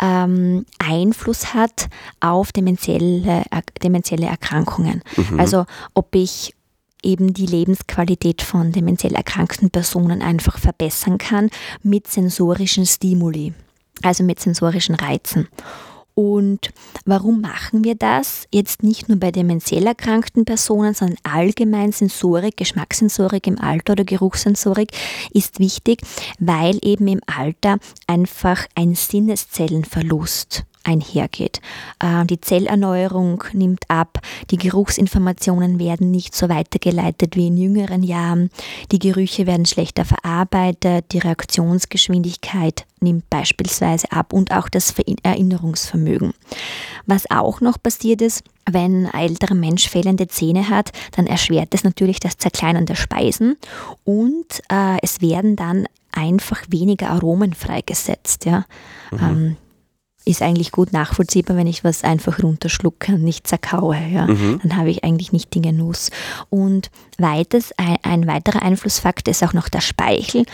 ähm, 0.00 0.66
Einfluss 0.78 1.54
hat 1.54 1.88
auf 2.20 2.52
dementielle, 2.52 3.42
äh, 3.50 3.62
dementielle 3.82 4.26
Erkrankungen. 4.26 5.02
Mhm. 5.16 5.40
Also 5.40 5.64
ob 5.94 6.14
ich 6.14 6.54
eben 7.02 7.32
die 7.32 7.46
Lebensqualität 7.46 8.42
von 8.42 8.72
dementiell 8.72 9.14
erkrankten 9.14 9.70
Personen 9.70 10.22
einfach 10.22 10.58
verbessern 10.58 11.18
kann 11.18 11.50
mit 11.82 12.08
sensorischen 12.08 12.86
Stimuli, 12.86 13.54
also 14.02 14.22
mit 14.22 14.40
sensorischen 14.40 14.94
Reizen. 14.94 15.48
Und 16.14 16.70
warum 17.04 17.40
machen 17.40 17.84
wir 17.84 17.94
das? 17.94 18.46
Jetzt 18.52 18.82
nicht 18.82 19.08
nur 19.08 19.18
bei 19.18 19.30
dementiell 19.30 19.86
erkrankten 19.86 20.44
Personen, 20.44 20.94
sondern 20.94 21.18
allgemein 21.22 21.92
Sensorik, 21.92 22.56
Geschmackssensorik 22.56 23.46
im 23.46 23.58
Alter 23.58 23.92
oder 23.92 24.04
Geruchssensorik 24.04 24.90
ist 25.32 25.58
wichtig, 25.58 26.02
weil 26.38 26.78
eben 26.82 27.08
im 27.08 27.20
Alter 27.26 27.78
einfach 28.06 28.66
ein 28.74 28.94
Sinneszellenverlust 28.94 30.64
einhergeht. 30.84 31.60
Äh, 31.98 32.24
die 32.26 32.40
Zellerneuerung 32.40 33.44
nimmt 33.52 33.84
ab, 33.88 34.20
die 34.50 34.56
Geruchsinformationen 34.56 35.78
werden 35.78 36.10
nicht 36.10 36.34
so 36.34 36.48
weitergeleitet 36.48 37.36
wie 37.36 37.48
in 37.48 37.56
jüngeren 37.56 38.02
Jahren, 38.02 38.50
die 38.92 38.98
Gerüche 38.98 39.46
werden 39.46 39.66
schlechter 39.66 40.04
verarbeitet, 40.04 41.12
die 41.12 41.18
Reaktionsgeschwindigkeit 41.18 42.86
nimmt 43.00 43.28
beispielsweise 43.30 44.10
ab 44.12 44.32
und 44.32 44.52
auch 44.52 44.68
das 44.68 44.94
Erinnerungsvermögen. 45.22 46.34
Was 47.06 47.30
auch 47.30 47.60
noch 47.60 47.82
passiert 47.82 48.20
ist, 48.20 48.44
wenn 48.70 49.06
ein 49.06 49.30
älterer 49.30 49.54
Mensch 49.54 49.88
fehlende 49.88 50.28
Zähne 50.28 50.68
hat, 50.68 50.90
dann 51.12 51.26
erschwert 51.26 51.74
es 51.74 51.82
natürlich 51.82 52.20
das 52.20 52.36
Zerkleinern 52.36 52.86
der 52.86 52.94
Speisen 52.94 53.56
und 54.04 54.60
äh, 54.70 54.98
es 55.02 55.20
werden 55.20 55.56
dann 55.56 55.86
einfach 56.12 56.62
weniger 56.68 57.10
Aromen 57.10 57.54
freigesetzt. 57.54 58.44
Ja. 58.44 58.64
Mhm. 59.10 59.18
Ähm, 59.20 59.56
ist 60.24 60.42
eigentlich 60.42 60.70
gut 60.70 60.92
nachvollziehbar, 60.92 61.56
wenn 61.56 61.66
ich 61.66 61.82
was 61.82 62.04
einfach 62.04 62.42
runterschlucke 62.42 63.14
und 63.14 63.22
nicht 63.22 63.46
zerkaue. 63.46 63.96
Ja. 64.12 64.26
Mhm. 64.26 64.60
Dann 64.62 64.76
habe 64.76 64.90
ich 64.90 65.02
eigentlich 65.02 65.32
nicht 65.32 65.54
den 65.54 65.62
Genuss. 65.62 66.10
Und 66.50 66.90
weiters, 67.18 67.72
ein, 67.76 67.96
ein, 68.02 68.26
weiterer 68.26 68.62
Einflussfaktor 68.62 69.30
ist 69.30 69.42
auch 69.42 69.54
noch 69.54 69.68
der 69.68 69.80
Speichel, 69.80 70.44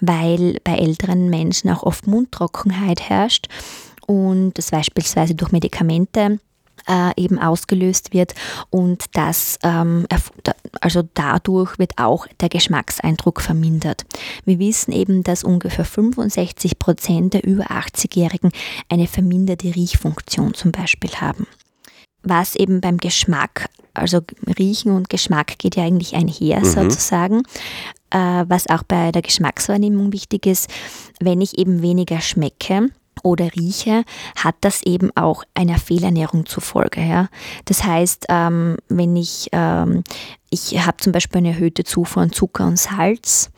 weil 0.00 0.58
bei 0.64 0.76
älteren 0.76 1.28
Menschen 1.28 1.70
auch 1.70 1.82
oft 1.82 2.06
Mundtrockenheit 2.06 3.00
herrscht 3.08 3.48
und 4.06 4.56
das 4.56 4.70
beispielsweise 4.70 5.34
durch 5.34 5.52
Medikamente 5.52 6.38
äh, 6.88 7.20
eben 7.20 7.38
ausgelöst 7.38 8.12
wird 8.12 8.34
und 8.70 9.04
das 9.12 9.58
ähm, 9.62 10.06
also 10.80 11.02
dadurch 11.14 11.78
wird 11.78 11.92
auch 11.98 12.26
der 12.40 12.48
Geschmackseindruck 12.48 13.40
vermindert. 13.40 14.04
Wir 14.44 14.58
wissen 14.58 14.92
eben, 14.92 15.22
dass 15.22 15.44
ungefähr 15.44 15.84
65 15.84 16.78
Prozent 16.78 17.34
der 17.34 17.44
über 17.44 17.64
80-Jährigen 17.64 18.50
eine 18.88 19.06
verminderte 19.06 19.74
Riechfunktion 19.74 20.54
zum 20.54 20.72
Beispiel 20.72 21.10
haben. 21.12 21.46
Was 22.22 22.56
eben 22.56 22.80
beim 22.80 22.98
Geschmack, 22.98 23.68
also 23.94 24.20
Riechen 24.58 24.92
und 24.92 25.08
Geschmack 25.08 25.58
geht 25.58 25.76
ja 25.76 25.84
eigentlich 25.84 26.14
einher 26.14 26.60
mhm. 26.60 26.64
sozusagen, 26.64 27.42
äh, 28.10 28.44
was 28.48 28.68
auch 28.68 28.82
bei 28.82 29.12
der 29.12 29.22
Geschmackswahrnehmung 29.22 30.12
wichtig 30.12 30.46
ist, 30.46 30.68
wenn 31.20 31.40
ich 31.40 31.58
eben 31.58 31.82
weniger 31.82 32.20
schmecke, 32.20 32.90
oder 33.22 33.50
rieche, 33.54 34.04
hat 34.36 34.56
das 34.60 34.82
eben 34.82 35.10
auch 35.16 35.44
einer 35.54 35.78
Fehlernährung 35.78 36.46
zufolge. 36.46 37.00
Ja? 37.00 37.28
Das 37.64 37.84
heißt, 37.84 38.26
ähm, 38.28 38.76
wenn 38.88 39.16
ich, 39.16 39.48
ähm, 39.52 40.04
ich 40.50 40.84
habe 40.86 40.98
zum 40.98 41.12
Beispiel 41.12 41.38
eine 41.38 41.50
erhöhte 41.50 41.84
Zufuhr 41.84 42.22
an 42.22 42.32
Zucker 42.32 42.66
und 42.66 42.78
Salz, 42.78 43.50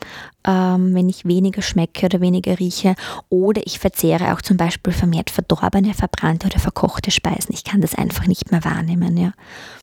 ähm, 0.47 0.95
wenn 0.95 1.09
ich 1.09 1.27
weniger 1.27 1.61
schmecke 1.61 2.07
oder 2.07 2.21
weniger 2.21 2.59
rieche, 2.59 2.95
oder 3.29 3.61
ich 3.65 3.79
verzehre 3.79 4.33
auch 4.33 4.41
zum 4.41 4.57
Beispiel 4.57 4.93
vermehrt 4.93 5.31
verdorbene, 5.31 5.93
verbrannte 5.93 6.47
oder 6.47 6.59
verkochte 6.59 7.11
Speisen. 7.11 7.53
Ich 7.53 7.65
kann 7.65 7.81
das 7.81 7.95
einfach 7.95 8.27
nicht 8.27 8.51
mehr 8.51 8.65
wahrnehmen. 8.65 9.17
Ja? 9.17 9.33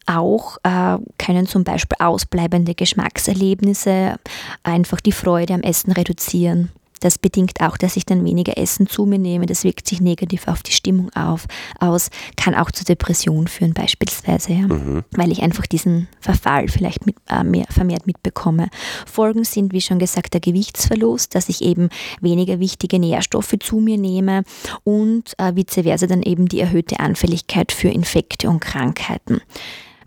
Auch 0.07 0.57
äh, 0.63 0.97
können 1.17 1.45
zum 1.47 1.63
Beispiel 1.63 1.97
ausbleibende 1.99 2.73
Geschmackserlebnisse 2.75 4.15
einfach 4.63 4.99
die 5.01 5.11
Freude 5.11 5.53
am 5.53 5.61
Essen 5.61 5.91
reduzieren. 5.91 6.71
Das 7.05 7.19
bedingt 7.19 7.61
auch, 7.61 7.77
dass 7.77 7.97
ich 7.97 8.07
dann 8.07 8.25
weniger 8.25 8.57
Essen 8.57 8.87
zu 8.87 9.05
mir 9.05 9.19
nehme. 9.19 9.45
Das 9.45 9.63
wirkt 9.63 9.87
sich 9.87 10.01
negativ 10.01 10.47
auf 10.47 10.63
die 10.63 10.71
Stimmung 10.71 11.13
auf, 11.13 11.45
aus, 11.79 12.09
kann 12.35 12.55
auch 12.55 12.71
zu 12.71 12.83
Depressionen 12.83 13.47
führen 13.47 13.75
beispielsweise, 13.75 14.53
ja, 14.53 14.65
mhm. 14.65 15.03
weil 15.11 15.31
ich 15.31 15.43
einfach 15.43 15.67
diesen 15.67 16.07
Verfall 16.19 16.67
vielleicht 16.67 17.05
mit, 17.05 17.15
äh, 17.29 17.43
mehr, 17.43 17.65
vermehrt 17.69 18.07
mitbekomme. 18.07 18.69
Folgen 19.05 19.43
sind, 19.43 19.71
wie 19.71 19.81
schon 19.81 19.99
gesagt, 19.99 20.33
der 20.33 20.41
Gewichtsverlust, 20.41 21.35
dass 21.35 21.47
ich 21.47 21.61
eben 21.61 21.89
weniger 22.21 22.59
wichtige 22.59 22.97
Nährstoffe 22.97 23.53
zu 23.59 23.79
mir 23.79 23.99
nehme 23.99 24.41
und 24.83 25.35
äh, 25.37 25.55
vice 25.55 25.83
versa 25.83 26.07
dann 26.07 26.23
eben 26.23 26.47
die 26.47 26.59
erhöhte 26.59 26.99
Anfälligkeit 26.99 27.71
für 27.71 27.89
Infekte 27.89 28.49
und 28.49 28.61
Krankheiten. 28.61 29.41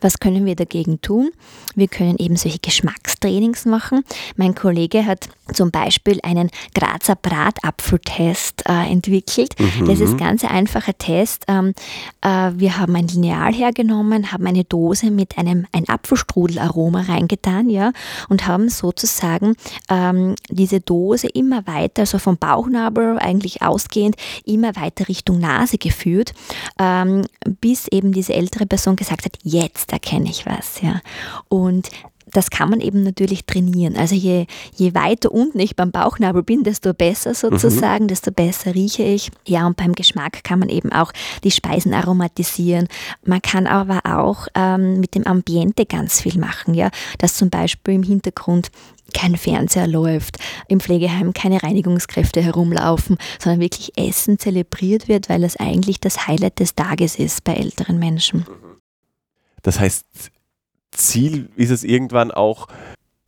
Was 0.01 0.21
können 0.21 0.47
wir 0.47 0.55
dagegen 0.55 1.01
tun? 1.01 1.31
Wir 1.75 1.89
können 1.89 2.17
eben 2.19 2.37
solche 2.37 2.61
Geschmackstrainings 2.61 3.65
machen. 3.65 4.05
Mein 4.37 4.55
Kollege 4.55 5.05
hat 5.05 5.29
zum 5.53 5.71
Beispiel 5.71 6.19
einen 6.23 6.51
Grazer 6.75 7.17
Bratapfeltest 7.17 8.65
äh, 8.69 8.91
entwickelt. 8.91 9.55
Mhm. 9.59 9.87
Das 9.87 10.01
ist 10.01 10.13
ein 10.13 10.17
ganz 10.19 10.45
einfacher 10.45 10.97
Test. 10.97 11.45
Ähm, 11.49 11.75
äh, 12.23 12.53
wir 12.55 12.79
haben 12.79 12.95
ein 12.97 13.09
Lineal 13.09 13.53
hergenommen, 13.53 14.33
haben 14.33 14.47
eine 14.47 14.65
Dose 14.65 15.11
mit 15.11 15.39
einem 15.39 15.67
ein 15.73 15.89
Apfelstrudelaroma 15.89 17.03
reingetan, 17.03 17.71
ja, 17.71 17.93
und 18.29 18.47
haben 18.47 18.69
sozusagen 18.69 19.55
ähm, 19.89 20.35
diese 20.49 20.81
Dose 20.81 21.29
immer 21.29 21.67
weiter, 21.67 22.03
also 22.03 22.19
vom 22.19 22.37
Bauchnabel 22.37 23.19
eigentlich 23.19 23.63
ausgehend, 23.63 24.17
immer 24.45 24.77
weiter 24.77 25.09
Richtung 25.09 25.39
Nase 25.39 25.79
geführt, 25.79 26.33
ähm, 26.79 27.25
bis 27.61 27.89
eben 27.89 28.13
diese 28.13 28.35
ältere 28.35 28.67
Person 28.67 28.97
gesagt 28.97 29.25
hat, 29.25 29.39
jetzt 29.43 29.93
da 29.93 29.99
kenne 29.99 30.31
ich 30.31 30.47
was, 30.47 30.81
ja. 30.81 31.01
Und 31.49 31.89
das 32.33 32.51
kann 32.51 32.71
man 32.71 32.81
eben 32.81 33.03
natürlich 33.03 33.45
trainieren. 33.45 33.97
Also 33.97 34.15
je, 34.15 34.47
je 34.75 34.95
weiter 34.95 35.33
unten 35.33 35.59
ich 35.59 35.77
beim 35.77 35.91
Bauchnabel 35.91 36.43
bin, 36.43 36.63
desto 36.63 36.95
besser 36.95 37.35
sozusagen, 37.35 38.05
mhm. 38.05 38.09
desto 38.09 38.31
besser 38.31 38.75
rieche 38.75 39.03
ich. 39.03 39.31
Ja, 39.47 39.67
und 39.67 39.77
beim 39.77 39.95
Geschmack 39.95 40.45
kann 40.45 40.59
man 40.59 40.69
eben 40.69 40.93
auch 40.93 41.13
die 41.45 41.51
Speisen 41.51 41.95
aromatisieren. 41.95 42.89
Man 43.25 43.43
kann 43.43 43.67
aber 43.67 44.01
auch 44.05 44.49
ähm, 44.55 45.01
mit 45.01 45.15
dem 45.15 45.27
Ambiente 45.27 45.87
ganz 45.87 46.21
viel 46.21 46.39
machen, 46.39 46.75
ja, 46.75 46.91
dass 47.19 47.37
zum 47.37 47.51
Beispiel 47.51 47.95
im 47.95 48.03
Hintergrund 48.03 48.71
kein 49.15 49.37
Fernseher 49.37 49.87
läuft, 49.87 50.37
im 50.69 50.81
Pflegeheim 50.81 51.33
keine 51.33 51.63
Reinigungskräfte 51.63 52.43
herumlaufen, 52.43 53.17
sondern 53.39 53.61
wirklich 53.61 53.97
Essen 53.97 54.39
zelebriert 54.39 55.09
wird, 55.09 55.29
weil 55.29 55.41
das 55.41 55.57
eigentlich 55.57 55.99
das 56.01 56.27
Highlight 56.27 56.61
des 56.61 56.75
Tages 56.75 57.19
ist 57.19 57.45
bei 57.45 57.55
älteren 57.55 57.99
Menschen. 57.99 58.41
Mhm. 58.41 58.77
Das 59.63 59.81
heißt, 59.81 60.05
Ziel 60.99 61.49
ist 61.57 61.71
es 61.71 61.85
irgendwann 61.85 62.31
auch, 62.31 62.69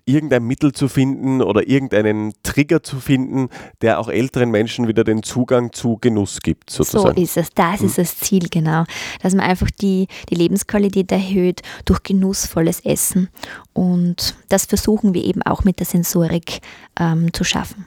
irgendein 0.06 0.44
Mittel 0.44 0.72
zu 0.72 0.88
finden 0.88 1.42
oder 1.42 1.68
irgendeinen 1.68 2.32
Trigger 2.42 2.82
zu 2.82 3.00
finden, 3.00 3.48
der 3.80 4.00
auch 4.00 4.08
älteren 4.08 4.50
Menschen 4.50 4.88
wieder 4.88 5.04
den 5.04 5.22
Zugang 5.22 5.72
zu 5.72 5.98
Genuss 6.00 6.40
gibt. 6.40 6.70
Sozusagen. 6.70 7.16
So 7.16 7.22
ist 7.22 7.36
es, 7.36 7.50
das 7.54 7.80
hm. 7.80 7.86
ist 7.86 7.98
das 7.98 8.18
Ziel, 8.18 8.48
genau. 8.50 8.84
Dass 9.22 9.34
man 9.34 9.44
einfach 9.44 9.70
die, 9.70 10.08
die 10.28 10.34
Lebensqualität 10.34 11.12
erhöht 11.12 11.62
durch 11.84 12.02
genussvolles 12.02 12.80
Essen. 12.80 13.28
Und 13.72 14.36
das 14.48 14.66
versuchen 14.66 15.14
wir 15.14 15.24
eben 15.24 15.42
auch 15.42 15.64
mit 15.64 15.78
der 15.78 15.86
Sensorik 15.86 16.60
ähm, 16.98 17.32
zu 17.32 17.44
schaffen. 17.44 17.86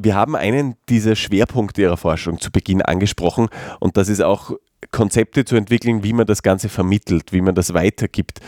Wir 0.00 0.14
haben 0.14 0.36
einen 0.36 0.76
dieser 0.88 1.16
Schwerpunkte 1.16 1.82
Ihrer 1.82 1.96
Forschung 1.96 2.38
zu 2.38 2.52
Beginn 2.52 2.82
angesprochen 2.82 3.48
und 3.80 3.96
das 3.96 4.08
ist 4.08 4.22
auch 4.22 4.52
Konzepte 4.92 5.44
zu 5.44 5.56
entwickeln, 5.56 6.04
wie 6.04 6.12
man 6.12 6.24
das 6.24 6.44
Ganze 6.44 6.68
vermittelt, 6.68 7.32
wie 7.32 7.40
man 7.40 7.56
das 7.56 7.74
weitergibt. 7.74 8.38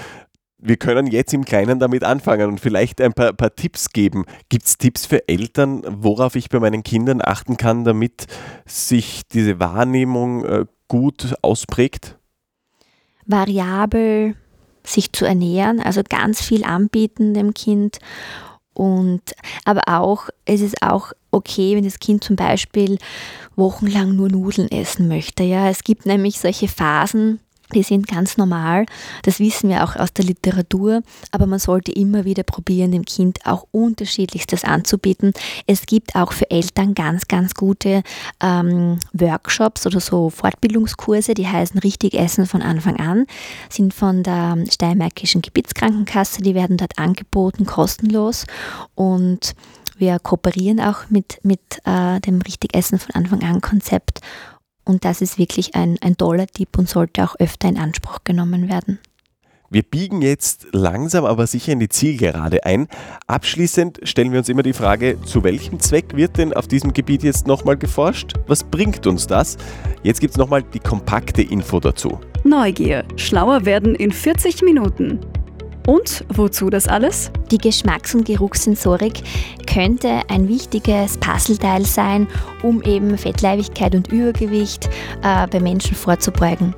Wir 0.63 0.77
können 0.77 1.07
jetzt 1.07 1.33
im 1.33 1.45
Kleinen 1.45 1.79
damit 1.79 2.05
anfangen 2.05 2.49
und 2.49 2.61
vielleicht 2.61 3.01
ein 3.01 3.13
paar, 3.15 3.33
paar 3.33 3.55
Tipps 3.55 3.91
geben. 3.91 4.27
Gibt 4.51 4.67
es 4.67 4.77
Tipps 4.77 5.07
für 5.07 5.27
Eltern, 5.27 5.83
worauf 5.89 6.37
ich 6.37 6.51
bei 6.51 6.61
meinen 6.61 6.83
Kindern 6.83 7.23
achten 7.23 7.57
kann, 7.57 7.85
damit 7.85 8.27
sich 8.67 9.23
diese 9.33 9.59
Wahrnehmung 9.59 10.45
äh, 10.45 10.67
gut 10.89 11.35
ausprägt? 11.43 12.19
Variabel 13.25 14.35
sich 14.85 15.13
zu 15.13 15.25
ernähren, 15.25 15.81
also 15.81 16.03
ganz 16.09 16.43
viel 16.43 16.65
anbieten 16.65 17.35
dem 17.35 17.55
Kind 17.55 17.99
Und, 18.73 19.23
aber 19.65 19.83
auch, 19.89 20.31
es 20.45 20.61
ist 20.61 20.83
auch 20.83 21.13
okay, 21.31 21.77
wenn 21.77 21.85
das 21.85 21.99
Kind 21.99 22.25
zum 22.25 22.37
Beispiel 22.37 22.99
wochenlang 23.57 24.17
nur 24.17 24.29
Nudeln 24.29 24.71
essen 24.71 25.09
möchte. 25.09 25.43
Ja, 25.43 25.69
es 25.69 25.85
gibt 25.85 26.07
nämlich 26.07 26.41
solche 26.41 26.69
Phasen, 26.69 27.41
die 27.75 27.83
sind 27.83 28.07
ganz 28.07 28.37
normal, 28.37 28.87
das 29.23 29.39
wissen 29.39 29.71
wir 29.71 29.85
auch 29.85 29.97
aus 29.97 30.13
der 30.13 30.25
Literatur, 30.25 31.03
aber 31.31 31.47
man 31.47 31.59
sollte 31.59 31.93
immer 31.93 32.25
wieder 32.25 32.43
probieren, 32.43 32.93
dem 32.93 33.05
Kind 33.05 33.41
auch 33.45 33.67
unterschiedlichstes 33.71 34.65
anzubieten. 34.65 35.33
Es 35.67 35.87
gibt 35.87 36.15
auch 36.15 36.33
für 36.33 36.51
Eltern 36.51 36.95
ganz, 36.95 37.29
ganz 37.29 37.55
gute 37.55 38.03
ähm, 38.43 38.99
Workshops 39.13 39.87
oder 39.87 40.01
so 40.01 40.31
Fortbildungskurse, 40.31 41.35
die 41.35 41.49
heißen 41.49 41.79
Richtig 41.81 42.15
Essen 42.15 42.47
von 42.47 42.63
Anfang 42.63 42.97
an, 42.97 43.27
sind 43.69 43.95
von 43.95 44.23
der 44.23 44.59
Steiermärkischen 44.71 45.43
Gebietskrankenkasse, 45.43 46.43
die 46.43 46.55
werden 46.55 46.77
dort 46.77 46.99
angeboten, 46.99 47.67
kostenlos 47.67 48.47
und 48.95 49.55
wir 50.01 50.19
kooperieren 50.19 50.81
auch 50.81 51.11
mit, 51.11 51.41
mit 51.43 51.61
äh, 51.85 52.21
dem 52.21 52.41
Richtig 52.41 52.75
Essen 52.75 52.99
von 52.99 53.15
Anfang 53.15 53.43
an 53.43 53.61
Konzept 53.61 54.21
und 54.85 55.05
das 55.05 55.21
ist 55.21 55.39
wirklich 55.39 55.75
ein, 55.75 55.97
ein 56.01 56.17
toller 56.17 56.47
Tipp 56.47 56.79
und 56.79 56.89
sollte 56.89 57.25
auch 57.25 57.37
öfter 57.39 57.69
in 57.69 57.79
Anspruch 57.79 58.21
genommen 58.25 58.69
werden. 58.69 58.99
Wir 59.73 59.85
biegen 59.85 60.21
jetzt 60.21 60.67
langsam 60.73 61.25
aber 61.25 61.47
sicher 61.47 61.71
in 61.71 61.79
die 61.79 61.89
Zielgerade 61.89 62.65
ein. 62.65 62.89
Abschließend 63.29 64.01
stellen 64.03 64.33
wir 64.33 64.41
uns 64.41 64.49
immer 64.49 64.65
die 64.65 64.73
Frage, 64.73 65.17
zu 65.25 65.45
welchem 65.45 65.79
Zweck 65.79 66.17
wird 66.17 66.39
denn 66.39 66.53
auf 66.53 66.67
diesem 66.67 66.93
Gebiet 66.93 67.23
jetzt 67.23 67.47
nochmal 67.47 67.77
geforscht? 67.77 68.33
Was 68.49 68.65
bringt 68.65 69.07
uns 69.07 69.29
das? 69.29 69.57
Jetzt 70.03 70.21
gibt 70.21 70.33
es 70.33 70.39
nochmal 70.39 70.65
die 70.65 70.81
kompakte 70.81 71.43
Info 71.43 71.79
dazu. 71.79 72.19
Neugier. 72.43 73.05
Schlauer 73.15 73.65
werden 73.65 73.95
in 73.95 74.11
40 74.11 74.63
Minuten. 74.63 75.21
Und 75.87 76.25
wozu 76.29 76.69
das 76.69 76.89
alles? 76.89 77.31
Die 77.51 77.59
Geschmacks- 77.59 78.15
und 78.15 78.27
Geruchssensorik 78.27 79.23
könnte 79.67 80.21
ein 80.29 80.47
wichtiges 80.47 81.19
Puzzleteil 81.19 81.85
sein, 81.85 82.29
um 82.63 82.81
eben 82.83 83.19
Fettleibigkeit 83.19 83.95
und 83.97 84.13
Übergewicht 84.13 84.89
äh, 85.23 85.49
bei 85.49 85.59
Menschen 85.59 85.97
vorzubeugen. 85.97 86.75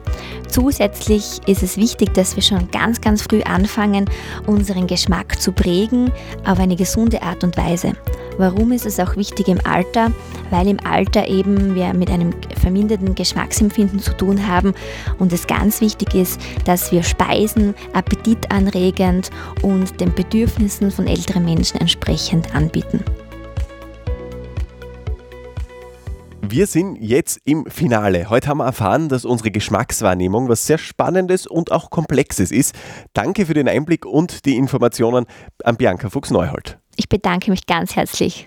Zusätzlich 0.48 1.40
ist 1.46 1.62
es 1.62 1.76
wichtig, 1.76 2.14
dass 2.14 2.36
wir 2.36 2.42
schon 2.42 2.70
ganz, 2.70 3.00
ganz 3.00 3.22
früh 3.22 3.42
anfangen, 3.42 4.06
unseren 4.46 4.86
Geschmack 4.86 5.40
zu 5.40 5.52
prägen 5.52 6.10
auf 6.46 6.58
eine 6.58 6.76
gesunde 6.76 7.22
Art 7.22 7.44
und 7.44 7.56
Weise. 7.56 7.92
Warum 8.38 8.72
ist 8.72 8.86
es 8.86 8.98
auch 8.98 9.16
wichtig 9.16 9.48
im 9.48 9.58
Alter? 9.64 10.10
Weil 10.50 10.68
im 10.68 10.78
Alter 10.84 11.28
eben 11.28 11.74
wir 11.74 11.92
mit 11.94 12.10
einem 12.10 12.32
verminderten 12.60 13.14
Geschmacksempfinden 13.14 14.00
zu 14.00 14.16
tun 14.16 14.46
haben 14.46 14.74
und 15.18 15.32
es 15.32 15.46
ganz 15.46 15.80
wichtig 15.80 16.14
ist, 16.14 16.40
dass 16.64 16.92
wir 16.92 17.02
Speisen 17.02 17.74
appetitanregend 17.92 19.30
und 19.62 20.00
den 20.00 20.12
Bedürfnissen 20.62 20.92
von 20.92 21.08
älteren 21.08 21.44
Menschen 21.44 21.80
entsprechend 21.80 22.54
anbieten. 22.54 23.04
Wir 26.40 26.68
sind 26.68 26.98
jetzt 27.00 27.40
im 27.44 27.66
Finale. 27.66 28.30
Heute 28.30 28.48
haben 28.48 28.58
wir 28.58 28.66
erfahren, 28.66 29.08
dass 29.08 29.24
unsere 29.24 29.50
Geschmackswahrnehmung 29.50 30.48
was 30.48 30.66
sehr 30.66 30.78
Spannendes 30.78 31.48
und 31.48 31.72
auch 31.72 31.90
Komplexes 31.90 32.52
ist. 32.52 32.76
Danke 33.12 33.46
für 33.46 33.54
den 33.54 33.68
Einblick 33.68 34.06
und 34.06 34.44
die 34.44 34.56
Informationen 34.56 35.26
an 35.64 35.76
Bianca 35.76 36.10
Fuchs-Neuhold. 36.10 36.78
Ich 36.96 37.08
bedanke 37.08 37.50
mich 37.50 37.66
ganz 37.66 37.96
herzlich. 37.96 38.46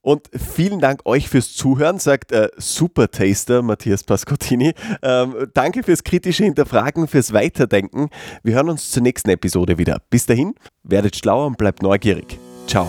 Und 0.00 0.30
vielen 0.32 0.80
Dank 0.80 1.00
euch 1.04 1.28
fürs 1.28 1.52
Zuhören, 1.54 1.98
sagt 1.98 2.32
äh, 2.32 2.48
Super 2.56 3.10
Taster 3.10 3.62
Matthias 3.62 4.04
Pascottini. 4.04 4.72
Ähm, 5.02 5.48
danke 5.54 5.82
fürs 5.82 6.04
kritische 6.04 6.44
Hinterfragen, 6.44 7.08
fürs 7.08 7.32
Weiterdenken. 7.32 8.08
Wir 8.42 8.54
hören 8.54 8.70
uns 8.70 8.90
zur 8.90 9.02
nächsten 9.02 9.30
Episode 9.30 9.76
wieder. 9.78 10.00
Bis 10.10 10.26
dahin, 10.26 10.54
werdet 10.82 11.16
schlauer 11.16 11.46
und 11.46 11.58
bleibt 11.58 11.82
neugierig. 11.82 12.38
Ciao. 12.66 12.86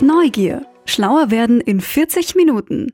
Neugier. 0.00 0.66
Schlauer 0.86 1.30
werden 1.30 1.60
in 1.60 1.80
40 1.80 2.34
Minuten. 2.34 2.92